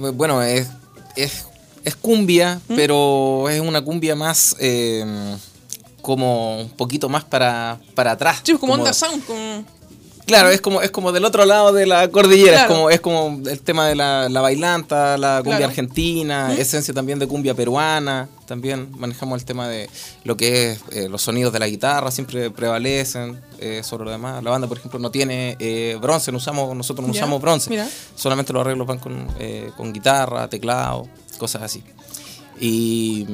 Bueno, 0.00 0.42
es, 0.42 0.68
es, 1.16 1.46
es 1.84 1.94
cumbia, 1.96 2.60
¿Mm? 2.68 2.74
pero 2.74 3.48
es 3.48 3.60
una 3.60 3.82
cumbia 3.82 4.16
más 4.16 4.56
eh, 4.58 5.04
como 6.00 6.62
un 6.62 6.70
poquito 6.70 7.08
más 7.08 7.24
para, 7.24 7.78
para 7.94 8.12
atrás. 8.12 8.40
Sí, 8.42 8.52
pues 8.52 8.60
como 8.60 8.74
onda 8.74 8.92
sound, 8.92 9.24
como... 9.26 9.64
Claro, 10.30 10.48
es 10.50 10.60
como, 10.60 10.80
es 10.80 10.90
como 10.90 11.12
del 11.12 11.24
otro 11.24 11.44
lado 11.44 11.72
de 11.72 11.86
la 11.86 12.08
cordillera, 12.08 12.66
Claro. 12.66 12.70
es 12.90 13.00
como, 13.00 13.24
es 13.26 13.34
como 13.40 13.48
el 13.50 13.60
tema 13.60 13.88
de 13.88 13.94
la, 13.94 14.28
la 14.28 14.40
bailanta, 14.40 15.18
la 15.18 15.38
cumbia 15.38 15.58
Claro. 15.58 15.70
argentina, 15.70 16.54
esencia 16.56 16.94
también 16.94 17.18
de 17.18 17.26
cumbia 17.26 17.52
peruana, 17.54 18.28
también 18.46 18.88
manejamos 18.98 19.40
el 19.40 19.44
tema 19.44 19.68
de 19.68 19.88
lo 20.24 20.36
que 20.36 20.72
es 20.72 20.80
eh, 20.92 21.08
los 21.08 21.22
sonidos 21.22 21.52
de 21.52 21.58
la 21.58 21.66
guitarra, 21.68 22.10
siempre 22.10 22.50
prevalecen 22.50 23.40
eh, 23.58 23.82
sobre 23.84 24.04
lo 24.04 24.10
demás. 24.10 24.42
La 24.42 24.50
banda, 24.50 24.66
por 24.68 24.78
ejemplo, 24.78 24.98
no 24.98 25.10
tiene 25.10 25.56
eh, 25.58 25.98
bronce, 26.00 26.30
no 26.32 26.38
usamos, 26.38 26.74
nosotros 26.76 27.06
no 27.06 27.12
Ya, 27.12 27.20
usamos 27.20 27.40
bronce, 27.42 27.68
mira. 27.70 27.88
solamente 28.16 28.52
los 28.52 28.60
arreglos 28.60 28.86
van 28.86 28.98
con, 28.98 29.26
con 29.76 29.92
guitarra, 29.92 30.48
teclado, 30.48 31.08
cosas 31.38 31.62
así. 31.62 31.82
Y, 32.60 33.26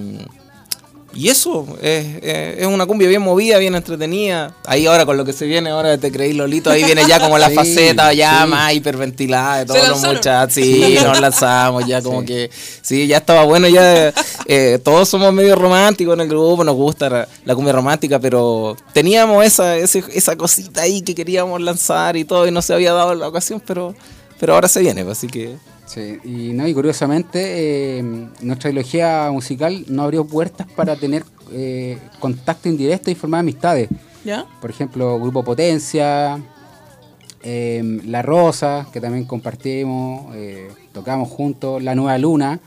y 1.16 1.29
eso, 1.29 1.66
es, 1.83 2.07
es- 2.22 2.59
es 2.61 2.66
una 2.66 2.87
cumbia 2.87 3.09
bien 3.09 3.22
movida, 3.22 3.59
bien 3.59 3.74
entretenida. 3.74 4.55
Ahí 4.66 4.87
ahora 4.87 5.07
con 5.07 5.16
lo 5.16 5.24
que 5.24 5.33
se 5.33 5.46
viene 5.46 5.70
ahora, 5.70 5.96
te 5.98 6.12
creí 6.12 6.33
Lolito, 6.33 6.70
ahí 6.70 6.85
viene 6.85 7.02
ya 7.09 7.18
como 7.20 7.38
la 7.38 7.48
Sí, 7.50 7.55
faceta 7.55 8.12
ya 8.12 8.42
sí. 8.44 8.48
más 8.50 8.72
hiperventilada 8.74 9.59
de 9.59 9.66
todos 9.66 9.88
los 9.88 10.02
muchachos. 10.05 10.52
Sí, 10.55 10.96
nos 11.05 11.20
lanzamos 11.20 11.87
ya 11.87 12.02
como 12.02 12.20
Sí. 12.20 12.26
que, 12.26 12.50
sí, 12.83 13.07
ya 13.07 13.16
estaba 13.18 13.44
bueno, 13.44 13.66
ya 13.68 14.12
eh, 14.46 14.79
todos 14.85 15.09
somos 15.09 15.33
medio 15.33 15.55
románticos 15.57 16.14
en 16.14 16.20
el 16.20 16.29
grupo, 16.29 16.62
nos 16.64 16.74
gusta 16.76 17.09
la, 17.09 17.29
la 17.44 17.55
cumbia 17.55 17.72
romántica, 17.72 18.18
pero 18.18 18.76
teníamos 18.92 19.44
esa, 19.44 19.76
ese- 19.76 20.05
esa 20.12 20.37
cosita 20.37 20.83
ahí 20.83 21.02
que 21.02 21.14
queríamos 21.14 21.61
lanzar 21.61 22.16
y 22.16 22.24
todo, 22.24 22.46
y 22.46 22.50
no 22.50 22.62
se 22.62 22.74
había 22.74 22.92
dado 22.92 23.14
la 23.14 23.29
ocasión, 23.29 23.62
pero, 23.66 23.94
pero 24.38 24.55
ahora 24.55 24.68
se 24.68 24.81
viene, 24.81 25.05
pues, 25.05 25.18
así 25.18 25.26
que... 25.29 25.57
Sí, 25.87 26.18
y, 26.25 26.53
no, 26.53 26.66
y 26.66 26.75
curiosamente, 26.75 27.99
eh, 27.99 28.03
nuestra 28.42 28.70
ideología 28.70 29.31
musical 29.33 29.85
no 29.88 30.03
abrió 30.03 30.25
puertas 30.25 30.66
para 30.75 30.96
tener 30.96 31.25
eh, 31.53 31.99
contacto 32.18 32.68
indirecto 32.68 33.11
y 33.11 33.14
formar 33.14 33.40
amistades. 33.40 33.88
¿Ya? 34.25 34.44
Por 34.61 34.70
ejemplo, 34.70 35.18
Grupo 35.20 35.44
Potencia, 35.44 36.42
eh, 37.49 38.01
La 38.07 38.22
Rosa, 38.22 38.88
que 38.92 39.01
también 39.01 39.25
compartimos, 39.25 40.35
eh, 40.35 40.68
tocamos 40.92 41.29
juntos, 41.29 41.81
La 41.81 41.94
Nueva 41.94 42.18
Luna. 42.18 42.59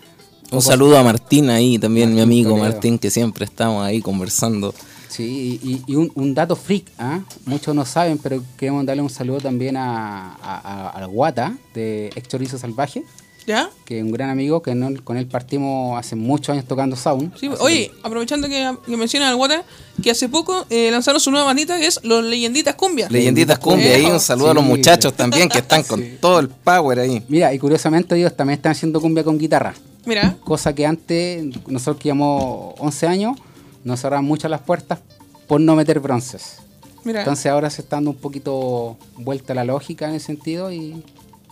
Un 0.52 0.62
saludo 0.62 0.98
a 0.98 1.04
Martín 1.04 1.50
ahí, 1.50 1.78
también 1.78 2.16
mi 2.16 2.22
amigo 2.22 2.52
Toledo. 2.52 2.70
Martín, 2.70 2.98
que 2.98 3.12
siempre 3.12 3.44
estamos 3.44 3.84
ahí 3.84 4.02
conversando. 4.02 4.74
Sí, 5.10 5.60
y, 5.64 5.82
y 5.92 5.96
un, 5.96 6.12
un 6.16 6.34
dato 6.36 6.56
freak, 6.56 6.86
¿ah? 7.00 7.20
muchos 7.46 7.74
no 7.76 7.84
saben, 7.84 8.18
pero 8.20 8.44
queremos 8.58 8.86
darle 8.86 9.02
un 9.02 9.10
saludo 9.10 9.40
también 9.40 9.76
a, 9.76 10.36
a, 10.36 10.60
a- 10.60 10.90
al 10.92 11.08
Guata, 11.08 11.58
de 11.74 12.08
Ex 12.16 12.28
Chorizo 12.28 12.58
Salvaje, 12.60 13.04
¿Ya? 13.48 13.72
que 13.86 13.98
es 13.98 14.04
un 14.04 14.12
gran 14.12 14.30
amigo, 14.30 14.62
que 14.62 14.76
no- 14.76 14.92
con 15.04 15.18
él 15.18 15.26
partimos 15.26 15.98
hace 15.98 16.16
muchos 16.16 16.50
años 16.54 16.66
tocando 16.66 16.96
sound. 16.96 17.36
Sí, 17.40 17.50
oye, 17.60 17.92
aprovechando 18.04 18.48
que, 18.48 18.72
que 18.86 18.98
mencionan 18.98 19.30
al 19.30 19.36
Guata, 19.38 19.64
que 20.04 20.12
hace 20.12 20.30
poco 20.30 20.68
eh, 20.70 20.92
lanzaron 20.92 21.20
su 21.20 21.32
nueva 21.32 21.48
bandita 21.48 21.80
que 21.80 21.88
es 21.88 22.00
Los 22.04 22.24
Leyenditas 22.24 22.76
Cumbia. 22.76 23.08
Leyenditas 23.10 23.58
Cumbia, 23.58 23.96
ahí 23.96 24.06
un 24.06 24.20
saludo 24.20 24.52
a 24.52 24.54
los 24.54 24.64
Sí. 24.64 24.70
muchachos 24.70 25.14
también 25.16 25.50
que 25.50 25.58
están 25.58 25.82
con 25.82 26.04
todo 26.22 26.38
el 26.40 26.50
power 26.50 27.00
ahí. 27.00 27.24
Mira, 27.28 27.52
y 27.52 27.58
curiosamente 27.58 28.16
ellos 28.16 28.38
también 28.38 28.58
están 28.60 28.74
haciendo 28.74 29.02
cumbia 29.02 29.24
con 29.24 29.40
guitarra. 29.40 29.74
Mira, 30.06 30.38
Cosa 30.44 30.74
que 30.74 30.86
antes, 30.86 31.44
nosotros 31.68 31.98
que 31.98 32.04
llevamos 32.10 32.76
11 32.80 33.08
años, 33.08 33.38
nos 33.84 34.00
cerraban 34.02 34.26
muchas 34.26 34.52
las 34.52 34.62
puertas 34.62 35.00
por 35.48 35.60
no 35.62 35.76
meter 35.76 36.00
bronces. 36.00 36.58
mira. 37.04 37.20
Entonces 37.20 37.46
ahora 37.48 37.70
se 37.70 37.82
está 37.82 37.98
dando 37.98 38.12
un 38.12 38.18
poquito 38.18 38.98
vuelta 39.18 39.54
la 39.54 39.64
lógica 39.64 40.08
en 40.08 40.16
ese 40.16 40.28
sentido 40.28 40.72
y 40.72 41.04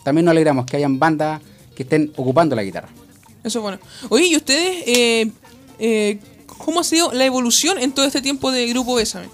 también 0.04 0.26
nos 0.26 0.32
alegramos 0.32 0.66
que 0.66 0.78
hayan 0.78 1.00
bandas 1.00 1.42
que 1.76 1.84
estén 1.84 2.12
ocupando 2.16 2.56
la 2.56 2.64
guitarra. 2.64 2.90
Eso 3.44 3.60
es 3.60 3.64
bueno. 3.64 3.80
Oye, 4.10 4.28
¿y 4.28 4.36
ustedes 4.36 4.84
eh, 4.88 5.32
eh, 5.80 6.20
cómo 6.58 6.82
ha 6.82 6.84
sido 6.84 7.14
la 7.14 7.26
evolución 7.26 7.78
en 7.78 7.92
todo 7.92 8.06
este 8.06 8.22
tiempo 8.22 8.52
de 8.52 8.68
Grupo 8.68 8.96
Bésame? 8.96 9.30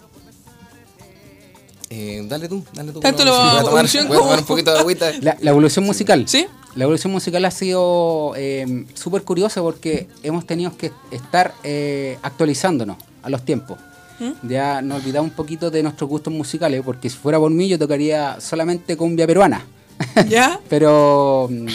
Eh, 1.90 2.24
dale 2.28 2.50
tú, 2.50 2.64
dale 2.74 2.92
tú. 2.92 3.00
Tanto 3.00 3.24
la 3.24 3.32
voy 3.32 3.40
a 3.40 3.52
tomar, 3.52 3.68
evolución 3.72 4.08
voy 4.08 4.18
a 4.18 4.20
tomar 4.22 4.40
un 4.40 4.46
poquito 4.46 4.74
de 4.74 4.80
agüita. 4.80 5.12
La, 5.22 5.38
la 5.40 5.52
evolución 5.52 5.86
musical. 5.86 6.26
¿Sí? 6.28 6.48
La 6.76 6.86
evolución 6.86 7.14
musical 7.14 7.46
ha 7.46 7.52
sido 7.52 8.34
eh, 8.36 8.86
súper 8.96 9.22
curiosa 9.24 9.62
porque 9.62 10.08
hemos 10.24 10.46
tenido 10.48 10.76
que 10.76 10.92
estar 11.12 11.54
eh, 11.64 12.18
actualizándonos 12.24 12.98
a 13.22 13.30
los 13.30 13.46
tiempos. 13.46 13.78
¿Mm? 14.20 14.48
Ya 14.48 14.82
nos 14.82 15.02
olvidamos 15.02 15.30
un 15.30 15.36
poquito 15.36 15.70
de 15.70 15.84
nuestros 15.84 16.10
gustos 16.10 16.34
musicales, 16.34 16.82
porque 16.84 17.10
si 17.10 17.18
fuera 17.18 17.38
por 17.38 17.52
mí 17.52 17.68
yo 17.68 17.78
tocaría 17.78 18.40
solamente 18.40 18.98
cumbia 18.98 19.28
peruana. 19.28 19.66
¿Ya? 20.28 20.60
Pero 20.68 21.48
mm, 21.52 21.68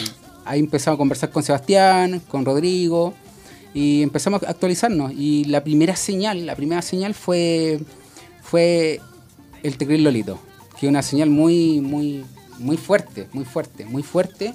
ahí 0.45 0.59
empezamos 0.59 0.95
a 0.95 0.97
conversar 0.97 1.29
con 1.31 1.43
Sebastián, 1.43 2.21
con 2.27 2.43
Rodrigo, 2.43 3.13
y 3.73 4.01
empezamos 4.01 4.43
a 4.43 4.49
actualizarnos. 4.49 5.13
Y 5.15 5.45
la 5.45 5.63
primera 5.63 5.95
señal, 5.95 6.45
la 6.45 6.55
primera 6.55 6.81
señal 6.81 7.13
fue, 7.13 7.79
fue 8.41 8.99
el 9.63 9.77
Tecril 9.77 10.03
Lolito, 10.03 10.39
que 10.77 10.87
es 10.87 10.89
una 10.89 11.03
señal 11.03 11.29
muy, 11.29 11.79
muy, 11.79 12.25
muy 12.57 12.75
fuerte, 12.75 13.27
muy 13.31 13.45
fuerte, 13.45 13.85
muy 13.85 14.03
fuerte. 14.03 14.53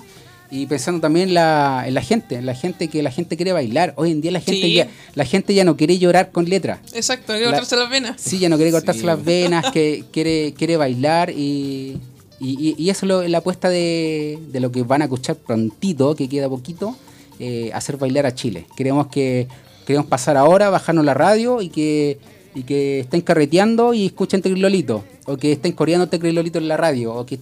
Y 0.50 0.66
pensando 0.66 1.00
también 1.00 1.28
en 1.28 1.34
la, 1.34 1.84
en 1.86 1.94
la 1.94 2.02
gente, 2.02 2.36
en 2.36 2.46
la 2.46 2.54
gente 2.54 2.88
que 2.88 3.02
la 3.02 3.10
gente 3.10 3.36
quiere 3.36 3.52
bailar. 3.52 3.92
Hoy 3.96 4.12
en 4.12 4.20
día 4.20 4.30
la 4.30 4.40
gente, 4.40 4.62
Sí. 4.62 4.74
ya, 4.74 4.88
la 5.14 5.24
gente 5.24 5.52
ya 5.54 5.64
no 5.64 5.76
quiere 5.76 5.98
llorar 5.98 6.30
con 6.30 6.44
letras. 6.48 6.78
Exacto, 6.94 7.32
La- 7.32 7.44
cortarse 7.46 7.76
las 7.76 7.90
venas. 7.90 8.20
Sí, 8.20 8.38
ya 8.38 8.48
no 8.48 8.56
quiere 8.56 8.70
cortarse 8.70 9.00
Sí. 9.00 9.06
las 9.06 9.24
venas, 9.24 9.70
que 9.72 10.04
quiere, 10.12 10.52
quiere 10.56 10.76
bailar 10.76 11.30
y, 11.30 11.98
y, 12.38 12.50
y- 12.68 12.74
y 12.78 12.90
eso 12.90 13.06
es 13.06 13.08
lo- 13.08 13.26
la 13.26 13.38
apuesta 13.38 13.68
de, 13.68 14.38
de 14.52 14.60
lo 14.60 14.70
que 14.70 14.82
van 14.82 15.00
a 15.02 15.06
escuchar 15.06 15.36
prontito, 15.36 16.14
que 16.14 16.28
queda 16.28 16.48
poquito, 16.48 16.94
eh, 17.40 17.70
hacer 17.74 17.96
bailar 17.96 18.26
a 18.26 18.34
Chile. 18.34 18.66
Queremos 18.76 19.08
que 19.08 19.48
queremos 19.86 20.06
pasar 20.08 20.36
ahora, 20.36 20.70
bajarnos 20.70 21.04
la 21.04 21.14
radio 21.14 21.60
y 21.62 21.68
que, 21.68 22.18
y 22.54 22.62
que 22.62 23.00
estén 23.00 23.20
carreteando 23.22 23.92
y 23.92 24.06
escuchen 24.06 24.40
Tecrilolito, 24.40 25.04
o 25.26 25.36
que 25.36 25.52
estén 25.52 25.72
coreando 25.72 26.08
Tecrilolito 26.08 26.58
en 26.58 26.68
la 26.68 26.76
radio, 26.76 27.12
o 27.14 27.26
que 27.26 27.38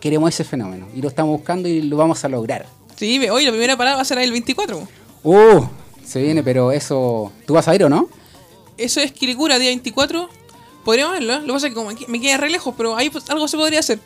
queremos 0.00 0.30
ese 0.30 0.44
fenómeno 0.44 0.86
y 0.94 1.00
lo 1.02 1.08
estamos 1.08 1.32
buscando 1.36 1.68
y 1.68 1.82
lo 1.82 1.96
vamos 1.96 2.24
a 2.24 2.28
lograr. 2.28 2.66
Sí, 2.96 3.18
oye, 3.28 3.44
la 3.46 3.50
primera 3.52 3.76
parada 3.76 3.96
va 3.96 4.02
a 4.02 4.04
ser 4.04 4.18
el 4.18 4.32
24. 4.32 4.86
¡Uh! 5.24 5.64
Se 6.04 6.20
viene, 6.22 6.42
pero 6.42 6.72
eso... 6.72 7.30
¿Tú 7.46 7.54
vas 7.54 7.68
a 7.68 7.74
ir 7.74 7.84
o 7.84 7.88
no? 7.88 8.08
Eso 8.76 9.00
es 9.00 9.12
Quilicura, 9.12 9.58
día 9.58 9.68
24. 9.70 10.28
Podríamos 10.84 11.14
verlo, 11.14 11.34
¿eh? 11.34 11.40
Lo 11.40 11.46
que 11.46 11.52
pasa 11.52 11.66
es 11.66 11.70
que 11.72 11.74
como 11.74 11.90
aquí 11.90 12.06
me 12.08 12.20
queda 12.20 12.38
re 12.38 12.48
lejos, 12.50 12.74
pero 12.76 12.96
ahí 12.96 13.10
pues, 13.10 13.28
algo 13.30 13.46
se 13.46 13.56
podría 13.56 13.80
hacer. 13.80 13.98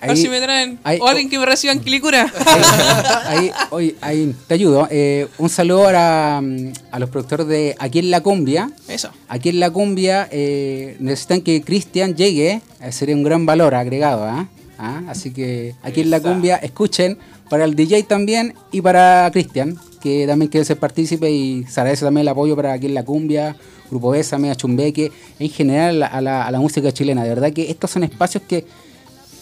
A 0.00 0.06
ver 0.06 0.16
si 0.16 0.28
me 0.28 0.40
traen. 0.40 0.78
ahí- 0.84 1.00
o 1.02 1.08
alguien 1.08 1.28
que 1.28 1.38
me 1.40 1.44
reciba 1.44 1.72
en 1.72 1.80
Quilicura. 1.80 2.32
ahí, 3.26 3.50
oye, 3.70 3.96
ahí 4.00 4.32
te 4.46 4.54
ayudo. 4.54 4.86
Eh, 4.90 5.26
un 5.38 5.48
saludo 5.48 5.88
a, 5.88 6.38
a 6.38 6.98
los 7.00 7.10
productores 7.10 7.48
de 7.48 7.74
Aquí 7.80 7.98
en 7.98 8.12
la 8.12 8.20
Cumbia. 8.22 8.70
Eso. 8.86 9.10
Aquí 9.26 9.48
en 9.48 9.58
la 9.58 9.70
Cumbia 9.70 10.28
eh, 10.30 10.96
necesitan 11.00 11.40
que 11.40 11.62
Cristian 11.62 12.14
llegue. 12.14 12.60
eh, 12.80 12.92
sería 12.92 13.16
un 13.16 13.24
gran 13.24 13.44
valor 13.44 13.74
agregado. 13.74 14.24
¿ah? 14.24 14.46
¿Ah? 14.78 15.02
Así 15.08 15.32
que 15.32 15.74
aquí 15.82 16.02
en 16.02 16.10
la 16.10 16.20
Cumbia 16.20 16.56
escuchen 16.56 17.18
para 17.50 17.64
el 17.64 17.74
DJ 17.74 18.04
también 18.04 18.54
y 18.70 18.80
para 18.80 19.28
Cristian, 19.32 19.76
que 20.00 20.26
también 20.26 20.50
quiere 20.50 20.64
ser 20.64 20.78
partícipe 20.78 21.30
y 21.30 21.64
se 21.64 21.80
agradece 21.80 22.04
también 22.04 22.22
el 22.22 22.28
apoyo 22.28 22.54
para 22.54 22.72
aquí 22.74 22.86
en 22.86 22.94
la 22.94 23.04
Cumbia, 23.04 23.56
Grupo 23.90 24.10
Bésame, 24.10 24.50
a 24.50 24.54
Chumbeque, 24.54 25.10
en 25.38 25.48
general 25.50 26.02
a 26.04 26.20
la, 26.20 26.46
a 26.46 26.50
la 26.52 26.60
música 26.60 26.92
chilena. 26.92 27.22
De 27.24 27.30
verdad 27.30 27.52
que 27.52 27.70
estos 27.70 27.90
son 27.90 28.04
espacios 28.04 28.42
que 28.46 28.64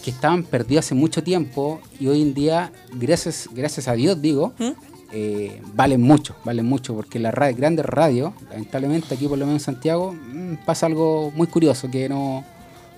que 0.02 0.10
estaban 0.12 0.44
perdidos 0.44 0.84
hace 0.86 0.94
mucho 0.94 1.20
tiempo 1.24 1.80
y 1.98 2.06
hoy 2.06 2.22
en 2.22 2.32
día, 2.32 2.70
gracias, 2.94 3.48
gracias 3.52 3.88
a 3.88 3.94
Dios 3.94 4.22
digo, 4.22 4.52
¿Mm? 4.56 4.68
eh, 5.12 5.60
valen 5.74 6.00
mucho, 6.00 6.36
valen 6.44 6.64
mucho, 6.64 6.94
porque 6.94 7.18
las 7.18 7.34
ra- 7.34 7.50
grandes 7.50 7.84
radios, 7.84 8.32
lamentablemente 8.48 9.12
aquí 9.16 9.26
por 9.26 9.36
lo 9.36 9.46
menos 9.46 9.62
en 9.62 9.64
Santiago, 9.74 10.12
mm, 10.12 10.64
pasa 10.64 10.86
algo 10.86 11.32
muy 11.34 11.48
curioso, 11.48 11.90
que 11.90 12.08
no, 12.08 12.44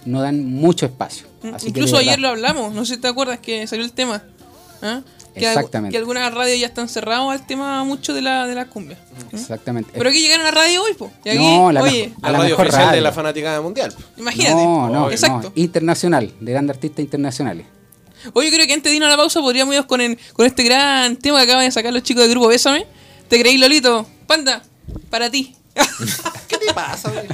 no 0.09 0.21
dan 0.23 0.45
mucho 0.45 0.87
espacio. 0.87 1.27
Así 1.55 1.67
que 1.73 1.81
Incluso 1.81 1.97
ayer 1.99 2.19
lo 2.19 2.29
hablamos, 2.29 2.73
no 2.75 2.85
sé 2.85 2.95
si 2.97 3.01
te 3.01 3.09
acuerdas 3.09 3.39
que 3.39 3.67
salió 3.67 3.85
el 3.85 3.93
tema. 3.93 4.23
¿ah? 4.83 5.03
Que, 5.35 5.47
Exactamente. 5.47 5.93
que 5.93 5.99
algunas 5.99 6.35
radios 6.35 6.59
ya 6.59 6.67
están 6.67 6.89
cerrados 6.89 7.31
al 7.31 7.47
tema 7.47 7.85
mucho 7.85 8.13
de 8.13 8.23
la, 8.23 8.47
de 8.49 8.57
la 8.57 8.65
cumbia. 8.67 8.99
Exactamente. 9.33 9.93
Pero 9.95 10.11
aquí 10.11 10.21
llegaron 10.21 10.47
a 10.47 10.51
la 10.51 10.55
radio 10.57 10.83
hoy, 10.83 10.95
po. 10.95 11.13
Y 11.25 11.29
aquí, 11.29 11.39
No, 11.39 11.71
la 11.71 11.83
oye, 11.83 12.13
La, 12.21 12.29
A 12.29 12.33
la 12.33 12.39
radio 12.39 12.51
mejor 12.57 12.67
oficial 12.67 12.93
de 12.93 13.01
la 13.01 13.13
fanaticada 13.13 13.61
mundial. 13.61 13.95
imagínate. 14.17 14.55
no, 14.55 14.89
no, 14.89 15.11
Exacto. 15.11 15.49
no, 15.55 15.63
internacional, 15.63 16.33
de 16.41 16.51
grandes 16.53 16.75
artistas 16.77 17.01
internacionales. 17.05 17.67
Oye, 18.33 18.51
creo 18.53 18.67
que 18.67 18.73
antes 18.73 18.91
de 18.91 18.97
irnos 18.97 19.07
a 19.07 19.11
la 19.11 19.17
pausa 19.17 19.41
podríamos 19.41 19.75
irnos 19.75 19.87
con, 19.87 20.01
el- 20.01 20.19
con 20.33 20.45
este 20.45 20.65
gran 20.65 21.17
tema 21.17 21.39
que 21.39 21.45
acaban 21.45 21.65
de 21.67 21.71
sacar 21.71 21.93
los 21.93 22.03
chicos 22.03 22.23
del 22.23 22.31
grupo 22.31 22.49
Bésame. 22.49 22.85
¿Te 23.29 23.39
creí, 23.39 23.59
Lolito? 23.59 24.07
Panda, 24.27 24.63
para 25.09 25.31
ti. 25.31 25.55
¿Qué 26.49 26.59
te 26.59 26.73
pasa, 26.75 27.11
güey? 27.11 27.27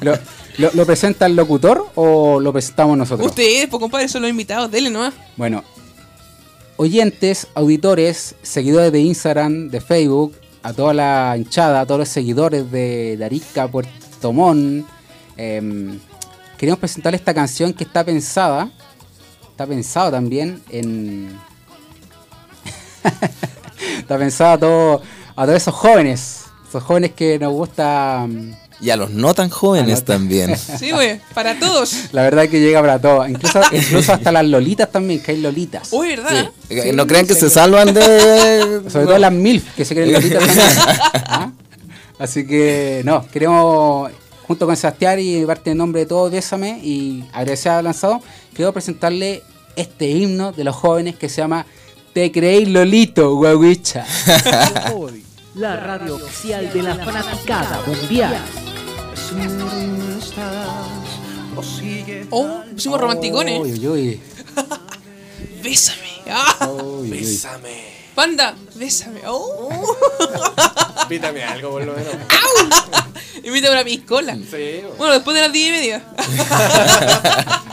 ¿Lo, 0.00 0.12
lo- 0.58 0.70
lo 0.74 0.86
presenta 0.86 1.26
el 1.26 1.36
locutor 1.36 1.90
o 1.94 2.40
lo 2.40 2.52
presentamos 2.52 2.96
nosotros? 2.96 3.28
Ustedes, 3.28 3.66
pues 3.68 3.80
compadre, 3.80 4.08
son 4.08 4.22
los 4.22 4.30
invitados, 4.30 4.70
dele 4.70 4.90
nomás. 4.90 5.14
Bueno, 5.36 5.62
oyentes, 6.76 7.46
auditores, 7.54 8.34
seguidores 8.42 8.92
de 8.92 9.00
Instagram, 9.00 9.68
de 9.70 9.80
Facebook, 9.80 10.34
a 10.62 10.72
toda 10.72 10.92
la 10.94 11.34
hinchada, 11.36 11.80
a 11.80 11.86
todos 11.86 12.00
los 12.00 12.08
seguidores 12.08 12.70
de, 12.70 13.16
de 13.16 13.24
Arica, 13.24 13.68
Puerto 13.68 14.32
Montt, 14.32 14.86
em, 15.36 15.98
queremos 16.58 16.78
presentarles 16.78 17.20
esta 17.20 17.34
canción 17.34 17.72
que 17.72 17.84
está 17.84 18.04
pensada, 18.04 18.70
está 19.50 19.66
pensado 19.66 20.10
también 20.10 20.60
en... 20.70 21.38
está 23.98 24.18
pensada 24.18 24.52
a, 24.54 24.58
todo- 24.58 25.02
a 25.36 25.44
todos 25.44 25.56
esos 25.56 25.74
jóvenes, 25.74 26.45
esos 26.76 26.86
jóvenes 26.86 27.12
que 27.12 27.38
nos 27.38 27.52
gusta... 27.52 28.26
mm, 28.28 28.52
Y 28.80 28.90
a 28.90 28.96
los 28.96 29.10
no 29.10 29.32
tan 29.34 29.48
jóvenes 29.48 30.00
no 30.00 30.04
también. 30.04 30.56
Sí, 30.78 30.90
güey, 30.90 31.20
para 31.34 31.58
todos. 31.58 31.94
La 32.12 32.22
verdad 32.22 32.48
que 32.48 32.60
llega 32.60 32.80
para 32.80 32.98
todo, 33.00 33.26
incluso, 33.26 33.60
incluso 33.72 34.12
hasta 34.12 34.30
las 34.32 34.44
lolitas 34.44 34.90
también, 34.90 35.22
que 35.22 35.32
hay 35.32 35.40
lolitas. 35.40 35.88
Uy, 35.92 36.08
¿verdad? 36.08 36.50
No 36.94 37.06
crean 37.06 37.26
que 37.26 37.34
se 37.34 37.48
salvan 37.50 37.94
de. 37.94 38.82
Sobre 38.90 39.06
todo 39.06 39.18
las 39.18 39.32
MILF, 39.32 39.74
que 39.74 39.84
se 39.84 39.94
creen 39.94 40.12
lolitas 40.12 40.44
también. 40.46 40.66
¿Ah? 41.26 41.52
Así 42.18 42.46
que, 42.46 43.02
no, 43.04 43.26
queremos, 43.28 44.10
junto 44.46 44.66
con 44.66 44.76
Sebastián 44.76 45.18
y 45.20 45.44
parte 45.44 45.72
en 45.72 45.78
nombre 45.78 46.00
de 46.02 46.06
todos, 46.06 46.30
Bésame 46.32 46.78
y 46.82 47.24
agradecer 47.32 47.72
a 47.72 47.82
Lanzado, 47.82 48.22
quiero 48.54 48.72
presentarle 48.72 49.42
este 49.76 50.08
himno 50.08 50.52
de 50.52 50.64
los 50.64 50.74
jóvenes 50.74 51.16
que 51.16 51.28
se 51.28 51.42
llama 51.42 51.66
Te 52.14 52.32
creí 52.32 52.64
Lolito, 52.64 53.34
guaguicha. 53.36 54.06
La 55.56 55.74
radio 55.76 56.16
oficial 56.16 56.70
de 56.70 56.82
la 56.82 56.94
fanaticada 56.96 57.80
mundial. 57.86 58.36
Oh, 62.30 62.60
pusimos 62.72 63.00
romanticones. 63.00 63.58
Uy, 63.60 63.72
uy, 63.72 63.88
uy. 63.88 64.20
Bésame. 65.62 66.10
Ah, 66.30 66.68
Uy. 66.68 67.08
Bésame. 67.08 67.84
panda, 68.14 68.54
bésame. 68.74 69.20
Oh. 69.26 69.96
Pítame 71.08 71.42
algo, 71.42 71.70
por 71.70 71.84
lo 71.84 71.94
menos. 71.94 72.12
Invítame 73.42 73.74
una 73.76 73.84
piscola. 73.84 74.34
Sí. 74.34 74.82
Bueno, 74.98 75.14
después 75.14 75.34
de 75.36 75.40
las 75.40 75.52
10 75.52 75.68
y 75.68 75.70
media. 75.70 76.04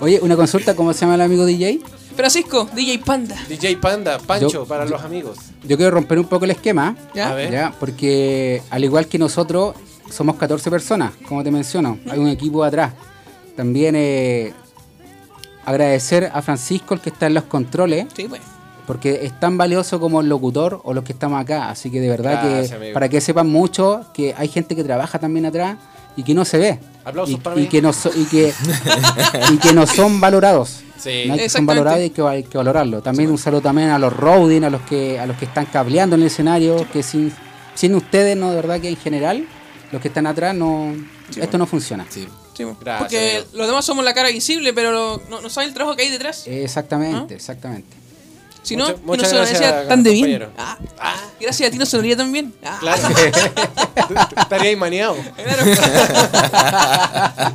Oye, 0.00 0.20
una 0.22 0.36
consulta, 0.36 0.76
¿cómo 0.76 0.92
se 0.92 1.00
llama 1.00 1.16
el 1.16 1.22
amigo 1.22 1.44
DJ? 1.44 1.80
Francisco, 2.16 2.68
DJ 2.74 3.00
Panda. 3.00 3.36
DJ 3.48 3.76
Panda, 3.76 4.18
Pancho, 4.18 4.48
Yo- 4.48 4.64
para 4.66 4.84
los 4.84 5.02
amigos. 5.02 5.36
Yo 5.64 5.76
quiero 5.76 5.90
romper 5.92 6.18
un 6.18 6.26
poco 6.26 6.44
el 6.44 6.52
esquema. 6.52 6.96
¿Ya? 7.14 7.30
A 7.30 7.34
ver. 7.34 7.50
Ya, 7.50 7.74
porque 7.80 8.62
al 8.70 8.84
igual 8.84 9.06
que 9.08 9.18
nosotros, 9.18 9.74
somos 10.10 10.36
14 10.36 10.70
personas, 10.70 11.12
como 11.26 11.42
te 11.42 11.50
menciono. 11.50 11.98
Hay 12.10 12.18
un 12.18 12.28
equipo 12.28 12.62
atrás. 12.62 12.92
También 13.56 13.94
eh, 13.96 14.52
agradecer 15.64 16.30
a 16.32 16.42
Francisco, 16.42 16.94
el 16.94 17.00
que 17.00 17.10
está 17.10 17.26
en 17.26 17.34
los 17.34 17.44
controles, 17.44 18.06
Sí, 18.14 18.26
pues. 18.28 18.40
Porque 18.86 19.20
es 19.24 19.38
tan 19.40 19.56
valioso 19.56 19.98
como 20.00 20.20
el 20.20 20.28
locutor 20.28 20.80
o 20.84 20.92
los 20.94 21.04
que 21.04 21.12
estamos 21.12 21.40
acá. 21.40 21.70
Así 21.70 21.90
que 21.90 22.00
de 22.00 22.08
verdad 22.08 22.40
Gracias, 22.42 22.68
que, 22.70 22.74
amigo. 22.76 22.94
para 22.94 23.08
que 23.08 23.20
sepan 23.20 23.48
mucho, 23.50 24.06
que 24.12 24.34
hay 24.36 24.48
gente 24.48 24.74
que 24.76 24.84
trabaja 24.84 25.18
también 25.18 25.46
atrás 25.46 25.76
y 26.16 26.22
que 26.22 26.34
no 26.34 26.44
se 26.44 26.58
ve. 26.58 26.78
Aplausos 27.04 27.34
y, 27.34 27.38
para 27.38 27.56
y 27.56 27.62
mí. 27.62 27.66
que 27.68 27.82
no 27.82 27.92
so- 27.92 28.10
y 28.14 28.24
que 28.24 28.52
y 29.52 29.56
que 29.58 29.72
no 29.72 29.86
son 29.86 30.20
valorados. 30.20 30.80
Sí. 30.98 31.24
No 31.26 31.34
hay 31.34 31.40
que 31.40 31.48
son 31.48 31.66
valorados 31.66 31.98
y 32.00 32.02
hay 32.04 32.10
que, 32.10 32.22
hay 32.22 32.42
que 32.44 32.56
valorarlo. 32.56 33.02
También 33.02 33.30
un 33.30 33.38
saludo 33.38 33.60
también 33.62 33.90
a 33.90 33.98
los 33.98 34.12
roading, 34.14 34.64
a 34.64 34.70
los 34.70 34.80
que 34.82 35.18
a 35.18 35.26
los 35.26 35.36
que 35.36 35.44
están 35.44 35.66
cableando 35.66 36.16
en 36.16 36.22
el 36.22 36.28
escenario, 36.28 36.86
que 36.92 37.02
sin, 37.02 37.32
sin 37.74 37.94
ustedes, 37.94 38.36
no, 38.36 38.50
de 38.50 38.56
verdad 38.56 38.80
que 38.80 38.88
en 38.88 38.96
general, 38.96 39.46
los 39.92 40.00
que 40.00 40.08
están 40.08 40.26
atrás, 40.26 40.54
no 40.54 40.94
esto 41.36 41.58
no 41.58 41.66
funciona. 41.66 42.06
Sí. 42.08 42.26
Sí. 42.54 42.62
Gracias, 42.80 42.98
Porque 43.00 43.36
amigo. 43.38 43.50
los 43.54 43.66
demás 43.66 43.84
somos 43.84 44.04
la 44.04 44.14
cara 44.14 44.28
visible, 44.28 44.72
pero 44.72 44.92
lo- 44.92 45.20
no, 45.28 45.40
no 45.40 45.48
saben 45.50 45.68
el 45.70 45.74
trabajo 45.74 45.96
que 45.96 46.02
hay 46.04 46.10
detrás. 46.10 46.44
Exactamente, 46.46 47.34
exactamente. 47.34 47.96
Si 48.64 48.74
no, 48.76 48.86
Mucha- 49.04 49.22
no 49.22 49.28
se 49.28 49.34
lo 49.34 49.40
gracias, 49.42 49.60
decía 49.60 49.88
tan 49.88 50.02
de 50.02 50.10
bien. 50.10 50.48
Ah, 50.58 50.78
ah, 50.98 51.16
gracias 51.40 51.68
a 51.68 51.70
ti 51.70 51.78
no 51.78 51.86
sonaría 51.86 52.16
tan 52.16 52.32
bien. 52.32 52.52
Ah, 52.64 52.78
Claro. 52.80 53.02
Estaría 54.36 54.70
ahí 54.70 54.76
maniado. 54.76 55.16
claro. 55.36 55.64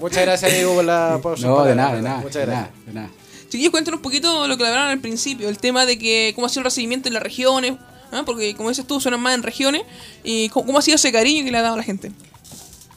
Muchas 0.00 0.22
gracias, 0.22 0.52
amigo, 0.52 0.74
por 0.76 0.84
la 0.84 1.18
por 1.22 1.36
sus 1.36 1.44
No, 1.46 1.62
de 1.64 1.74
nada, 1.74 1.94
de 1.96 2.02
nada, 2.02 2.16
Muchas 2.18 2.34
de 2.34 2.46
gracias. 2.46 2.70
nada, 2.70 2.84
de 2.86 2.92
nada. 2.94 3.10
Chiquillos, 3.50 3.70
cuéntanos 3.70 3.98
un 3.98 4.02
poquito 4.02 4.46
lo 4.46 4.56
que 4.56 4.66
hablaron 4.66 4.88
al 4.90 5.00
principio, 5.00 5.48
el 5.48 5.58
tema 5.58 5.84
de 5.84 5.98
que 5.98 6.32
cómo 6.34 6.46
ha 6.46 6.50
sido 6.50 6.60
el 6.60 6.64
recibimiento 6.66 7.08
en 7.08 7.14
las 7.14 7.22
regiones, 7.22 7.74
¿ah? 8.12 8.22
porque 8.24 8.54
como 8.54 8.68
dices 8.68 8.86
tú, 8.86 9.00
suenan 9.00 9.20
más 9.20 9.34
en 9.34 9.42
regiones, 9.42 9.82
y 10.22 10.48
cómo, 10.50 10.66
cómo 10.66 10.78
ha 10.78 10.82
sido 10.82 10.94
ese 10.96 11.10
cariño 11.12 11.44
que 11.44 11.50
le 11.50 11.58
ha 11.58 11.62
dado 11.62 11.74
a 11.74 11.78
la 11.78 11.82
gente. 11.82 12.12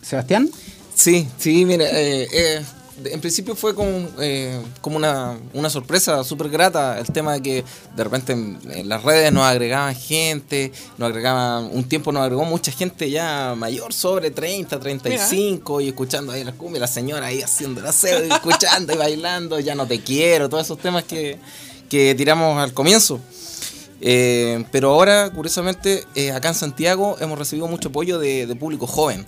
Sebastián, 0.01 0.49
Sí, 0.95 1.27
sí, 1.39 1.65
mire, 1.65 1.86
eh, 1.91 2.27
eh, 2.31 2.61
en 3.03 3.21
principio 3.21 3.55
fue 3.55 3.73
como, 3.73 4.07
eh, 4.19 4.59
como 4.81 4.97
una, 4.97 5.69
sorpresa 5.69 6.23
súper 6.23 6.49
grata 6.49 6.99
el 6.99 7.07
tema 7.07 7.33
de 7.33 7.41
que 7.41 7.63
de 7.95 8.03
repente 8.03 8.33
en, 8.33 8.87
las 8.87 9.03
redes 9.03 9.31
nos 9.31 9.43
agregaban 9.43 9.95
gente, 9.95 10.71
nos 10.97 11.09
agregaban, 11.09 11.69
un 11.71 11.83
tiempo 11.85 12.11
nos 12.11 12.23
agregó 12.23 12.45
mucha 12.45 12.71
gente 12.71 13.09
ya 13.09 13.55
mayor, 13.57 13.93
sobre 13.93 14.31
30, 14.31 14.79
35, 14.79 15.81
y 15.81 15.89
escuchando 15.89 16.31
ahí 16.31 16.43
las 16.43 16.55
cumbias, 16.55 16.81
la 16.81 16.87
señora 16.87 17.27
ahí 17.27 17.41
haciendo 17.41 17.81
el 17.81 17.87
aseo, 17.87 18.25
y 18.25 18.29
escuchando 18.29 18.93
y 18.93 18.97
bailando, 18.97 19.59
ya 19.59 19.75
no 19.75 19.87
te 19.87 20.01
quiero, 20.01 20.49
todos 20.49 20.65
esos 20.65 20.77
temas 20.77 21.03
que, 21.03 21.39
que 21.89 22.13
tiramos 22.15 22.57
al 22.57 22.73
comienzo. 22.73 23.19
Eh, 24.05 24.65
pero 24.71 24.91
ahora, 24.91 25.31
curiosamente, 25.33 26.03
eh, 26.13 26.31
acá 26.31 26.49
en 26.49 26.55
Santiago 26.55 27.15
hemos 27.21 27.39
recibido 27.39 27.67
mucho 27.67 27.89
apoyo 27.89 28.19
de 28.19 28.53
público 28.59 28.85
joven. 28.85 29.25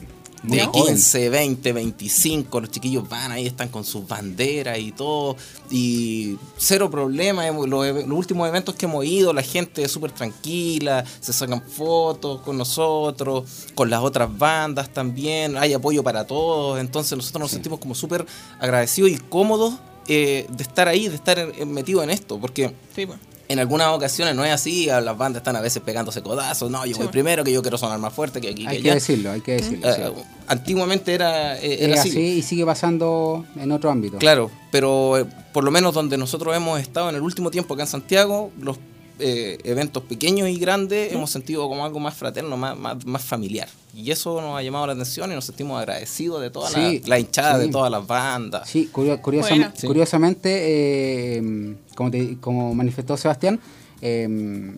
De 0.48 0.58
Ya. 0.58 0.72
15, 0.72 1.30
20, 1.30 1.74
25, 1.74 2.60
los 2.62 2.70
chiquillos 2.70 3.08
van 3.10 3.32
ahí, 3.32 3.48
están 3.48 3.70
con 3.70 3.84
sus 3.84 4.08
banderas 4.08 4.80
y 4.80 4.92
todo, 4.92 5.36
y 5.70 6.38
cero 6.58 6.90
problema. 6.90 7.50
Los, 7.50 8.06
últimos 8.06 8.48
eventos 8.48 8.76
que 8.76 8.86
hemos 8.86 9.04
ido, 9.06 9.34
la 9.34 9.42
gente 9.42 9.84
es 9.84 9.92
súper 9.92 10.12
tranquila, 10.12 11.04
se 11.20 11.34
sacan 11.34 11.62
fotos 11.62 12.42
con 12.42 12.58
nosotros, 12.58 13.44
con 13.74 13.90
las 13.90 14.02
otras 14.02 14.36
bandas 14.38 14.90
también, 14.94 15.58
hay 15.58 15.74
apoyo 15.74 16.04
para 16.04 16.26
todos, 16.26 16.80
entonces 16.80 17.18
nosotros 17.18 17.42
nos 17.42 17.52
sentimos 17.52 17.80
como 17.80 17.96
súper 17.96 18.26
agradecidos 18.60 19.12
y 19.12 19.18
cómodos 19.18 19.76
eh, 20.08 20.46
de 20.50 20.64
estar 20.64 20.88
ahí, 20.88 21.08
de 21.08 21.16
estar 21.16 21.66
metidos 21.66 22.04
en 22.04 22.12
esto, 22.12 22.40
porque 22.40 22.74
Sí, 22.96 23.06
pues. 23.06 23.20
En 23.48 23.60
algunas 23.60 23.90
ocasiones 23.90 24.36
no 24.36 24.44
es 24.44 24.52
así, 24.52 24.88
las 24.88 25.18
bandas 25.18 25.42
están 25.42 25.56
a 25.56 25.62
veces 25.62 25.82
pegándose 25.84 26.22
codazos, 26.22 26.70
no, 26.72 26.80
yo 26.86 26.92
voy 26.92 26.94
bueno. 26.98 27.12
primero, 27.12 27.44
que 27.44 27.52
yo 27.52 27.62
quiero 27.62 27.78
sonar 27.78 28.00
más 28.00 28.14
fuerte 28.14 28.42
que 28.42 28.50
aquí, 28.50 28.66
hay 28.66 28.82
que 28.82 28.94
decirlo, 28.94 29.32
hay 29.32 29.42
que 29.42 29.54
decirlo. 29.54 29.88
Eh, 29.88 30.14
sí. 30.16 30.24
antiguamente 30.48 31.14
era, 31.14 31.60
eh, 31.60 31.86
era 31.86 32.00
así 32.00 32.10
así. 32.10 32.20
y 32.20 32.42
sigue 32.42 32.66
pasando 32.66 33.46
en 33.56 33.72
otro 33.72 33.92
ámbito. 33.92 34.18
Claro, 34.18 34.50
pero 34.72 35.18
eh, 35.20 35.26
por 35.54 35.64
lo 35.64 35.72
menos 35.72 35.94
donde 35.94 36.18
nosotros 36.18 36.56
hemos 36.56 36.80
estado 36.80 37.10
en 37.10 37.16
el 37.16 37.22
último 37.22 37.52
tiempo 37.52 37.74
acá 37.74 37.84
en 37.84 37.90
Santiago, 37.90 38.52
los 38.60 38.78
eh, 39.20 39.58
eventos 39.64 40.04
pequeños 40.04 40.50
y 40.50 40.58
grandes 40.58 41.14
hemos 41.14 41.30
sentido 41.32 41.68
como 41.70 41.86
algo 41.86 42.00
más 42.00 42.14
fraterno, 42.16 42.58
más, 42.58 42.78
más, 42.78 43.06
más 43.06 43.24
familiar. 43.24 43.70
Y 43.96 44.12
eso 44.12 44.42
nos 44.42 44.58
ha 44.58 44.62
llamado 44.62 44.88
la 44.88 44.94
atención 44.94 45.32
y 45.32 45.36
nos 45.36 45.46
sentimos 45.46 45.80
agradecidos 45.80 46.42
de 46.42 46.50
toda 46.50 46.70
Sí, 46.70 47.00
la, 47.04 47.10
la 47.10 47.20
hinchada, 47.20 47.60
sí. 47.60 47.68
de 47.68 47.72
todas 47.72 47.90
las 47.92 48.06
bandas. 48.06 48.70
Sí, 48.70 48.90
curio- 48.92 49.22
curiosa- 49.22 49.50
Buena. 49.50 49.74
Sí. 49.76 49.88
curiosamente, 49.88 51.38
eh, 51.38 51.76
como, 51.96 52.12
te- 52.12 52.38
como 52.42 52.76
manifestó 52.76 53.16
Sebastián, 53.16 53.60
eh, 54.02 54.76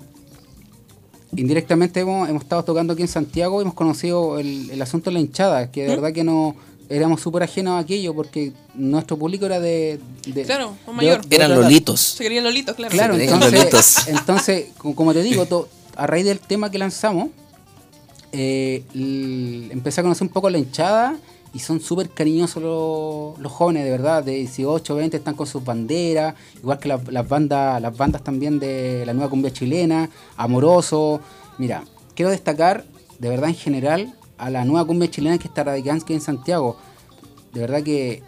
indirectamente 1.35 1.99
hemos, 1.99 2.29
hemos 2.29 2.43
estado 2.43 2.63
tocando 2.63 2.93
aquí 2.93 3.01
en 3.01 3.07
Santiago 3.07 3.59
y 3.59 3.63
hemos 3.63 3.73
conocido 3.73 4.39
el, 4.39 4.69
el 4.71 4.81
asunto 4.81 5.09
de 5.09 5.15
la 5.15 5.19
hinchada, 5.19 5.71
que 5.71 5.83
de 5.83 5.89
verdad 5.89 6.13
que 6.13 6.23
no 6.23 6.55
éramos 6.89 7.21
súper 7.21 7.43
ajenos 7.43 7.73
a 7.73 7.79
aquello 7.79 8.13
porque 8.13 8.53
nuestro 8.73 9.17
público 9.17 9.45
era 9.45 9.59
de... 9.59 9.99
de- 10.25 10.43
Claro, 10.43 10.75
de- 10.85 10.93
mayor. 10.93 11.25
de 11.25 11.35
Eran 11.35 11.51
otra 11.51 11.61
edad. 11.61 11.69
lolitos. 11.69 11.99
Se 12.01 12.23
querían 12.23 12.43
lolitos, 12.43 12.75
claro. 12.75 12.91
Claro, 12.93 13.15
entonces, 13.15 13.51
Lolitos. 13.53 14.07
entonces, 14.07 14.65
co- 14.77 14.95
como 14.95 15.13
te 15.13 15.21
digo, 15.21 15.45
to- 15.45 15.67
a 15.95 16.07
raíz 16.07 16.25
del 16.25 16.39
tema 16.39 16.69
que 16.71 16.77
lanzamos, 16.77 17.29
eh, 18.31 18.83
l- 18.93 19.71
empecé 19.71 20.01
a 20.01 20.03
conocer 20.03 20.23
un 20.27 20.33
poco 20.33 20.49
la 20.49 20.57
hinchada 20.57 21.15
y 21.53 21.59
son 21.59 21.79
súper 21.79 22.09
cariñosos 22.09 22.61
los, 22.61 23.39
los 23.39 23.51
jóvenes, 23.51 23.83
de 23.85 23.91
verdad, 23.91 24.23
de 24.23 24.33
18, 24.33 24.95
20, 24.95 25.17
están 25.17 25.33
con 25.35 25.47
sus 25.47 25.63
banderas, 25.63 26.35
igual 26.57 26.77
que 26.79 26.88
la- 26.89 27.01
las 27.09 27.27
bandas 27.27 27.81
las 27.81 27.95
bandas 27.97 28.23
también 28.23 28.59
de 28.59 29.03
la 29.05 29.13
nueva 29.13 29.29
cumbia 29.29 29.51
chilena, 29.51 30.09
Amoroso. 30.35 31.19
Mira, 31.57 31.83
quiero 32.15 32.29
destacar, 32.31 32.83
de 33.19 33.29
verdad, 33.29 33.49
en 33.49 33.55
general, 33.55 34.13
a 34.38 34.49
la 34.49 34.65
nueva 34.65 34.85
cumbia 34.85 35.09
chilena 35.09 35.38
que 35.38 35.47
está 35.47 35.63
radicada 35.63 35.97
aquí 35.97 36.13
en 36.13 36.21
Santiago. 36.21 36.77
De 37.53 37.61
verdad 37.61 37.83
que 37.83 38.23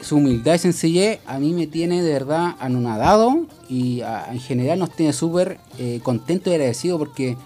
su 0.00 0.16
humildad 0.16 0.54
y 0.54 0.58
sencillez 0.58 1.20
a 1.26 1.38
mí 1.38 1.52
me 1.52 1.66
tiene 1.66 2.02
de 2.02 2.12
verdad 2.12 2.56
anonadado 2.58 3.46
y 3.68 4.02
en 4.02 4.40
general 4.40 4.78
nos 4.78 4.90
tiene 4.90 5.12
súper 5.12 5.58
eh, 5.78 6.00
contento 6.02 6.50
y 6.50 6.54
agradecido 6.54 6.98
porque, 6.98 7.36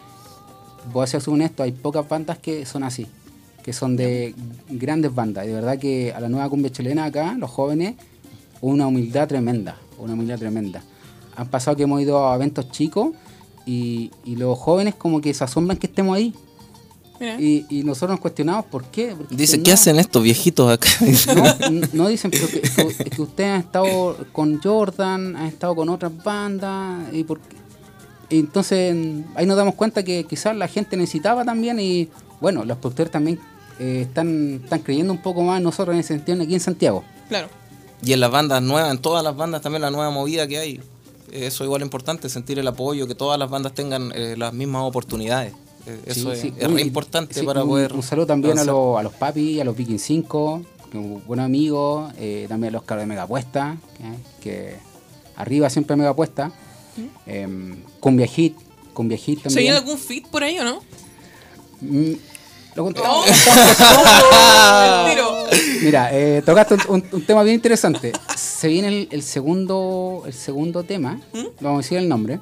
voy 0.93 1.05
a 1.05 1.07
ser 1.07 1.23
honesto, 1.27 1.63
hay 1.63 1.73
pocas 1.73 2.09
bandas 2.09 2.39
que 2.39 2.67
son 2.67 2.83
así, 2.83 3.07
que 3.63 3.73
son 3.73 3.97
de 3.97 4.35
grandes 4.69 5.15
bandas. 5.15 5.47
De 5.47 5.53
verdad 5.53 5.79
que 5.79 6.13
a 6.13 6.21
la 6.21 6.29
nueva 6.29 6.49
cumbia 6.49 6.73
chilena 6.73 7.05
acá, 7.05 7.37
los 7.39 7.51
jóvenes, 7.51 7.95
una 8.61 8.87
humildad 8.89 9.29
tremenda, 9.29 9.77
una 9.99 10.15
humildad 10.15 10.39
tremenda. 10.39 10.83
Han 11.37 11.49
pasado 11.49 11.77
que 11.77 11.85
hemos 11.85 12.03
ido 12.03 12.29
a 12.29 12.35
eventos 12.35 12.71
chicos 12.73 13.11
y, 13.65 14.11
y 14.25 14.35
los 14.35 14.59
jóvenes 14.59 14.97
como 14.97 15.21
que 15.21 15.33
se 15.33 15.45
asombran 15.45 15.79
que 15.79 15.87
estemos 15.87 16.17
ahí. 16.17 16.35
Y, 17.21 17.67
y 17.69 17.83
nosotros 17.83 18.11
nos 18.13 18.21
cuestionamos 18.21 18.67
por 18.67 18.85
qué. 18.85 19.15
Porque 19.17 19.35
Dice, 19.35 19.59
no- 19.59 19.65
¿qué 19.65 19.73
hacen 19.73 19.99
estos 19.99 20.23
viejitos 20.23 20.71
acá? 20.71 20.89
no, 21.71 21.81
no 21.93 22.09
dicen, 22.09 22.31
pero 22.31 22.47
que, 22.47 22.61
que- 22.61 22.83
es 23.05 23.11
que 23.11 23.23
ustedes 23.23 23.51
han 23.51 23.61
estado 23.61 24.17
con 24.33 24.61
Jordan, 24.63 25.35
han 25.37 25.47
estado 25.47 25.75
con 25.75 25.89
otras 25.89 26.13
bandas, 26.23 27.13
y 27.13 27.25
por 27.25 27.41
y 28.31 28.41
entonces 28.41 28.95
ahí 29.37 29.47
nos 29.47 29.57
damos 29.57 29.75
cuenta 29.75 30.03
que 30.05 30.25
quizás 30.25 30.55
la 30.55 30.69
gente 30.69 30.97
necesitaba 30.99 31.45
también, 31.45 31.81
y 31.81 32.09
bueno, 32.41 32.65
los 32.65 32.77
productores 32.79 33.11
también 33.11 33.41
eh, 33.81 34.03
están, 34.03 34.61
están 34.63 34.81
creyendo 34.81 35.13
un 35.13 35.23
poco 35.23 35.43
más 35.43 35.57
en 35.59 35.65
nosotros 35.65 35.95
en 35.95 36.01
ese 36.01 36.15
sentido 36.15 36.43
aquí 36.43 36.53
en 36.55 36.61
Santiago. 36.61 37.03
Claro. 37.29 37.49
Y 38.03 38.13
en 38.13 38.21
las 38.21 38.31
bandas 38.31 38.63
nuevas, 38.63 38.91
en 38.93 38.99
todas 38.99 39.25
las 39.25 39.35
bandas 39.35 39.63
también 39.63 39.81
la 39.83 39.91
nueva 39.91 40.11
movida 40.11 40.47
que 40.47 40.59
hay. 40.59 40.81
Eso 41.33 41.65
igual 41.65 41.81
es 41.83 41.87
importante, 41.87 42.29
sentir 42.29 42.59
el 42.59 42.69
apoyo, 42.69 43.07
que 43.09 43.15
todas 43.15 43.39
las 43.39 43.51
bandas 43.51 43.73
tengan 43.75 44.13
eh, 44.15 44.35
las 44.37 44.53
mismas 44.53 44.83
oportunidades. 44.83 45.53
Eh, 45.87 46.01
Eso 46.07 46.31
Sí, 46.31 46.33
es, 46.33 46.41
sí. 46.41 46.55
es 46.59 46.69
Uy, 46.69 46.75
re 46.75 46.81
y- 46.83 46.87
importante 46.87 47.35
sí, 47.35 47.47
para 47.47 47.63
un, 47.63 47.69
poder... 47.71 47.93
Un 47.93 48.03
saludo 48.03 48.27
también 48.27 48.59
a, 48.59 48.65
los- 48.65 48.99
a 48.99 49.03
los 49.03 49.13
papi, 49.15 49.61
a 49.61 49.65
los 49.65 49.77
Viking 49.77 49.99
5, 49.99 50.63
que 50.93 50.99
buenos 50.99 51.45
amigos, 51.47 52.13
eh, 52.19 52.47
también 52.49 52.75
a 52.75 52.79
los 52.79 52.83
caros 52.85 53.03
de 53.03 53.07
Megapuesta, 53.07 53.77
que, 53.97 54.05
que 54.43 54.77
arriba 55.37 55.71
siempre 55.71 55.97
Megapuesta, 55.97 56.53
eh, 57.27 57.49
Cumbia 58.01 58.27
Hit, 58.27 58.57
Cumbia 58.93 59.17
Hit 59.17 59.39
¿Se 59.39 59.45
también. 59.45 59.65
viene 59.65 59.77
algún 59.79 59.99
fit 59.99 60.27
por 60.29 60.43
ahí 60.45 60.59
o 60.59 60.65
no? 60.65 60.81
Mm, 61.81 62.13
lo 62.75 62.85
¡Oh! 62.87 63.25
Mira, 65.83 66.11
eh, 66.13 66.43
tocaste 66.45 66.75
un, 66.75 66.81
un- 66.89 67.05
un 67.13 67.23
tema 67.27 67.43
bien 67.43 67.55
interesante. 67.57 68.13
Se 68.37 68.69
viene 68.69 68.89
el, 68.89 69.09
el 69.11 69.23
segundo 69.23 70.23
el 70.27 70.33
segundo 70.33 70.83
tema, 70.85 71.21
¿Mm? 71.33 71.47
vamos 71.61 71.79
a 71.79 71.83
decir 71.83 71.99
el 71.99 72.09
nombre, 72.09 72.41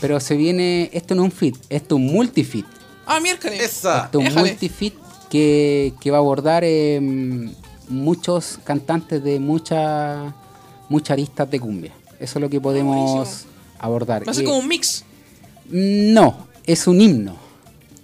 pero 0.00 0.20
se 0.20 0.36
viene, 0.36 0.90
esto 0.92 1.14
no 1.14 1.22
es 1.24 1.32
un 1.32 1.36
fit, 1.36 1.56
esto 1.68 1.96
es 1.96 2.00
un 2.02 2.12
multifit. 2.12 2.66
Ah, 3.06 3.20
miércoles. 3.20 3.60
Esa. 3.62 4.04
Esto 4.06 4.20
es 4.20 4.34
un 4.34 4.40
multifit 4.40 4.94
que, 5.30 5.92
que 6.00 6.10
va 6.10 6.18
a 6.18 6.20
abordar 6.20 6.62
eh, 6.64 7.00
muchos 7.88 8.58
cantantes 8.64 9.22
de 9.22 9.38
muchas 9.40 10.32
muchas 10.88 11.10
aristas 11.12 11.50
de 11.50 11.60
cumbia. 11.60 11.92
Eso 12.20 12.38
es 12.38 12.42
lo 12.42 12.48
que 12.50 12.60
podemos 12.60 12.96
buenísimo. 12.96 13.50
abordar. 13.78 14.26
Va 14.26 14.30
a 14.30 14.34
ser 14.34 14.44
como 14.44 14.58
un 14.58 14.68
mix. 14.68 15.04
No, 15.70 16.46
es 16.64 16.86
un 16.86 17.00
himno. 17.00 17.36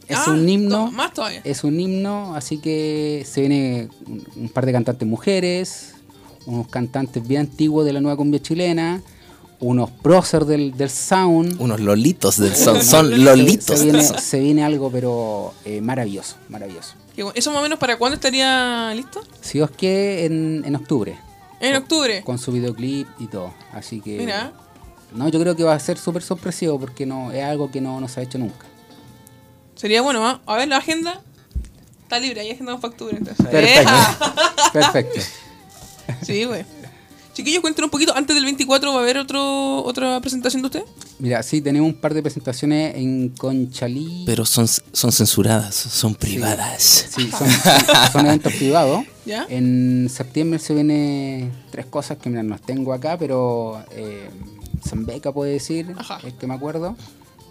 Es 0.08 0.18
Ah, 0.26 0.32
un 0.32 0.48
himno. 0.48 0.86
to- 0.86 0.92
Más 0.92 1.12
todavía. 1.14 1.40
Es 1.44 1.62
un 1.62 1.78
himno, 1.78 2.34
así 2.34 2.58
que 2.58 3.24
se 3.30 3.42
viene 3.42 3.88
un, 4.06 4.24
un 4.34 4.48
par 4.48 4.66
de 4.66 4.72
cantantes 4.72 5.06
mujeres, 5.06 5.94
unos 6.46 6.66
cantantes 6.68 7.26
bien 7.26 7.42
antiguos 7.42 7.84
de 7.84 7.92
la 7.92 8.00
nueva 8.00 8.16
cumbia 8.16 8.40
chilena, 8.42 9.02
unos 9.60 9.90
próceres 9.90 10.48
del, 10.48 10.76
del 10.76 10.90
sound. 10.90 11.60
Unos 11.60 11.80
lolitos 11.80 12.38
del 12.38 12.56
son, 12.56 12.82
son 12.82 13.10
Se- 13.10 13.16
lolitos 13.18 13.78
Se, 13.78 13.84
viene, 13.84 14.02
son. 14.02 14.18
se 14.18 14.40
viene 14.40 14.64
algo, 14.64 14.90
pero 14.90 15.52
eh, 15.64 15.80
maravilloso, 15.80 16.36
maravilloso. 16.48 16.94
¿Eso 17.34 17.50
más 17.50 17.60
o 17.60 17.62
menos 17.62 17.78
para 17.78 17.98
cuándo 17.98 18.14
estaría 18.14 18.92
listo? 18.94 19.20
Si 19.42 19.58
Dios 19.58 19.70
quiere, 19.76 20.24
en, 20.24 20.62
en 20.64 20.74
octubre, 20.76 21.18
En 21.60 21.76
octubre. 21.76 22.22
con 22.24 22.38
su 22.38 22.50
videoclip 22.52 23.06
y 23.18 23.26
todo. 23.26 23.52
Así 23.72 24.00
que. 24.00 24.16
Mira. 24.18 24.52
No, 25.12 25.28
yo 25.28 25.38
creo 25.40 25.54
que 25.56 25.64
va 25.64 25.74
a 25.74 25.80
ser 25.80 25.98
súper 25.98 26.22
sorpresivo 26.22 26.78
porque 26.80 27.04
no 27.04 27.32
es 27.32 27.42
algo 27.44 27.70
que 27.70 27.80
no, 27.80 28.00
no 28.00 28.08
se 28.08 28.20
ha 28.20 28.22
hecho 28.22 28.38
nunca. 28.38 28.64
Sería 29.74 30.02
bueno, 30.02 30.26
¿ah? 30.26 30.40
A 30.46 30.56
ver, 30.56 30.68
la 30.68 30.76
agenda. 30.78 31.20
Está 32.04 32.18
libre, 32.20 32.40
hay 32.40 32.52
agenda 32.52 32.72
con 32.72 32.80
factura. 32.80 33.16
Entonces. 33.18 33.46
Perfecto. 33.46 33.92
Perfecto. 34.72 35.20
Sí, 36.22 36.44
güey. 36.44 36.64
Chiquillos, 37.40 37.60
cuéntenos 37.60 37.86
un 37.86 37.90
poquito. 37.90 38.14
Antes 38.16 38.34
del 38.36 38.44
24 38.44 38.92
va 38.92 38.98
a 38.98 39.02
haber 39.02 39.18
otro, 39.18 39.82
otra 39.84 40.20
presentación 40.20 40.62
de 40.62 40.66
usted. 40.66 40.82
Mira, 41.18 41.42
sí, 41.42 41.60
tenemos 41.60 41.88
un 41.88 41.94
par 42.00 42.14
de 42.14 42.22
presentaciones 42.22 42.94
en 42.96 43.30
Conchalí. 43.30 44.24
Pero 44.26 44.44
son, 44.44 44.66
son 44.68 45.12
censuradas, 45.12 45.74
son 45.74 46.14
privadas. 46.14 47.06
Sí, 47.10 47.30
son, 47.30 47.48
son- 47.50 48.12
son 48.12 48.26
eventos 48.26 48.52
privados. 48.54 49.04
¿Ya? 49.26 49.46
En 49.48 50.08
septiembre 50.10 50.58
se 50.58 50.74
vienen 50.74 51.52
tres 51.70 51.86
cosas 51.86 52.18
que 52.18 52.28
mira, 52.30 52.42
no 52.42 52.50
las 52.50 52.62
tengo 52.62 52.92
acá, 52.92 53.16
pero 53.18 53.82
eh, 53.92 54.28
Zambeca 54.86 55.32
puede 55.32 55.52
decir, 55.52 55.94
Ajá. 55.96 56.18
es 56.26 56.34
que 56.34 56.46
me 56.46 56.54
acuerdo. 56.54 56.96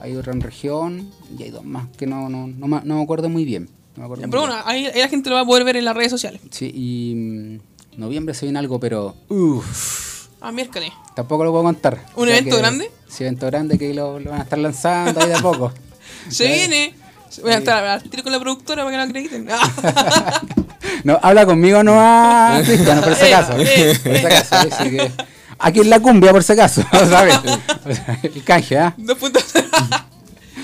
Hay 0.02 0.16
otra 0.16 0.32
en 0.34 0.42
región 0.42 1.10
y 1.38 1.44
hay 1.44 1.50
dos 1.52 1.66
más 1.66 1.88
que 1.98 2.08
no, 2.08 2.30
no, 2.30 2.48
no, 2.48 2.68
me- 2.68 2.82
no 2.84 2.96
me 2.98 3.04
acuerdo 3.04 3.30
muy 3.30 3.44
bien. 3.46 3.70
No 3.96 4.02
me 4.02 4.06
acuerdo 4.06 4.24
muy 4.24 4.32
Pero 4.32 4.42
bueno, 4.44 4.56
ahí, 4.66 4.86
ahí 4.86 5.00
la 5.02 5.10
gente 5.10 5.30
lo 5.30 5.36
va 5.36 5.42
a 5.42 5.46
poder 5.46 5.64
ver 5.64 5.76
en 5.78 5.86
las 5.86 5.96
redes 5.96 6.12
sociales. 6.12 6.42
Sí, 6.52 6.72
y 6.74 7.14
mm, 7.16 7.60
noviembre 8.00 8.34
se 8.34 8.46
viene 8.46 8.60
algo, 8.60 8.80
pero 8.80 9.16
uff, 9.28 10.28
Ah, 10.42 10.52
miércoles. 10.52 10.92
tampoco 11.16 11.44
lo 11.44 11.52
puedo 11.52 11.64
contar. 11.66 12.00
¿Un 12.16 12.28
Ya 12.28 12.36
evento 12.38 12.56
que- 12.56 12.62
grande? 12.62 12.92
Sí, 13.08 13.24
evento 13.24 13.46
grande 13.48 13.78
que 13.78 13.94
lo, 13.94 14.20
lo 14.20 14.32
van 14.32 14.40
a 14.40 14.44
estar 14.44 14.58
lanzando 14.60 15.20
ahí 15.22 15.28
de 15.28 15.36
a 15.36 15.40
poco. 15.40 15.72
Se 16.30 16.48
viene. 16.48 16.96
Voy 17.44 17.52
a 17.54 17.58
estar 17.60 17.84
al 17.84 18.04
tiro 18.04 18.24
con 18.24 18.32
la 18.32 18.40
productora 18.40 18.84
para 18.84 18.92
que 18.92 18.98
lo 18.98 19.04
acrediten. 19.04 19.48
No, 21.04 21.18
habla 21.22 21.46
conmigo 21.46 21.82
nomás, 21.84 22.64
Cristiano, 22.66 23.02
por 23.02 23.16
si 23.16 23.26
Eh, 23.26 23.34
acaso. 23.34 23.54
eh, 23.58 24.00
Por 24.04 24.18
si 24.20 24.26
acaso, 24.26 24.84
que- 24.84 25.12
Aquí 25.60 25.80
en 25.82 25.90
la 25.90 26.00
cumbia, 26.00 26.32
por 26.32 26.44
si 26.44 26.54
acaso, 26.54 26.82
¿sabes? 26.92 27.38
El 28.24 28.44
canje, 28.44 28.78
¿ah? 28.80 28.94
Dos 28.98 29.18
puntos. 29.18 29.44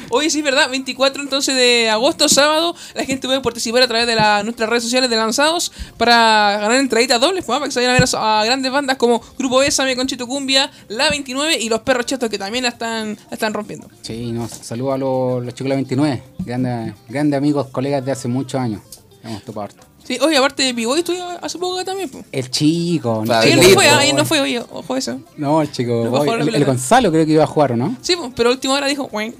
Oye, 0.10 0.30
sí, 0.30 0.42
¿verdad? 0.42 0.70
24 0.70 1.22
entonces 1.22 1.56
de 1.56 1.90
agosto, 1.90 2.30
sábado, 2.30 2.76
la 2.94 3.06
gente 3.06 3.28
puede 3.28 3.42
participar 3.42 3.84
a 3.84 3.88
través 3.88 4.08
de 4.08 4.16
nuestras 4.44 4.70
redes 4.70 4.84
sociales 4.84 5.10
de 5.10 5.16
Lanzados 5.16 5.72
para 5.98 6.58
ganar 6.62 6.80
entraditas 6.80 7.20
dobles, 7.20 7.46
pues, 7.46 7.58
para 7.58 7.68
que 7.68 7.72
se 7.72 7.80
vayan 7.80 7.96
a 7.96 8.00
ver 8.00 8.10
a, 8.16 8.42
a 8.42 8.46
grandes 8.46 8.72
bandas 8.72 8.98
como 8.98 9.22
Grupo 9.38 9.60
Bésame, 9.60 9.96
Conchito 9.96 10.28
Cumbia, 10.28 10.72
La 10.88 11.10
29 11.10 11.58
y 11.60 11.70
Los 11.70 11.82
Perros 11.82 12.06
Chetos 12.06 12.30
que 12.30 12.38
también 12.38 12.64
la 12.64 12.70
están, 12.70 13.16
la 13.16 13.34
están 13.34 13.54
rompiendo. 13.54 13.90
Sí, 14.02 14.32
no, 14.32 14.48
saludo 14.48 14.94
a 14.94 14.98
los, 14.98 15.44
los 15.44 15.54
chicos 15.54 15.66
de 15.66 15.70
la 15.70 15.76
29, 15.76 16.24
grandes 16.40 16.94
grandes 17.08 17.38
amigos, 17.38 17.68
colegas 17.68 18.04
de 18.06 18.12
hace 18.12 18.28
muchos 18.28 18.60
años. 18.60 18.82
Hemos 19.24 19.44
topado 19.44 19.66
harto. 19.66 19.95
Sí, 20.06 20.20
oye, 20.22 20.38
aparte 20.38 20.62
de 20.62 20.74
Pivoy 20.74 21.00
estuvo 21.00 21.18
hace 21.42 21.58
poco 21.58 21.76
acá 21.76 21.86
también. 21.86 22.10
Pues. 22.10 22.26
El 22.32 22.52
chico, 22.52 23.24
el 23.24 23.32
Ayer 23.32 23.58
no 23.58 23.70
fue, 23.70 23.88
ah, 23.88 23.98
ayer 24.00 24.14
no 24.16 24.24
fue, 24.26 24.40
oye, 24.40 24.60
ojo 24.60 24.96
eso. 24.96 25.20
No, 25.36 25.62
el 25.62 25.72
chico, 25.72 26.08
No 26.12 26.24
el. 26.24 26.66
Gonzalo 26.66 27.12
creo 27.12 27.26
que 27.26 27.32
iba 27.32 27.44
a 27.44 27.48
jugar, 27.48 27.72
¿o 27.72 27.76
no? 27.78 27.98
Sí, 28.02 28.16
pues, 28.16 28.32
pero 28.36 28.50
a 28.50 28.52
última 28.54 28.76
hora 28.76 28.88
dijo, 28.88 29.06
"Guay". 29.06 29.34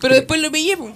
Pero 0.00 0.14
después 0.14 0.40
lo 0.40 0.50
pillé, 0.50 0.76
pues. 0.76 0.92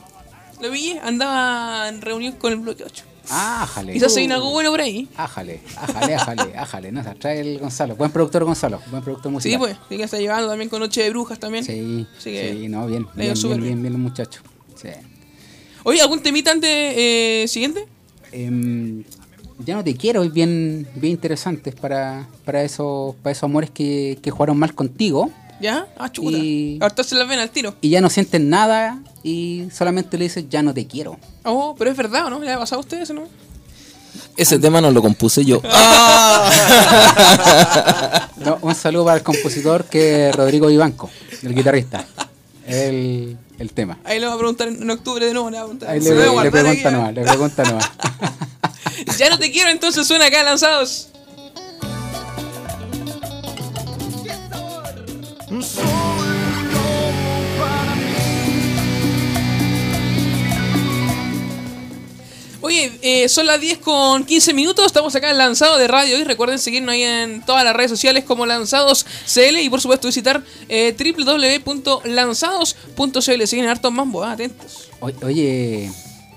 Lo 0.60 0.72
pillé, 0.72 0.98
andaba 1.00 1.88
en 1.88 2.00
reunión 2.02 2.32
con 2.34 2.52
el 2.52 2.58
bloque 2.58 2.82
8. 2.84 3.04
Ájale. 3.28 3.92
Quizás 3.92 4.12
se 4.12 4.20
viene 4.20 4.34
algo 4.34 4.50
bueno 4.50 4.70
por 4.70 4.80
ahí. 4.80 5.08
Ájale, 5.16 5.60
ájale, 5.76 6.14
ájale, 6.14 6.52
ájale. 6.56 6.92
No, 6.92 7.02
se 7.02 7.14
trae 7.14 7.40
el 7.40 7.58
Gonzalo. 7.58 7.96
Buen 7.96 8.10
productor 8.10 8.44
Gonzalo, 8.44 8.80
buen 8.90 9.02
productor 9.02 9.32
musical. 9.32 9.52
Sí, 9.52 9.58
pues, 9.58 9.76
sí 9.88 9.96
que 9.96 10.02
está 10.04 10.18
llevando 10.18 10.48
también 10.48 10.68
con 10.68 10.80
Noche 10.80 11.02
de 11.02 11.10
Brujas 11.10 11.38
también. 11.38 11.64
Sí, 11.64 12.06
Así 12.18 12.30
que 12.30 12.52
sí, 12.52 12.68
no, 12.68 12.86
bien, 12.86 13.06
bien, 13.14 13.34
bien, 13.34 13.48
bien. 13.48 13.62
bien, 13.62 13.82
bien 13.82 13.92
los 13.92 14.02
muchachos. 14.02 14.42
Sí. 14.80 14.88
Oye, 15.84 16.00
¿algún 16.00 16.20
temita 16.20 16.50
antes 16.50 16.70
eh, 16.70 17.44
siguiente? 17.48 17.86
Em, 18.38 19.02
ya 19.64 19.74
no 19.76 19.82
te 19.84 19.94
quiero, 19.96 20.22
es 20.22 20.32
bien, 20.32 20.86
bien 20.96 21.12
interesantes 21.12 21.74
para, 21.74 22.26
para, 22.44 22.62
esos, 22.62 23.14
para 23.22 23.32
esos 23.32 23.44
amores 23.44 23.70
que, 23.70 24.18
que 24.22 24.30
jugaron 24.30 24.58
mal 24.58 24.74
contigo. 24.74 25.30
¿Ya? 25.60 25.86
Ah, 25.96 26.12
chuta. 26.12 26.36
Y- 26.36 26.78
Ahorita 26.82 27.02
se 27.02 27.14
las 27.14 27.26
ven 27.26 27.38
al 27.38 27.48
tiro. 27.48 27.74
Y 27.80 27.88
ya 27.88 28.02
no 28.02 28.10
sienten 28.10 28.50
nada 28.50 28.98
y 29.22 29.68
solamente 29.72 30.18
le 30.18 30.24
dicen, 30.24 30.50
ya 30.50 30.62
no 30.62 30.74
te 30.74 30.86
quiero. 30.86 31.18
Oh, 31.44 31.74
pero 31.78 31.90
es 31.90 31.96
verdad, 31.96 32.26
¿o 32.26 32.30
no? 32.30 32.40
¿Le 32.40 32.52
ha 32.52 32.58
pasado 32.58 32.80
a 32.80 32.80
ustedes, 32.84 33.10
no? 33.10 33.22
Ese 34.36 34.58
tema 34.58 34.82
no 34.82 34.90
lo 34.90 35.00
compuse 35.00 35.44
yo. 35.46 35.62
No, 38.36 38.58
un 38.62 38.74
saludo 38.74 39.06
para 39.06 39.16
el 39.16 39.22
compositor 39.24 39.84
que 39.86 40.28
es 40.28 40.36
Rodrigo 40.36 40.66
Vivanco, 40.68 41.10
el 41.42 41.54
guitarrista. 41.54 42.04
El, 42.66 43.36
el 43.58 43.72
tema. 43.72 43.98
Ahí 44.04 44.18
le 44.18 44.26
va 44.26 44.34
a 44.34 44.38
preguntar 44.38 44.68
en 44.68 44.90
octubre 44.90 45.24
de 45.24 45.32
nuevo. 45.32 45.50
Le 45.50 45.58
a 45.58 45.62
preguntar. 45.62 45.90
Ahí 45.90 46.00
le, 46.00 46.10
lo 46.10 46.14
voy 46.14 46.22
a 46.22 46.26
le 46.26 46.30
guardar 46.50 46.66
aquí, 46.66 46.82
pregunta 46.82 46.88
¿eh? 46.88 46.92
nomás, 46.92 47.14
le 47.14 47.22
pregunta 47.22 47.64
nomás. 47.64 47.90
Ya 49.18 49.30
no 49.30 49.38
te 49.38 49.50
quiero, 49.50 49.70
entonces 49.70 50.06
suena 50.06 50.26
acá 50.26 50.42
lanzados. 50.42 51.08
Oye, 62.66 62.90
eh, 63.00 63.28
son 63.28 63.46
las 63.46 63.60
10 63.60 63.78
con 63.78 64.24
15 64.24 64.52
minutos, 64.52 64.86
estamos 64.86 65.14
acá 65.14 65.30
en 65.30 65.38
Lanzado 65.38 65.78
de 65.78 65.86
Radio 65.86 66.18
y 66.18 66.24
recuerden 66.24 66.58
seguirnos 66.58 66.94
ahí 66.94 67.04
en 67.04 67.46
todas 67.46 67.62
las 67.62 67.76
redes 67.76 67.92
sociales 67.92 68.24
como 68.24 68.44
Lanzados 68.44 69.06
CL 69.32 69.60
y 69.60 69.70
por 69.70 69.80
supuesto 69.80 70.08
visitar 70.08 70.42
eh, 70.68 70.92
www.lanzados.cl. 70.98 73.46
Siguen 73.46 73.68
hartos 73.68 73.92
mambo, 73.92 74.24
atentos. 74.24 74.88
Oye, 74.98 75.92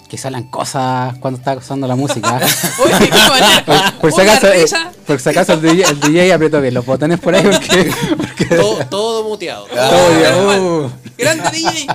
que 0.09 0.17
salen 0.17 0.43
cosas 0.49 1.17
cuando 1.19 1.37
está 1.37 1.55
usando 1.55 1.87
la 1.87 1.95
música. 1.95 2.35
Oye, 2.83 2.93
qué 2.99 3.09
manera. 3.11 3.63
Oye, 3.67 3.81
por, 4.01 4.11
si 4.11 4.21
acaso, 4.21 4.47
eh, 4.51 4.65
por 5.05 5.19
si 5.19 5.29
acaso 5.29 5.53
el 5.53 5.61
DJ, 5.61 5.83
el 5.83 5.99
DJ 5.99 6.33
apretó 6.33 6.59
bien 6.59 6.73
los 6.73 6.85
botones 6.85 7.19
por 7.19 7.35
ahí 7.35 7.43
porque... 7.43 7.91
porque 8.17 8.45
todo, 8.45 8.85
todo 8.87 9.23
muteado. 9.29 9.65
todo 9.67 10.17
bien, 10.17 10.61
uh. 10.61 10.91
Grande 11.17 11.49
DJ. 11.51 11.87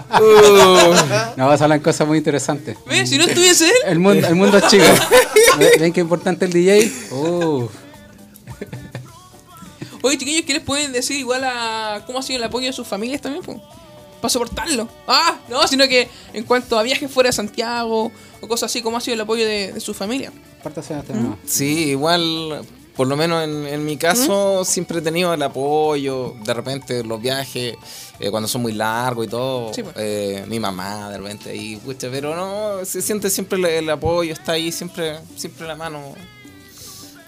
no, 1.36 1.58
salen 1.58 1.80
cosas 1.80 2.06
muy 2.06 2.18
interesantes. 2.18 2.76
¿Ves? 2.86 3.10
Si 3.10 3.18
no 3.18 3.24
estuviese 3.24 3.66
él. 3.68 3.74
El 3.86 3.98
mundo, 3.98 4.26
el 4.26 4.34
mundo 4.34 4.58
es 4.58 4.66
chico. 4.68 4.84
¿Ven- 5.58 5.70
¿Ven 5.80 5.92
qué 5.92 6.00
importante 6.00 6.44
el 6.44 6.52
DJ? 6.52 6.92
Uh. 7.10 7.68
Oye, 10.02 10.18
chiquillos, 10.18 10.44
¿qué 10.46 10.52
les 10.52 10.62
pueden 10.62 10.92
decir 10.92 11.18
igual 11.18 11.42
a 11.44 12.02
cómo 12.06 12.18
ha 12.18 12.22
sido 12.22 12.36
el 12.38 12.44
apoyo 12.44 12.66
de 12.66 12.72
sus 12.74 12.86
familias 12.86 13.22
también? 13.22 13.42
po? 13.42 13.60
Para 14.24 14.32
soportarlo. 14.32 14.88
Ah, 15.06 15.36
no, 15.50 15.68
sino 15.68 15.86
que 15.86 16.08
en 16.32 16.44
cuanto 16.44 16.78
a 16.78 16.82
viajes 16.82 17.10
fuera 17.10 17.28
de 17.28 17.34
Santiago 17.34 18.10
o 18.40 18.48
cosas 18.48 18.70
así, 18.70 18.80
¿cómo 18.80 18.96
ha 18.96 19.00
sido 19.02 19.16
el 19.16 19.20
apoyo 19.20 19.44
de, 19.44 19.72
de 19.74 19.80
su 19.80 19.92
familia? 19.92 20.32
Sí, 21.44 21.90
igual, 21.90 22.64
por 22.96 23.06
lo 23.06 23.16
menos 23.18 23.44
en, 23.44 23.66
en 23.66 23.84
mi 23.84 23.98
caso, 23.98 24.64
siempre 24.64 25.00
he 25.00 25.02
tenido 25.02 25.34
el 25.34 25.42
apoyo. 25.42 26.34
De 26.42 26.54
repente, 26.54 27.04
los 27.04 27.20
viajes, 27.20 27.74
eh, 28.18 28.30
cuando 28.30 28.48
son 28.48 28.62
muy 28.62 28.72
largos 28.72 29.26
y 29.26 29.28
todo, 29.28 29.74
Sí, 29.74 29.82
pues. 29.82 29.94
eh, 29.98 30.44
mi 30.48 30.58
mamá, 30.58 31.10
de 31.10 31.18
repente 31.18 31.50
ahí, 31.50 31.76
pucha, 31.76 32.08
pero 32.10 32.34
no, 32.34 32.82
se 32.86 33.02
siente 33.02 33.28
siempre 33.28 33.58
el, 33.58 33.64
el 33.66 33.90
apoyo, 33.90 34.32
está 34.32 34.52
ahí 34.52 34.72
siempre, 34.72 35.18
siempre 35.36 35.66
la 35.66 35.76
mano. 35.76 36.14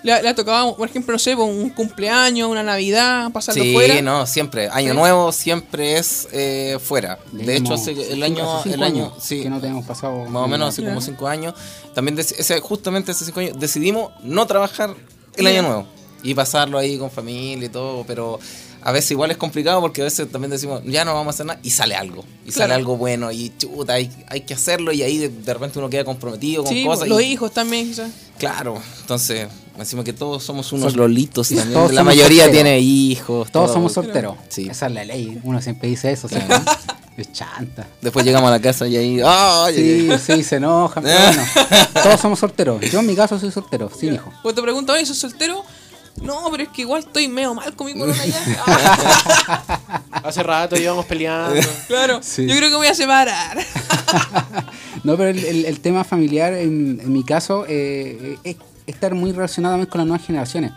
¿Le, 0.02 0.12
ha- 0.12 0.22
le 0.22 0.28
ha 0.28 0.34
tocado, 0.34 0.76
por 0.76 0.88
ejemplo, 0.88 1.12
no 1.12 1.18
sé, 1.18 1.34
po, 1.34 1.44
un 1.44 1.70
cumpleaños, 1.70 2.48
una 2.48 2.62
Navidad, 2.62 3.30
pasarlo 3.32 3.62
Sí, 3.64 3.72
fuera? 3.72 4.00
no, 4.02 4.24
siempre. 4.26 4.68
Año 4.68 4.92
Sí. 4.92 4.96
nuevo 4.98 5.32
siempre 5.32 5.96
es 5.98 6.28
eh, 6.32 6.78
fuera. 6.82 7.18
De 7.32 7.56
hecho, 7.56 7.74
hace, 7.74 7.90
el 8.12 8.22
año, 8.22 8.58
hace 8.58 8.74
el 8.74 8.82
año, 8.82 9.06
años 9.06 9.14
sí, 9.24 9.42
Que 9.42 9.50
no 9.50 9.60
tenemos 9.60 9.84
pasado. 9.84 10.24
más 10.26 10.42
o 10.44 10.48
menos 10.48 10.68
hace 10.68 10.84
como 10.84 11.00
cinco 11.00 11.26
años. 11.26 11.54
También, 11.94 12.16
dec- 12.16 12.34
ese- 12.38 12.60
justamente 12.60 13.10
hace 13.10 13.24
cinco 13.24 13.40
años, 13.40 13.58
decidimos 13.58 14.12
no 14.22 14.46
trabajar 14.46 14.94
el 15.36 15.46
año 15.46 15.62
nuevo 15.62 15.86
y 16.22 16.34
pasarlo 16.34 16.78
ahí 16.78 16.98
con 16.98 17.10
familia 17.10 17.66
y 17.66 17.70
todo, 17.70 18.04
pero 18.06 18.38
a 18.88 18.92
veces 18.92 19.10
igual 19.10 19.30
es 19.32 19.36
complicado 19.36 19.80
porque 19.80 20.00
a 20.00 20.04
veces 20.04 20.30
también 20.30 20.50
decimos, 20.50 20.80
ya 20.84 21.04
no 21.04 21.12
vamos 21.12 21.26
a 21.26 21.30
hacer 21.34 21.46
nada 21.46 21.58
y 21.62 21.70
sale 21.70 21.96
algo, 21.96 22.24
y 22.44 22.50
Claro. 22.52 22.58
sale 22.70 22.74
algo 22.74 22.96
bueno 22.96 23.32
y 23.32 23.52
chuta, 23.58 23.94
hay, 23.94 24.10
hay 24.28 24.42
que 24.42 24.54
hacerlo 24.54 24.92
y 24.92 25.02
ahí 25.02 25.18
de, 25.18 25.28
de 25.28 25.54
repente 25.54 25.78
uno 25.80 25.90
queda 25.90 26.04
comprometido 26.04 26.62
con 26.62 26.72
Sí, 26.72 26.84
cosas. 26.84 27.08
los 27.08 27.20
y- 27.20 27.24
hijos 27.24 27.52
también, 27.52 27.88
quizás. 27.88 28.10
Claro, 28.38 28.80
entonces, 29.00 29.48
decimos 29.76 30.04
que 30.04 30.12
todos 30.12 30.42
somos 30.44 30.70
unos 30.72 30.92
Sol- 30.92 31.00
lolitos 31.00 31.48
también. 31.48 31.72
todos 31.72 31.92
La 31.92 32.04
mayoría 32.04 32.44
solteros. 32.44 32.52
tiene 32.52 32.78
hijos. 32.80 33.50
Todos 33.50 33.66
todo. 33.66 33.74
somos 33.74 33.92
solteros. 33.92 34.36
Sí. 34.50 34.68
Esa 34.70 34.86
es 34.86 34.92
la 34.92 35.04
ley. 35.04 35.40
Uno 35.42 35.60
siempre 35.62 35.88
dice 35.88 36.12
eso. 36.12 36.28
sea, 36.28 36.46
es 37.16 37.32
chanta. 37.32 37.88
Después 38.02 38.24
llegamos 38.26 38.48
a 38.48 38.50
la 38.50 38.60
casa 38.60 38.86
y 38.86 38.96
ahí. 38.96 39.20
Sí, 39.74 40.10
sí, 40.24 40.42
se 40.44 40.56
enojan. 40.56 41.02
Pero 41.02 41.18
bueno, 41.18 41.42
todos 42.02 42.20
somos 42.20 42.38
solteros. 42.38 42.80
Yo 42.90 43.00
en 43.00 43.06
mi 43.06 43.16
caso 43.16 43.38
soy 43.40 43.50
soltero, 43.50 43.90
sin 43.98 44.12
hijo. 44.14 44.30
Pues 44.42 44.54
te 44.54 44.60
pregunto, 44.62 44.92
oye, 44.92 45.06
¿sos 45.06 45.16
soltero? 45.18 45.64
No, 46.22 46.48
pero 46.50 46.62
es 46.64 46.68
que 46.70 46.82
igual 46.82 47.00
estoy 47.00 47.28
medio 47.28 47.54
mal 47.54 47.74
con 47.76 47.86
mi 47.86 47.94
corona 47.98 48.24
ya. 48.24 49.62
Hace 50.24 50.42
rato 50.42 50.76
llevamos 50.76 51.04
peleando. 51.06 51.60
claro, 51.88 52.20
Sí. 52.22 52.46
yo 52.46 52.56
creo 52.56 52.70
que 52.70 52.76
voy 52.76 52.86
a 52.88 52.94
separar. 52.94 53.58
No, 55.04 55.16
pero 55.16 55.28
el, 55.30 55.38
el- 55.44 55.64
el 55.66 55.80
tema 55.80 56.02
familiar, 56.02 56.52
en, 56.54 56.98
en 57.00 57.12
mi 57.12 57.22
caso, 57.22 57.64
eh, 57.68 58.38
es 58.42 58.56
estar 58.88 59.14
muy 59.14 59.30
relacionado 59.30 59.74
también 59.74 59.88
con 59.88 59.98
las 60.00 60.08
nuevas 60.08 60.26
generaciones. 60.26 60.72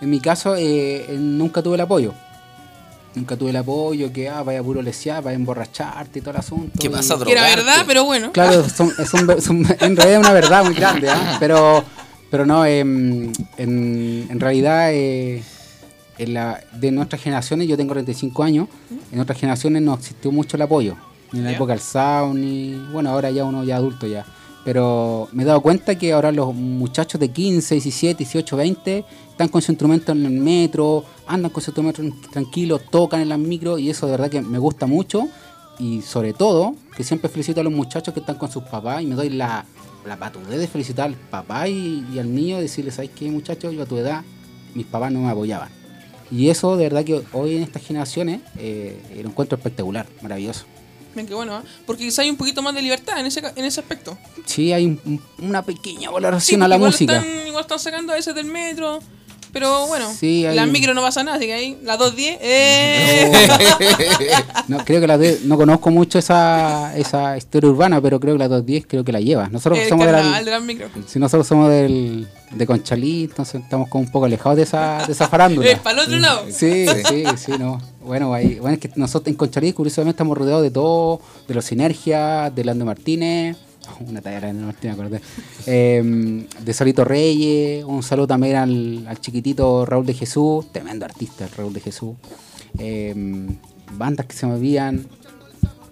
En 0.00 0.08
mi 0.08 0.20
caso, 0.20 0.54
eh, 0.54 1.06
eh, 1.08 1.16
nunca 1.18 1.62
tuve 1.62 1.74
el 1.74 1.80
apoyo. 1.80 2.14
Nunca 3.16 3.36
tuve 3.36 3.50
el 3.50 3.56
apoyo, 3.56 4.12
que 4.12 4.28
ah, 4.28 4.42
vaya 4.44 4.60
a 4.60 4.62
puro 4.62 4.82
lesear, 4.82 5.20
vaya 5.24 5.36
a 5.36 5.40
emborracharte 5.40 6.20
y 6.20 6.22
todo 6.22 6.30
el 6.30 6.36
asunto. 6.36 6.78
¿Qué 6.78 6.86
y- 6.86 6.90
pasa, 6.90 7.16
que 7.24 7.32
era 7.32 7.42
verdad, 7.42 7.82
pero 7.86 8.04
bueno. 8.04 8.30
Claro, 8.30 8.68
son- 8.68 8.92
un- 9.50 9.66
en 9.80 9.96
realidad 9.96 10.12
es 10.12 10.18
una 10.18 10.32
verdad 10.32 10.64
muy 10.64 10.74
grande, 10.74 11.10
¿ah? 11.10 11.36
pero, 11.40 11.84
pero 12.32 12.46
no, 12.46 12.64
em, 12.64 13.30
en, 13.58 14.26
en 14.30 14.40
realidad 14.40 14.90
eh, 14.90 15.42
en 16.16 16.32
la, 16.32 16.64
de 16.72 16.90
nuestras 16.90 17.20
generaciones, 17.20 17.68
yo 17.68 17.76
tengo 17.76 17.92
35 17.92 18.42
años, 18.42 18.68
en 19.12 19.20
otras 19.20 19.38
generaciones 19.38 19.82
no 19.82 19.92
existió 19.92 20.32
mucho 20.32 20.56
el 20.56 20.62
apoyo, 20.62 20.96
ni 21.30 21.40
en 21.40 21.44
la 21.44 21.52
época 21.52 21.74
del 21.74 21.82
sound, 21.82 22.40
ni, 22.40 22.74
bueno, 22.90 23.10
ahora 23.10 23.30
ya 23.30 23.44
uno 23.44 23.64
ya 23.64 23.76
adulto 23.76 24.06
ya, 24.06 24.24
pero 24.64 25.28
me 25.32 25.42
he 25.42 25.46
dado 25.46 25.60
cuenta 25.60 25.98
que 25.98 26.14
ahora 26.14 26.32
los 26.32 26.54
muchachos 26.54 27.20
de 27.20 27.28
15, 27.28 27.74
17, 27.74 28.24
18, 28.24 28.56
20 28.56 29.04
están 29.28 29.48
con 29.48 29.60
su 29.60 29.70
instrumento 29.70 30.12
en 30.12 30.24
el 30.24 30.32
metro, 30.32 31.04
andan 31.26 31.50
con 31.50 31.62
su 31.62 31.70
instrumento 31.70 32.02
tranquilos, 32.32 32.80
tocan 32.90 33.20
en 33.20 33.28
las 33.28 33.38
micros 33.38 33.78
y 33.78 33.90
eso 33.90 34.06
de 34.06 34.12
verdad 34.12 34.30
que 34.30 34.40
me 34.40 34.58
gusta 34.58 34.86
mucho 34.86 35.28
y 35.78 36.02
sobre 36.02 36.32
todo, 36.32 36.74
que 36.96 37.04
siempre 37.04 37.28
felicito 37.28 37.60
a 37.60 37.64
los 37.64 37.72
muchachos 37.72 38.12
que 38.14 38.20
están 38.20 38.36
con 38.36 38.50
sus 38.50 38.62
papás 38.64 39.02
y 39.02 39.06
me 39.06 39.14
doy 39.14 39.30
la, 39.30 39.64
la 40.06 40.16
patudez 40.16 40.58
de 40.58 40.68
felicitar 40.68 41.06
al 41.06 41.14
papá 41.14 41.68
y, 41.68 42.06
y 42.12 42.18
al 42.18 42.34
niño, 42.34 42.58
decirles, 42.60 42.94
¿sabes 42.94 43.10
qué 43.14 43.30
muchachos? 43.30 43.74
Yo 43.74 43.82
a 43.82 43.86
tu 43.86 43.96
edad, 43.98 44.22
mis 44.74 44.86
papás 44.86 45.10
no 45.12 45.20
me 45.20 45.30
apoyaban. 45.30 45.70
Y 46.30 46.48
eso 46.48 46.76
de 46.76 46.84
verdad 46.84 47.04
que 47.04 47.22
hoy 47.32 47.56
en 47.56 47.62
estas 47.62 47.82
generaciones 47.84 48.40
eh, 48.56 49.20
lo 49.22 49.28
encuentro 49.28 49.56
espectacular, 49.56 50.06
maravilloso. 50.22 50.64
Ven 51.14 51.26
que 51.26 51.34
bueno, 51.34 51.56
¿ah? 51.56 51.62
porque 51.84 52.04
quizá 52.04 52.22
hay 52.22 52.30
un 52.30 52.38
poquito 52.38 52.62
más 52.62 52.74
de 52.74 52.80
libertad 52.80 53.18
en 53.20 53.26
ese, 53.26 53.42
en 53.54 53.64
ese 53.66 53.80
aspecto. 53.80 54.16
Sí, 54.46 54.72
hay 54.72 54.86
un- 54.86 55.00
un- 55.04 55.46
una 55.46 55.62
pequeña 55.62 56.08
Sí, 56.08 56.14
valoración 56.14 56.62
a 56.62 56.64
porque 56.64 56.68
la 56.70 56.76
igual 56.76 56.90
música. 56.90 57.16
Están, 57.18 57.46
igual 57.48 57.60
están 57.62 57.78
sacando 57.78 58.12
a 58.12 58.16
veces 58.16 58.34
del 58.34 58.46
metro. 58.46 59.00
Pero 59.52 59.86
bueno, 59.86 60.10
Sí, 60.18 60.46
hay 60.46 60.56
las 60.56 60.66
micro 60.68 60.94
no 60.94 61.02
pasa 61.02 61.22
nada, 61.22 61.36
así 61.36 61.46
que 61.46 61.52
ahí, 61.52 61.78
las 61.82 61.98
2.10. 61.98 62.38
¡Eh! 62.40 63.32
No, 64.68 64.78
creo 64.84 65.00
que 65.00 65.06
la 65.06 65.18
de- 65.18 65.40
no 65.44 65.56
conozco 65.56 65.90
mucho 65.90 66.18
esa, 66.18 66.96
esa 66.96 67.36
historia 67.36 67.68
urbana, 67.68 68.00
pero 68.00 68.18
creo 68.20 68.34
que 68.34 68.38
la 68.38 68.48
210 68.48 68.86
creo 68.86 69.04
que 69.04 69.12
la 69.12 69.20
lleva. 69.20 69.48
Nosotros 69.48 69.78
El 69.80 69.88
somos 69.88 70.06
de 70.06 70.12
la- 70.12 70.42
de 70.42 70.50
las 70.50 70.62
micro. 70.62 70.88
si 71.06 71.18
nosotros 71.18 71.46
somos 71.46 71.68
del, 71.68 72.26
de 72.52 72.66
Conchalí, 72.66 73.24
entonces 73.24 73.60
estamos 73.62 73.88
como 73.88 74.04
un 74.04 74.10
poco 74.10 74.24
alejados 74.26 74.56
de 74.56 74.62
esa, 74.62 75.04
de 75.06 75.12
esa 75.12 75.28
farándula. 75.28 75.68
Eh, 75.70 75.78
para 75.82 76.00
el 76.00 76.06
otro 76.06 76.18
lado. 76.18 76.44
Sí, 76.50 76.86
sí, 77.08 77.24
sí, 77.36 77.52
no. 77.58 77.80
Bueno, 78.04 78.28
bueno, 78.28 78.70
es 78.70 78.78
que 78.78 78.90
nosotros 78.96 79.28
en 79.28 79.34
Conchalí, 79.34 79.72
curiosamente, 79.72 80.10
estamos 80.14 80.38
rodeados 80.38 80.62
de 80.62 80.70
todo, 80.70 81.20
de 81.48 81.54
los 81.54 81.64
Sinergia, 81.64 82.50
de 82.54 82.64
Lando 82.64 82.84
Martínez, 82.84 83.56
una 84.08 84.20
talla 84.20 84.52
Martínez, 84.52 84.96
me 84.96 85.02
acordé, 85.02 85.20
eh, 85.66 86.46
de 86.64 86.72
Solito 86.74 87.04
Reyes, 87.04 87.84
un 87.84 88.02
saludo 88.02 88.26
también 88.28 88.56
al, 88.56 89.06
al 89.06 89.20
chiquitito 89.20 89.84
Raúl 89.86 90.06
de 90.06 90.14
Jesús, 90.14 90.66
tremendo 90.72 91.04
artista 91.04 91.44
el 91.44 91.50
Raúl 91.50 91.72
de 91.72 91.80
Jesús, 91.80 92.14
eh, 92.78 93.14
bandas 93.96 94.26
que 94.26 94.34
se 94.34 94.46
movían, 94.46 95.06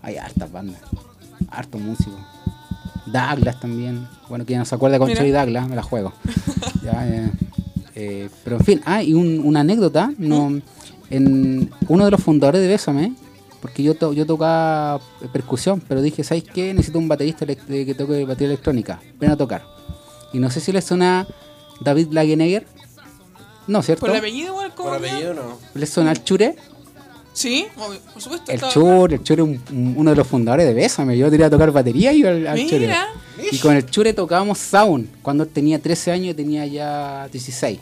hay 0.03 0.17
hartas 0.17 0.51
bandas, 0.51 0.81
hartos 1.51 1.81
músicos. 1.81 2.21
Douglas 3.07 3.59
también, 3.59 4.07
bueno, 4.29 4.45
quien 4.45 4.61
no 4.61 4.65
se 4.65 4.75
acuerda 4.75 4.99
Conchalí 4.99 5.29
Mira. 5.31 5.41
Douglas, 5.45 5.69
me 5.69 5.77
la 5.77 5.83
juego. 5.83 6.13
Ya, 6.83 7.07
eh, 7.07 7.31
eh, 7.95 8.29
pero 8.43 8.57
en 8.57 8.65
fin, 8.65 8.81
ah, 8.87 9.03
y 9.03 9.13
un- 9.13 9.41
una 9.45 9.61
anécdota, 9.61 10.13
no, 10.17 10.61
en 11.11 11.71
uno 11.89 12.05
de 12.07 12.11
los 12.11 12.23
fundadores 12.23 12.63
de 12.63 12.69
Bésame, 12.69 13.13
porque 13.61 13.83
yo, 13.83 13.95
to- 13.95 14.13
yo 14.13 14.25
tocaba 14.27 15.01
percusión, 15.33 15.81
pero 15.87 16.01
dije, 16.03 16.25
¿sabes 16.25 16.45
qué? 16.45 16.73
Necesito 16.75 16.99
un 16.99 17.09
baterista 17.09 17.45
de- 17.45 17.57
que 17.57 17.95
toque 17.95 18.25
batería 18.25 18.49
electrónica, 18.49 19.01
ven 19.19 19.31
a 19.31 19.37
tocar. 19.37 19.65
Y 20.33 20.39
no 20.39 20.51
sé 20.51 20.61
si 20.61 20.73
le 20.73 20.81
suena 20.83 21.27
David 21.81 22.09
Lagenegger, 22.13 22.67
no, 23.67 23.83
¿cierto? 23.83 24.01
Por 24.07 24.11
el 24.11 24.17
apellido, 24.17 24.49
igual, 24.55 24.75
como. 24.75 24.89
Por 24.91 24.99
apellido 24.99 25.35
no. 25.35 25.59
¿Le 25.75 25.87
suena 25.87 26.13
el 26.13 26.25
Chure? 26.25 26.57
Sí, 27.33 27.67
obvio, 27.77 28.01
por 28.13 28.21
supuesto. 28.21 28.51
El 28.51 28.61
Chure, 28.61 29.15
el 29.17 29.23
Chure 29.23 29.43
un- 29.43 29.63
un- 29.71 29.95
uno 29.97 30.11
de 30.11 30.17
los 30.17 30.27
fundadores 30.27 30.67
de 30.67 30.75
Bésame, 30.75 31.17
yo 31.17 31.31
tiré 31.31 31.45
a 31.45 31.51
tocar 31.51 31.71
batería 31.71 32.13
y 32.13 32.25
al, 32.25 32.47
al 32.47 32.67
Chure. 32.67 32.93
Y 33.53 33.59
con 33.59 33.77
el 33.77 33.87
Chure 33.87 34.13
tocábamos 34.13 34.59
sound, 34.59 35.09
cuando 35.23 35.45
él 35.45 35.51
tenía 35.51 35.79
13 35.81 36.11
años 36.11 36.33
y 36.33 36.35
tenía 36.35 36.67
ya 36.67 37.29
16, 37.31 37.79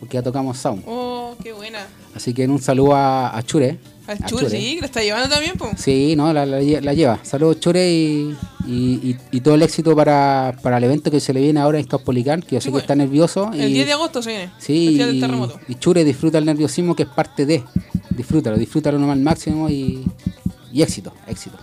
porque 0.00 0.14
ya 0.14 0.22
tocamos 0.22 0.56
sound. 0.58 0.82
Oh, 0.86 1.34
qué 1.42 1.52
buena. 1.52 1.86
Así 2.14 2.32
que 2.32 2.44
en 2.44 2.50
un 2.50 2.60
saludo 2.60 2.94
a, 2.96 3.36
a 3.36 3.42
Chure, 3.42 3.78
Al 4.08 4.18
Chure, 4.24 4.46
Chure. 4.46 4.50
sí, 4.60 4.74
que 4.76 4.80
la 4.80 4.86
está 4.86 5.02
llevando 5.02 5.28
también, 5.28 5.56
po. 5.56 5.70
Sí, 5.76 6.14
no, 6.16 6.32
la, 6.32 6.44
la 6.46 6.60
lle- 6.60 6.80
la 6.80 6.94
lleva. 6.94 7.20
Saludos 7.22 7.60
Chure 7.60 7.88
y, 7.90 8.34
y, 8.66 8.72
y- 9.10 9.16
y 9.30 9.40
todo 9.40 9.54
el 9.54 9.62
éxito 9.62 9.94
para, 9.94 10.56
para 10.62 10.78
el 10.78 10.84
evento 10.84 11.10
que 11.10 11.20
se 11.20 11.32
le 11.34 11.40
viene 11.42 11.60
ahora 11.60 11.78
en 11.78 11.84
Caupolicán, 11.86 12.40
que 12.42 12.54
yo 12.56 12.60
sé 12.60 12.68
que 12.68 12.72
pues. 12.72 12.84
está 12.84 12.94
nervioso. 12.96 13.50
El 13.52 13.68
y, 13.70 13.74
10 13.74 13.86
de 13.86 13.92
agosto 13.92 14.22
se 14.22 14.30
viene. 14.30 14.50
Sí, 14.58 14.96
del 14.96 15.16
y, 15.16 15.20
terremoto. 15.20 15.60
y 15.68 15.74
Chure 15.74 16.04
disfruta 16.04 16.38
el 16.38 16.46
nerviosismo 16.46 16.96
que 16.96 17.02
es 17.04 17.08
parte 17.10 17.44
de. 17.46 17.62
Disfrútalo, 18.10 18.56
disfrútalo 18.56 18.98
nomás 18.98 19.16
al 19.16 19.22
máximo 19.22 19.68
y, 19.68 20.04
y 20.72 20.82
éxito, 20.82 21.12
éxito. 21.26 21.56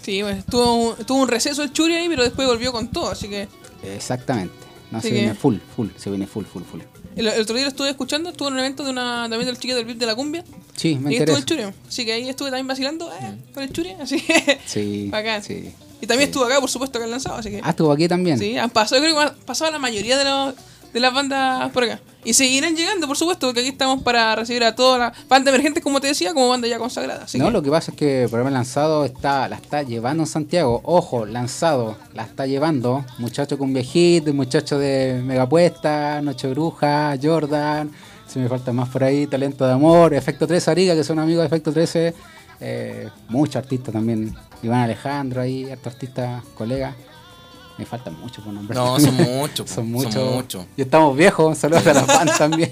Sí, 0.00 0.20
pues, 0.22 0.46
tuvo 0.46 0.74
un, 0.74 0.94
tuvo 1.04 1.20
un 1.22 1.28
receso 1.28 1.62
el 1.62 1.72
Churi 1.72 1.94
ahí, 1.94 2.08
pero 2.08 2.22
después 2.22 2.46
volvió 2.48 2.72
con 2.72 2.88
todo, 2.88 3.10
así 3.10 3.28
que 3.28 3.48
Exactamente. 3.82 4.54
No, 4.90 4.98
Así 4.98 5.08
se 5.08 5.14
que- 5.14 5.20
viene 5.20 5.34
full, 5.34 5.56
full, 5.76 5.88
se 5.96 6.08
viene 6.10 6.26
full, 6.26 6.44
full, 6.44 6.62
full. 6.62 6.80
El, 7.16 7.26
el 7.28 7.40
otro 7.40 7.54
día 7.54 7.64
lo 7.64 7.70
estuve 7.70 7.90
escuchando, 7.90 8.30
estuvo 8.30 8.48
en 8.48 8.54
un 8.54 8.60
evento 8.60 8.84
de 8.84 8.90
una 8.90 9.22
también 9.28 9.46
del 9.46 9.56
chiquito 9.56 9.76
del 9.76 9.84
VIP 9.84 9.98
de 9.98 10.06
la 10.06 10.14
cumbia. 10.14 10.44
Sí, 10.76 10.94
me 10.96 11.12
y 11.12 11.16
estuvo 11.16 11.36
el 11.36 11.40
interesa. 11.42 11.70
Churi, 11.70 11.78
así 11.88 12.04
que 12.04 12.12
ahí 12.12 12.28
estuve 12.28 12.48
también 12.50 12.66
vacilando 12.66 13.10
eh, 13.12 13.36
con 13.52 13.62
el 13.62 13.72
Churi, 13.72 13.90
así 14.00 14.20
que 14.20 14.58
Sí, 14.66 15.08
bacán. 15.12 15.42
sí. 15.42 15.72
Y 16.02 16.06
también 16.06 16.28
Sí. 16.28 16.30
estuvo 16.30 16.44
acá, 16.44 16.60
por 16.60 16.70
supuesto, 16.70 16.96
acá 16.98 17.04
en 17.04 17.10
lanzado, 17.10 17.36
así 17.36 17.50
que 17.50 17.60
Ah, 17.62 17.70
estuvo 17.70 17.92
aquí 17.92 18.08
también. 18.08 18.38
sí, 18.38 18.56
han 18.56 18.70
pasado, 18.70 19.02
yo 19.02 19.08
creo 19.08 19.16
que 19.16 19.22
han 19.30 19.34
pasado 19.44 19.70
la 19.70 19.78
mayoría 19.78 20.16
de, 20.16 20.24
los, 20.24 20.54
de 20.92 21.00
las 21.00 21.12
bandas 21.12 21.70
por 21.72 21.84
acá. 21.84 22.00
Y 22.22 22.34
seguirán 22.34 22.76
llegando, 22.76 23.06
por 23.06 23.16
supuesto, 23.16 23.46
porque 23.46 23.60
aquí 23.60 23.70
estamos 23.70 24.02
para 24.02 24.36
recibir 24.36 24.62
a 24.64 24.74
todas 24.74 24.98
las 25.00 25.28
bandas 25.28 25.54
emergentes, 25.54 25.82
como 25.82 26.00
te 26.00 26.08
decía, 26.08 26.34
como 26.34 26.48
banda 26.48 26.68
ya 26.68 26.78
consagrada. 26.78 27.24
Así 27.24 27.38
no, 27.38 27.46
que, 27.46 27.50
lo 27.52 27.62
que 27.62 27.70
pasa 27.70 27.92
es 27.92 27.96
que 27.96 28.22
el 28.24 28.28
programa 28.28 28.50
lanzado 28.50 29.06
está, 29.06 29.48
la 29.48 29.56
está 29.56 29.82
llevando 29.82 30.24
en 30.24 30.26
Santiago. 30.26 30.80
Ojo, 30.84 31.24
lanzado, 31.24 31.96
la 32.12 32.24
está 32.24 32.46
llevando. 32.46 33.04
Muchacho 33.18 33.56
con 33.56 33.72
viejito, 33.72 34.34
muchacho 34.34 34.78
de 34.78 35.22
Megapuesta, 35.24 36.20
Noche 36.20 36.48
Bruja, 36.48 37.16
Jordan. 37.22 37.90
Si 38.26 38.38
me 38.38 38.48
falta 38.48 38.72
más 38.72 38.88
por 38.90 39.02
ahí, 39.02 39.26
Talento 39.26 39.66
de 39.66 39.72
Amor, 39.72 40.12
Efecto 40.12 40.46
13 40.46 40.70
Ariga, 40.70 40.94
que 40.94 41.04
son 41.04 41.18
amigos 41.18 41.42
de 41.42 41.46
Efecto 41.46 41.72
13. 41.72 42.14
Eh, 42.60 43.08
muchos 43.28 43.56
artistas 43.56 43.94
también. 43.94 44.34
Iván 44.62 44.80
Alejandro 44.80 45.40
ahí, 45.40 45.70
hartos 45.70 45.94
artistas, 45.94 46.44
colegas. 46.54 46.94
Me 47.80 47.86
faltan 47.86 48.14
muchos 48.20 48.44
por 48.44 48.52
nombrar. 48.52 48.76
No, 48.76 49.00
son 49.00 49.14
muchos, 49.14 49.70
son 49.74 49.90
muchos. 49.90 50.66
Y 50.76 50.82
estamos 50.82 51.16
viejos. 51.16 51.56
Saludos 51.56 51.86
a 51.86 51.94
la 51.94 52.04
fan 52.04 52.28
también. 52.36 52.70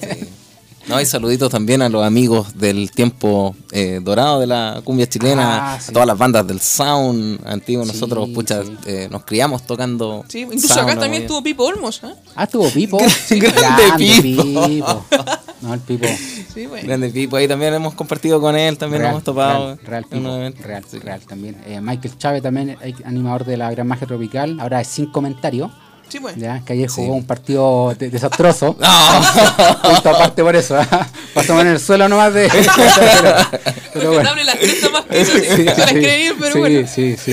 No, 0.89 0.99
y 1.01 1.05
saluditos 1.05 1.51
también 1.51 1.83
a 1.83 1.89
los 1.91 2.03
amigos 2.05 2.57
del 2.59 2.91
tiempo 2.91 3.55
eh, 3.73 4.01
dorado 4.03 4.41
de 4.41 4.47
la 4.47 4.81
cumbia 4.83 5.07
chilena, 5.09 5.75
Ah, 5.75 5.81
sí. 5.81 5.91
a 5.91 5.93
todas 5.93 6.07
las 6.09 6.17
bandas 6.17 6.47
del 6.47 6.61
sound 6.61 7.41
antiguo. 7.47 7.85
Sí, 7.85 7.93
Nosotros, 7.93 8.29
pucha, 8.31 8.65
sí. 8.65 8.75
eh, 8.87 9.09
nos 9.11 9.25
criamos 9.25 9.65
tocando. 9.67 10.25
sí, 10.29 10.41
incluso 10.41 10.69
sound, 10.69 10.81
acá 10.89 10.95
¿no? 10.95 11.01
también 11.03 11.23
estuvo 11.25 11.43
Pipo 11.43 11.65
Olmos, 11.65 12.01
¿eh? 12.05 12.15
Ah, 12.35 12.45
estuvo 12.45 12.69
Pipo. 12.71 12.99
Grande 13.31 14.23
Pipo. 14.23 15.05
No, 15.61 15.75
el 15.75 15.81
Pipo. 15.81 16.07
Sí, 16.55 16.67
bueno. 16.67 16.87
Grande 16.87 17.11
Pipo, 17.11 17.37
ahí 17.37 17.49
también 17.49 17.75
hemos 17.75 17.93
compartido 17.95 18.41
con 18.41 18.55
él, 18.57 18.79
también 18.79 19.03
nos 19.03 19.11
hemos 19.11 19.25
topado. 19.25 19.75
Real, 19.75 19.79
real, 19.85 20.05
Pipo, 20.05 20.63
real, 20.67 20.85
Sí. 20.89 20.99
real 21.01 21.21
también. 21.27 21.57
Eh, 21.67 21.81
Michael 21.81 22.17
Chávez 22.17 22.43
también, 22.43 22.77
eh, 22.81 22.95
animador 23.05 23.45
de 23.45 23.57
la 23.57 23.69
Gran 23.73 23.89
Magia 23.89 24.07
Tropical, 24.07 24.59
ahora 24.61 24.81
es 24.81 24.87
sin 24.89 25.07
comentario. 25.07 25.71
Sí, 26.09 26.21
pues. 26.21 26.37
Ya, 26.37 26.61
que 26.65 26.73
ayer 26.73 26.89
Sí. 26.91 27.03
jugó 27.03 27.15
un 27.17 27.25
partido 27.25 27.95
de- 27.99 28.11
desastroso. 28.11 28.77
No. 28.81 28.87
Aparte 30.11 30.43
por 30.43 30.57
eso. 30.57 30.77
¿ah? 30.77 31.07
Pasamos 31.35 31.63
en 31.63 31.69
el 31.69 31.81
suelo 31.81 32.09
nomás 32.09 32.33
de. 32.35 32.49
pero, 33.93 34.13
bueno. 34.13 34.31
Las 34.45 34.59
tres 34.59 34.93
más 34.93 35.05
que 35.05 35.25
sí, 35.25 35.33
Sí, 35.57 35.63
no 35.65 35.75
las 35.75 35.89
sí, 35.91 35.95
creí, 35.97 36.31
pero 36.39 36.53
sí, 36.53 36.59
bueno. 36.59 36.89
sí, 36.89 37.17
sí. 37.17 37.33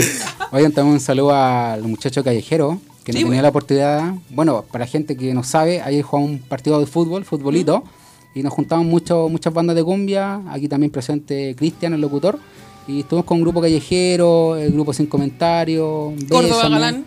Oigan, 0.52 0.72
también 0.72 0.94
un 0.96 1.00
saludo 1.00 1.34
al 1.36 1.82
muchacho 1.84 2.24
callejero 2.24 2.80
que 3.04 3.12
no 3.12 3.18
tenía 3.18 3.26
bueno. 3.28 3.42
la 3.44 3.50
oportunidad. 3.50 4.14
Bueno, 4.30 4.66
para 4.72 4.86
gente 4.88 5.16
que 5.16 5.34
no 5.34 5.44
sabe, 5.44 5.82
ayer 5.82 6.02
jugamos 6.04 6.32
un 6.32 6.40
partido 6.40 6.80
de 6.80 6.86
fútbol, 6.86 7.24
futbolito, 7.26 7.84
y 8.34 8.44
nos 8.44 8.54
juntamos 8.54 8.86
mucho, 8.86 9.30
muchas 9.30 9.54
bandas 9.54 9.76
de 9.76 9.84
cumbia. 9.84 10.42
Aquí 10.50 10.68
también 10.68 10.92
presente 10.92 11.56
Cristian, 11.58 11.94
el 11.94 12.02
locutor. 12.02 12.40
Y 12.88 13.00
estuvimos 13.02 13.26
con 13.26 13.38
un 13.38 13.44
grupo 13.44 13.62
callejero, 13.62 14.58
el 14.58 14.72
grupo 14.72 14.94
sin 14.94 15.08
comentarios. 15.08 16.14
Córdoba 16.30 16.70
Galán. 16.70 17.06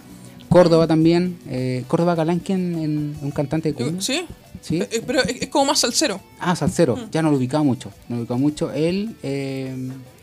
Córdoba 0.49 0.87
también. 0.87 1.39
Eh, 1.49 1.85
Córdoba 1.89 2.15
Galán, 2.15 2.39
¿quién? 2.41 2.79
En, 2.79 3.17
un 3.23 3.31
cantante 3.31 3.71
de 3.71 3.75
cumbia. 3.75 4.01
Sí, 4.01 4.25
Sí. 4.61 4.81
Eh, 4.81 5.03
pero 5.07 5.23
es, 5.23 5.43
es 5.43 5.49
como 5.49 5.67
más 5.67 5.79
salsero. 5.79 6.21
Ah, 6.41 6.57
Salcero, 6.57 6.97
Mm. 6.97 7.11
ya 7.13 7.23
no 7.23 7.31
lo 7.31 7.37
ubicaba 7.37 7.63
mucho, 7.63 7.91
no 8.09 8.17
lo 8.17 8.23
ubicaba 8.23 8.41
mucho. 8.41 8.73
Él, 8.73 9.15
eh, 9.23 9.73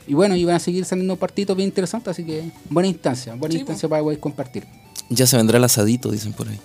y 0.08 0.14
bueno, 0.14 0.36
iban 0.36 0.56
a 0.56 0.60
seguir 0.60 0.84
saliendo 0.84 1.16
partidos 1.16 1.56
bien 1.56 1.70
interesantes, 1.70 2.12
así 2.12 2.26
que 2.26 2.44
buena 2.70 2.88
instancia, 2.90 3.34
buena 3.36 3.54
Sí, 3.54 3.60
instancia 3.60 3.88
para 3.88 4.04
poder 4.04 4.20
compartir. 4.20 4.66
Ya 5.10 5.26
se 5.26 5.38
vendrá 5.38 5.58
el 5.58 5.64
asadito, 5.64 6.12
dicen 6.12 6.34
por 6.34 6.50
ahí. 6.50 6.60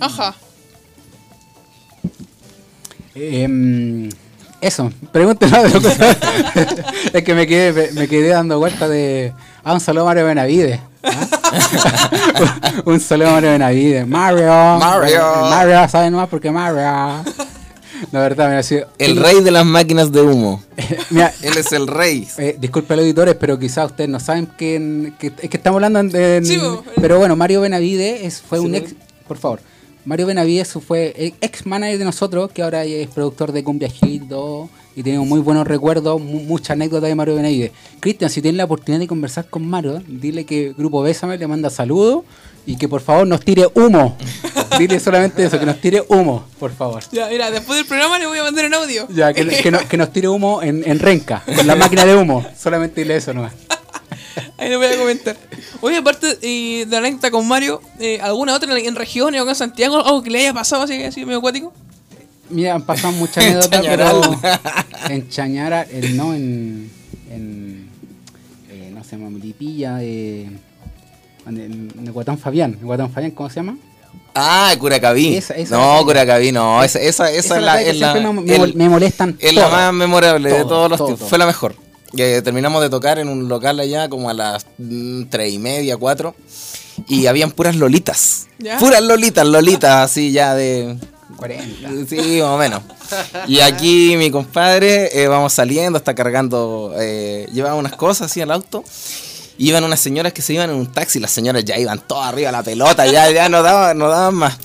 Ajá. 0.00 0.34
Em, 3.14 4.08
eso, 4.60 4.90
pregúntenme 5.12 5.62
de 5.62 5.68
lo 5.70 5.80
que 5.80 5.88
Es 7.18 7.22
que 7.22 7.34
me 7.34 7.46
quedé, 7.46 7.92
me 7.92 8.08
quedé 8.08 8.28
dando 8.28 8.58
vuelta 8.58 8.88
de. 8.88 9.32
Ah, 9.62 9.74
un 9.74 9.80
saludo 9.80 10.02
a 10.02 10.06
Mario 10.06 10.24
Benavides. 10.26 10.80
¿Ah? 11.04 12.80
un, 12.84 12.94
un 12.94 13.00
saludo 13.00 13.28
a 13.28 13.32
Mario 13.32 13.50
Benavides. 13.52 14.06
Mario. 14.06 14.46
Mario. 14.78 15.22
Mario, 15.50 15.88
¿saben 15.88 16.14
más? 16.14 16.28
Porque 16.28 16.50
Mario. 16.50 17.24
La 18.12 18.20
verdad, 18.20 18.48
me 18.50 18.56
ha 18.56 18.62
sido. 18.62 18.88
El 18.98 19.16
rey 19.16 19.40
de 19.42 19.50
las 19.50 19.64
máquinas 19.64 20.10
de 20.12 20.20
humo. 20.22 20.62
Mira, 21.10 21.32
Él 21.42 21.56
es 21.56 21.72
el 21.72 21.86
rey. 21.86 22.26
Eh, 22.38 22.56
disculpe 22.58 22.94
los 22.96 23.02
auditores, 23.04 23.36
pero 23.36 23.58
quizás 23.58 23.86
ustedes 23.90 24.10
no 24.10 24.18
saben 24.20 24.46
que, 24.58 25.12
que- 25.18 25.32
es 25.40 25.48
que 25.50 25.56
estamos 25.56 25.76
hablando 25.82 26.02
de... 26.02 26.40
Sí, 26.44 26.56
bo. 26.58 26.82
pero 27.00 27.18
bueno, 27.18 27.36
Mario 27.36 27.60
Benavides 27.60 28.22
es- 28.24 28.42
fue 28.42 28.58
un 28.60 28.74
ex... 28.74 28.94
Por 29.28 29.38
favor. 29.38 29.60
Mario 30.04 30.26
Benavides 30.26 30.72
fue 30.86 31.14
e- 31.16 31.34
ex 31.40 31.64
manager 31.64 31.98
de 31.98 32.04
nosotros, 32.04 32.50
que 32.52 32.62
ahora 32.62 32.84
es 32.84 33.08
productor 33.08 33.52
de 33.52 33.64
Cumbia 33.64 33.88
Hit 33.88 34.24
y 34.24 34.28
todo, 34.28 34.68
y 34.96 35.02
tenemos 35.02 35.26
muy 35.26 35.40
buenos 35.40 35.66
recuerdos, 35.66 36.20
mu- 36.20 36.40
muchas 36.40 36.70
anécdotas 36.70 37.08
de 37.08 37.14
Mario 37.14 37.34
Benavides. 37.36 37.72
Cristian, 38.00 38.30
si 38.30 38.40
tienes 38.42 38.56
la 38.58 38.64
oportunidad 38.64 39.00
de 39.00 39.06
conversar 39.08 39.46
con 39.48 39.66
Mario, 39.68 40.02
dile 40.06 40.44
que 40.44 40.72
Grupo 40.76 41.02
Bésame 41.02 41.36
le 41.38 41.46
manda 41.46 41.70
saludos 41.70 42.24
y 42.66 42.76
que 42.76 42.88
por 42.88 43.00
favor 43.00 43.26
nos 43.26 43.40
tire 43.44 43.66
humo. 43.74 44.16
dile 44.78 44.98
solamente 45.00 45.44
eso, 45.44 45.58
que 45.58 45.66
nos 45.66 45.80
tire 45.80 46.02
humo, 46.08 46.44
por 46.58 46.72
favor. 46.74 47.02
Ya, 47.12 47.28
mira, 47.28 47.50
después 47.50 47.76
del 47.78 47.86
programa 47.86 48.18
le 48.18 48.26
voy 48.26 48.38
a 48.38 48.42
mandar 48.44 48.66
un 48.66 48.74
audio. 48.74 49.06
Ya, 49.10 49.32
que, 49.32 49.46
que 49.46 49.70
no- 49.70 49.86
que 49.88 49.96
nos 49.96 50.12
tire 50.12 50.28
humo 50.28 50.62
en, 50.62 50.82
en 50.88 50.98
renca, 50.98 51.42
con 51.56 51.66
la 51.66 51.74
máquina 51.76 52.04
de 52.04 52.16
humo. 52.16 52.44
Solamente 52.58 53.00
dile 53.02 53.16
eso 53.16 53.34
nomás. 53.34 53.52
Ahí 54.58 54.68
le 54.68 54.76
voy 54.76 54.86
a 54.86 54.96
comentar. 54.96 55.36
Oye, 55.80 55.96
aparte 55.98 56.38
eh, 56.42 56.86
de 56.86 56.90
la 56.90 56.98
anécdota 56.98 57.30
con 57.30 57.46
Mario, 57.46 57.80
eh, 58.00 58.20
¿alguna 58.22 58.54
otra 58.54 58.76
en, 58.78 58.86
en 58.86 58.94
regiones 58.94 59.40
o 59.40 59.42
acá 59.42 59.52
en 59.52 59.56
Santiago? 59.56 59.96
¿Algo 60.04 60.22
que 60.22 60.30
le 60.30 60.38
haya 60.40 60.54
pasado 60.54 60.82
así, 60.84 61.02
así 61.02 61.24
medio 61.24 61.38
acuático? 61.38 61.72
Mira, 62.50 62.74
han 62.74 62.82
pasado 62.82 63.12
muchas 63.16 63.44
anécdotas, 63.44 63.84
pero 63.86 64.20
en 65.08 65.28
Chañara, 65.28 65.82
el, 65.82 66.16
no, 66.16 66.34
en, 66.34 66.90
en 67.30 67.88
eh, 68.70 68.90
no 68.94 69.02
se 69.04 69.16
llama 69.16 69.30
Milipilla, 69.30 69.98
eh, 70.02 70.48
en, 71.46 71.56
en 71.98 72.12
Guatán 72.12 72.38
Fabián, 72.38 72.76
en 72.80 72.86
Guatán 72.86 73.10
Fabián, 73.10 73.32
¿cómo 73.32 73.48
se 73.50 73.56
llama? 73.56 73.76
Ah, 74.34 74.74
Curacaví. 74.78 75.36
Esa- 75.36 75.54
esa- 75.54 75.76
no, 75.76 76.04
Curacaví, 76.04 76.50
no. 76.52 76.82
Esa, 76.82 76.98
esa, 77.00 77.30
esa, 77.30 77.38
Esa 77.38 77.56
es 77.56 77.62
la, 77.62 77.82
es 77.82 77.98
la 77.98 78.14
me, 78.14 78.32
me 78.42 78.54
el- 78.54 78.60
mol- 78.60 78.74
me 78.74 78.88
molestan 78.88 79.36
es 79.38 79.54
la 79.54 79.68
más 79.68 79.92
memorable 79.92 80.48
de 80.50 80.58
Todo, 80.60 80.68
todos 80.68 80.90
los 80.90 80.98
todo, 80.98 81.06
tiempos. 81.08 81.20
todo. 81.20 81.28
Fue 81.28 81.38
la 81.38 81.46
mejor. 81.46 81.76
Eh, 82.16 82.40
terminamos 82.44 82.80
de 82.82 82.90
tocar 82.90 83.18
en 83.18 83.28
un 83.28 83.48
local 83.48 83.78
allá 83.80 84.08
como 84.08 84.30
a 84.30 84.34
las 84.34 84.66
mm, 84.78 85.24
tres 85.30 85.52
y 85.52 85.58
media, 85.58 85.96
cuatro. 85.96 86.34
Y 87.08 87.26
habían 87.26 87.50
puras 87.52 87.74
lolitas. 87.76 88.46
¿Ya? 88.58 88.78
Puras 88.78 89.02
lolitas, 89.02 89.46
lolitas 89.46 90.04
así 90.10 90.30
ya 90.32 90.54
de 90.54 90.96
40. 91.36 91.90
Sí, 92.08 92.40
más 92.40 92.50
o 92.50 92.58
menos. 92.58 92.82
Y 93.46 93.60
aquí 93.60 94.16
mi 94.16 94.30
compadre, 94.30 95.22
eh, 95.22 95.28
vamos 95.28 95.52
saliendo, 95.52 95.98
está 95.98 96.14
cargando, 96.14 96.94
eh, 96.98 97.48
llevaba 97.52 97.74
unas 97.74 97.94
cosas 97.96 98.30
así 98.30 98.40
al 98.40 98.50
auto. 98.50 98.84
Iban 99.56 99.84
unas 99.84 100.00
señoras 100.00 100.32
que 100.32 100.42
se 100.42 100.54
iban 100.54 100.70
en 100.70 100.76
un 100.76 100.90
taxi, 100.90 101.20
las 101.20 101.30
señoras 101.30 101.64
ya 101.64 101.78
iban 101.78 102.00
todas 102.06 102.28
arriba 102.28 102.50
la 102.50 102.64
pelota, 102.64 103.06
ya, 103.06 103.30
ya 103.30 103.48
no 103.48 103.62
daban, 103.62 103.96
no 103.96 104.08
daban 104.08 104.34
más. 104.34 104.58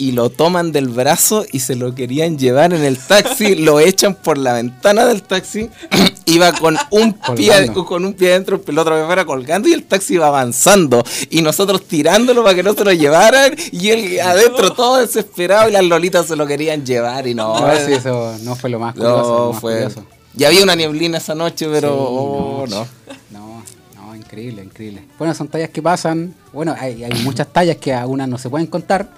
Y 0.00 0.12
lo 0.12 0.30
toman 0.30 0.70
del 0.70 0.88
brazo 0.88 1.44
y 1.50 1.58
se 1.58 1.74
lo 1.74 1.92
querían 1.94 2.38
llevar 2.38 2.72
en 2.72 2.84
el 2.84 2.96
taxi, 2.96 3.54
lo 3.56 3.80
echan 3.80 4.14
por 4.14 4.38
la 4.38 4.52
ventana 4.52 5.04
del 5.04 5.22
taxi, 5.22 5.68
iba 6.26 6.52
con 6.52 6.78
un 6.90 7.14
pie, 7.34 7.72
con 7.72 8.04
un 8.04 8.14
pie 8.14 8.30
adentro, 8.30 8.62
el 8.64 8.78
otro 8.78 9.04
fuera 9.06 9.24
colgando 9.24 9.68
y 9.68 9.72
el 9.72 9.82
taxi 9.84 10.14
iba 10.14 10.28
avanzando. 10.28 11.02
Y 11.30 11.42
nosotros 11.42 11.82
tirándolo 11.86 12.44
para 12.44 12.54
que 12.54 12.62
no 12.62 12.74
se 12.74 12.84
lo 12.84 12.92
llevaran 12.92 13.56
y 13.72 13.88
él 13.88 14.20
adentro 14.24 14.72
todo 14.72 14.98
desesperado 14.98 15.68
y 15.68 15.72
las 15.72 15.84
lolitas 15.84 16.26
se 16.26 16.36
lo 16.36 16.46
querían 16.46 16.86
llevar 16.86 17.26
y 17.26 17.34
no. 17.34 17.58
No, 17.58 17.76
sí, 17.84 17.92
eso 17.92 18.36
no 18.42 18.54
fue 18.54 18.70
lo 18.70 18.78
más 18.78 18.94
curioso. 18.94 19.16
no, 19.16 19.38
lo 19.38 19.52
más 19.52 19.60
fue. 19.60 19.72
curioso. 19.74 20.04
Y 20.38 20.44
había 20.44 20.62
una 20.62 20.76
nieblina 20.76 21.18
esa 21.18 21.34
noche, 21.34 21.66
pero 21.68 21.88
Sí, 21.88 21.96
oh, 21.98 22.64
no. 22.68 22.86
No, 23.32 23.64
no, 23.96 24.14
increíble, 24.14 24.62
increíble. 24.62 25.02
Bueno, 25.18 25.34
son 25.34 25.48
tallas 25.48 25.70
que 25.70 25.82
pasan. 25.82 26.32
Bueno, 26.52 26.76
hay, 26.78 27.02
hay 27.02 27.24
muchas 27.24 27.48
tallas 27.52 27.76
que 27.78 27.92
algunas 27.92 28.28
no 28.28 28.38
se 28.38 28.48
pueden 28.48 28.68
contar. 28.68 29.08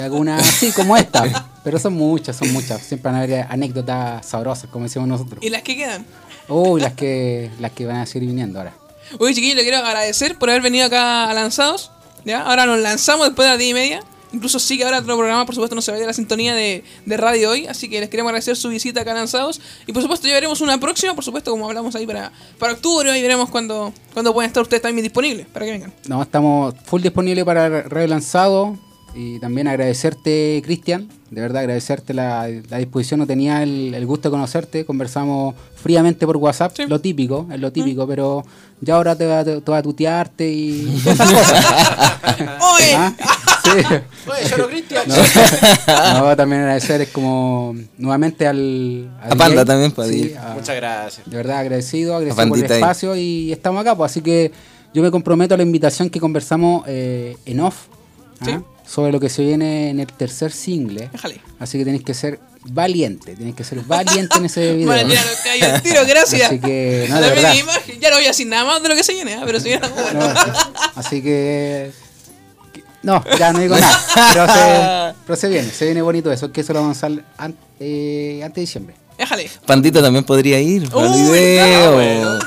Y 0.00 0.02
algunas 0.02 0.46
sí, 0.46 0.72
como 0.72 0.96
esta. 0.96 1.46
Pero 1.62 1.78
son 1.78 1.92
muchas, 1.92 2.34
son 2.34 2.50
muchas. 2.54 2.80
Siempre 2.80 3.10
van 3.10 3.20
a 3.20 3.24
haber 3.24 3.46
anécdotas 3.50 4.24
sabrosas, 4.24 4.70
como 4.70 4.84
decimos 4.84 5.06
nosotros. 5.06 5.44
¿Y 5.44 5.50
las 5.50 5.60
que 5.60 5.76
quedan? 5.76 6.06
Uy, 6.48 6.80
las 6.80 6.94
que, 6.94 7.50
las 7.60 7.72
que 7.72 7.84
van 7.84 7.96
a 7.96 8.06
seguir 8.06 8.28
viniendo 8.28 8.58
ahora. 8.58 8.72
Oye, 9.18 9.34
chiquillos, 9.34 9.56
le 9.56 9.62
quiero 9.62 9.76
agradecer 9.76 10.38
por 10.38 10.48
haber 10.48 10.62
venido 10.62 10.86
acá 10.86 11.28
a 11.28 11.34
Lanzados. 11.34 11.90
¿ya? 12.24 12.40
Ahora 12.40 12.64
nos 12.64 12.78
lanzamos 12.78 13.26
después 13.26 13.44
de 13.44 13.50
las 13.50 13.58
10 13.58 13.70
y 13.70 13.74
media. 13.74 14.02
Incluso 14.32 14.58
sigue 14.58 14.84
ahora 14.84 15.00
otro 15.00 15.16
programa, 15.16 15.44
por 15.44 15.54
supuesto, 15.54 15.74
no 15.74 15.82
se 15.82 15.90
vaya 15.90 16.02
de 16.02 16.06
la 16.06 16.12
sintonía 16.14 16.54
de, 16.54 16.82
de 17.04 17.16
radio 17.18 17.50
hoy. 17.50 17.66
Así 17.66 17.90
que 17.90 18.00
les 18.00 18.08
queremos 18.08 18.30
agradecer 18.30 18.56
su 18.56 18.70
visita 18.70 19.02
acá 19.02 19.10
a 19.10 19.14
Lanzados. 19.14 19.60
Y 19.86 19.92
por 19.92 20.00
supuesto, 20.00 20.28
ya 20.28 20.32
veremos 20.34 20.62
una 20.62 20.80
próxima, 20.80 21.14
por 21.14 21.24
supuesto, 21.24 21.50
como 21.50 21.66
hablamos 21.66 21.94
ahí 21.94 22.06
para, 22.06 22.32
para 22.58 22.72
octubre. 22.72 23.10
Ahí 23.10 23.20
veremos 23.20 23.50
cuando, 23.50 23.92
cuando 24.14 24.32
pueden 24.32 24.48
estar 24.48 24.62
ustedes 24.62 24.82
también 24.82 25.02
disponibles 25.02 25.46
para 25.48 25.66
que 25.66 25.72
vengan. 25.72 25.92
No, 26.08 26.22
estamos 26.22 26.74
full 26.86 27.02
disponibles 27.02 27.44
para 27.44 27.82
Radio 27.82 28.06
Lanzado. 28.06 28.89
Y 29.14 29.38
también 29.40 29.66
agradecerte, 29.68 30.62
Cristian. 30.64 31.08
De 31.30 31.40
verdad, 31.40 31.60
agradecerte 31.62 32.14
la, 32.14 32.48
la 32.68 32.78
disposición. 32.78 33.18
No 33.20 33.26
tenía 33.26 33.62
el, 33.62 33.92
el 33.94 34.06
gusto 34.06 34.28
de 34.28 34.32
conocerte. 34.32 34.84
Conversamos 34.84 35.54
fríamente 35.76 36.26
por 36.26 36.36
WhatsApp. 36.36 36.72
Sí. 36.76 36.84
Lo 36.86 37.00
típico, 37.00 37.46
es 37.52 37.58
lo 37.60 37.72
típico. 37.72 38.06
Pero 38.06 38.44
ya 38.80 38.94
ahora 38.96 39.16
te 39.16 39.26
va, 39.26 39.44
te, 39.44 39.60
te 39.60 39.70
va 39.70 39.78
a 39.78 39.82
tutearte 39.82 40.48
y 40.50 41.00
todas 41.04 41.20
esas 41.20 41.32
cosas. 41.32 41.64
¡Oye! 42.74 42.94
¿Ah? 42.94 43.12
Sí. 43.64 43.70
Oye, 44.28 44.48
Cholo 44.48 44.68
Cristian. 44.68 45.02
No, 45.06 46.20
no, 46.28 46.36
también 46.36 46.62
agradecer 46.62 47.00
es 47.02 47.08
como 47.10 47.74
nuevamente 47.98 48.46
al, 48.46 49.10
al 49.22 49.32
A 49.32 49.36
Panda 49.36 49.48
DJ. 49.62 49.64
también, 49.64 49.92
para 49.92 50.08
Sí, 50.08 50.14
ir. 50.20 50.38
a- 50.38 50.54
Muchas 50.54 50.76
gracias. 50.76 51.28
de 51.30 51.36
verdad 51.36 51.58
agradecido, 51.58 52.16
agradecido 52.16 52.48
por 52.48 52.58
el 52.58 52.64
ahí. 52.64 52.72
espacio 52.78 53.16
y 53.16 53.52
estamos 53.52 53.80
acá, 53.82 53.94
pues 53.96 54.10
así 54.12 54.20
que 54.22 54.50
yo 54.94 55.02
me 55.02 55.10
comprometo 55.10 55.54
a 55.54 55.56
la 55.56 55.62
invitación 55.62 56.10
que 56.10 56.18
conversamos 56.20 56.84
eh, 56.88 57.36
en 57.46 57.60
off 57.60 57.86
¿ah? 58.40 58.62
Sobre 58.86 59.12
lo 59.12 59.20
que 59.20 59.28
se 59.28 59.42
viene 59.42 59.90
en 59.90 60.00
el 60.00 60.06
tercer 60.08 60.50
single. 60.52 61.08
Déjale. 61.12 61.40
Así 61.58 61.78
que 61.78 61.84
tenéis 61.84 62.02
que 62.04 62.12
ser 62.14 62.40
valiente, 62.64 63.34
tenéis 63.36 63.54
que 63.54 63.64
ser 63.64 63.80
valiente 63.82 64.36
en 64.36 64.44
ese 64.46 64.72
video. 64.74 64.86
Bueno, 64.88 65.08
ya 65.12 65.22
lo 65.24 65.30
caí 65.44 65.60
al 65.62 65.82
tiro, 65.82 66.04
gracias. 66.06 66.48
Así 66.48 66.58
que, 66.58 67.06
no, 67.08 67.20
de 67.20 67.28
verdad. 67.30 67.54
imagen. 67.54 68.00
Ya 68.00 68.10
no 68.10 68.16
voy 68.16 68.24
a 68.24 68.28
decir 68.28 68.46
nada 68.48 68.64
más 68.64 68.82
de 68.82 68.88
lo 68.88 68.96
que 68.96 69.04
se 69.04 69.12
viene, 69.14 69.34
¿ah? 69.34 69.42
pero 69.46 69.60
si 69.60 69.68
viene 69.68 69.86
No, 69.88 70.34
así 70.96 71.22
que. 71.22 71.92
No, 73.02 73.24
ya 73.38 73.52
no 73.52 73.60
digo 73.60 73.76
nada. 73.78 73.98
Pero 74.32 74.46
se, 74.46 75.20
pero 75.26 75.36
se 75.36 75.48
viene, 75.48 75.70
se 75.70 75.84
viene 75.86 76.02
bonito 76.02 76.30
eso, 76.32 76.52
que 76.52 76.60
eso 76.60 76.72
lo 76.74 76.80
vamos 76.82 77.02
a 77.02 77.08
lanzar 77.08 77.24
an- 77.38 77.56
eh, 77.78 78.40
antes 78.42 78.56
de 78.56 78.60
diciembre. 78.60 78.94
Déjale. 79.16 79.50
Pandita 79.66 80.02
también 80.02 80.24
podría 80.24 80.60
ir 80.60 80.82
Uy, 80.94 81.22
video. 81.32 82.38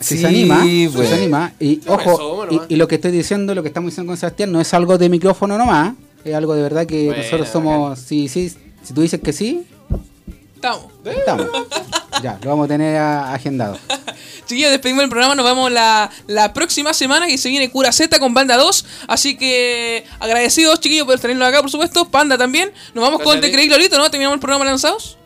Si 0.00 0.14
Sí, 0.16 0.20
se 0.20 0.26
anima, 0.28 0.62
si 0.62 0.88
pues. 0.94 1.08
se 1.08 1.14
anima. 1.16 1.52
Y 1.58 1.80
No, 1.86 1.94
ojo, 1.94 2.46
y, 2.68 2.76
lo 2.76 2.86
que 2.86 2.94
estoy 2.96 3.10
diciendo, 3.10 3.54
lo 3.54 3.62
que 3.62 3.68
estamos 3.68 3.90
diciendo 3.90 4.10
con 4.10 4.16
Sebastián, 4.16 4.52
no 4.52 4.60
es 4.60 4.72
algo 4.74 4.96
de 4.98 5.08
micrófono 5.08 5.58
nomás. 5.58 5.94
Es 6.24 6.34
algo 6.34 6.54
de 6.54 6.62
verdad 6.62 6.86
que 6.86 7.06
Bueno, 7.06 7.22
nosotros 7.22 7.48
somos. 7.48 7.98
Si, 7.98 8.28
si, 8.28 8.48
si 8.50 8.94
tú 8.94 9.00
dices 9.02 9.20
que 9.20 9.32
sí, 9.32 9.66
Estamos. 10.54 10.86
estamos. 11.04 11.46
ya, 12.22 12.38
lo 12.42 12.50
vamos 12.50 12.64
a 12.66 12.68
tener 12.68 12.96
a- 12.96 13.32
agendado. 13.34 13.76
Chiquillos, 14.46 14.70
despedimos 14.70 15.04
el 15.04 15.10
programa. 15.10 15.34
Nos 15.34 15.44
vemos 15.44 15.70
la, 15.70 16.10
la 16.26 16.52
próxima 16.54 16.94
semana 16.94 17.26
que 17.26 17.36
se 17.36 17.48
viene 17.50 17.68
Cura 17.70 17.92
Z 17.92 18.18
con 18.18 18.32
Banda 18.34 18.56
2. 18.56 18.84
Así 19.06 19.36
que 19.36 20.04
agradecidos, 20.20 20.80
chiquillos, 20.80 21.06
por 21.06 21.18
tenerlo 21.20 21.44
acá, 21.44 21.60
por 21.60 21.70
supuesto. 21.70 22.08
Panda 22.08 22.38
también. 22.38 22.72
Nos 22.94 23.02
vamos 23.02 23.20
con 23.22 23.40
Te 23.42 23.52
creí 23.52 23.68
Lolito, 23.68 23.98
¿no? 23.98 24.10
Terminamos 24.10 24.34
el 24.36 24.40
programa 24.40 24.64
lanzados. 24.64 25.17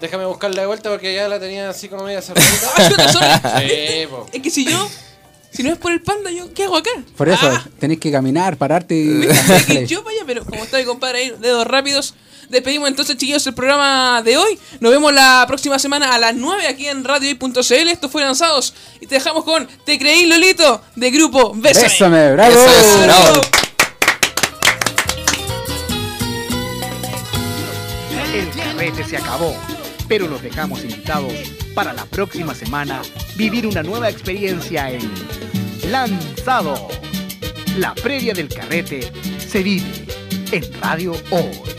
Déjame 0.00 0.26
buscarla 0.26 0.60
de 0.62 0.66
vuelta 0.66 0.90
porque 0.90 1.14
ya 1.14 1.26
la 1.28 1.40
tenía 1.40 1.70
así 1.70 1.88
como 1.88 2.04
media 2.04 2.20
cerradita. 2.22 2.68
Ah, 2.76 2.88
chuta, 2.88 3.12
sorry. 3.12 3.68
sí, 3.68 4.06
po. 4.10 4.26
Es 4.32 4.42
que 4.42 4.50
si 4.50 4.64
yo, 4.66 4.88
si 5.50 5.62
no 5.62 5.72
es 5.72 5.78
por 5.78 5.92
el 5.92 6.02
panda, 6.02 6.30
yo, 6.30 6.52
¿qué 6.52 6.64
hago 6.64 6.76
acá? 6.76 6.90
Por 7.16 7.28
eso, 7.28 7.46
Ah, 7.50 7.64
tenéis 7.78 8.00
que 8.00 8.12
caminar, 8.12 8.56
pararte 8.58 8.94
y. 8.94 9.26
que 9.66 9.86
yo 9.86 10.02
vaya, 10.02 10.22
pero 10.26 10.44
como 10.44 10.62
está 10.64 10.76
mi 10.78 10.84
compadre 10.84 11.18
ahí, 11.20 11.32
dedos 11.40 11.66
rápidos. 11.66 12.14
Despedimos 12.50 12.88
entonces, 12.88 13.16
chiquillos, 13.16 13.44
el 13.48 13.54
programa 13.54 14.22
de 14.22 14.36
hoy. 14.36 14.56
Nos 14.78 14.92
vemos 14.92 15.12
la 15.12 15.44
próxima 15.48 15.80
semana 15.80 16.14
a 16.14 16.18
las 16.18 16.32
9 16.36 16.68
aquí 16.68 16.86
en 16.86 17.02
radio.cl. 17.02 17.88
Esto 17.88 18.08
fue 18.08 18.22
Lanzados. 18.22 18.72
Y 19.00 19.06
te 19.08 19.16
dejamos 19.16 19.42
con 19.42 19.66
Te 19.84 19.98
creí 19.98 20.26
Lolito 20.26 20.80
de 20.94 21.10
grupo 21.10 21.52
Bésame. 21.56 21.88
Bésame, 21.88 22.32
bravo. 22.34 22.54
Bravo. 23.02 23.40
El 28.34 28.50
carrete 28.50 29.04
se 29.04 29.16
acabó, 29.16 29.56
pero 30.08 30.28
los 30.28 30.42
dejamos 30.42 30.82
invitados 30.82 31.32
para 31.74 31.92
la 31.92 32.04
próxima 32.06 32.54
semana 32.54 33.02
vivir 33.36 33.66
una 33.66 33.82
nueva 33.82 34.08
experiencia 34.08 34.90
en 34.90 35.10
Lanzado. 35.90 36.88
La 37.78 37.94
previa 37.94 38.32
del 38.32 38.48
carrete 38.48 39.12
se 39.38 39.62
vive 39.62 39.84
en 40.52 40.64
Radio 40.80 41.12
Hoy. 41.30 41.75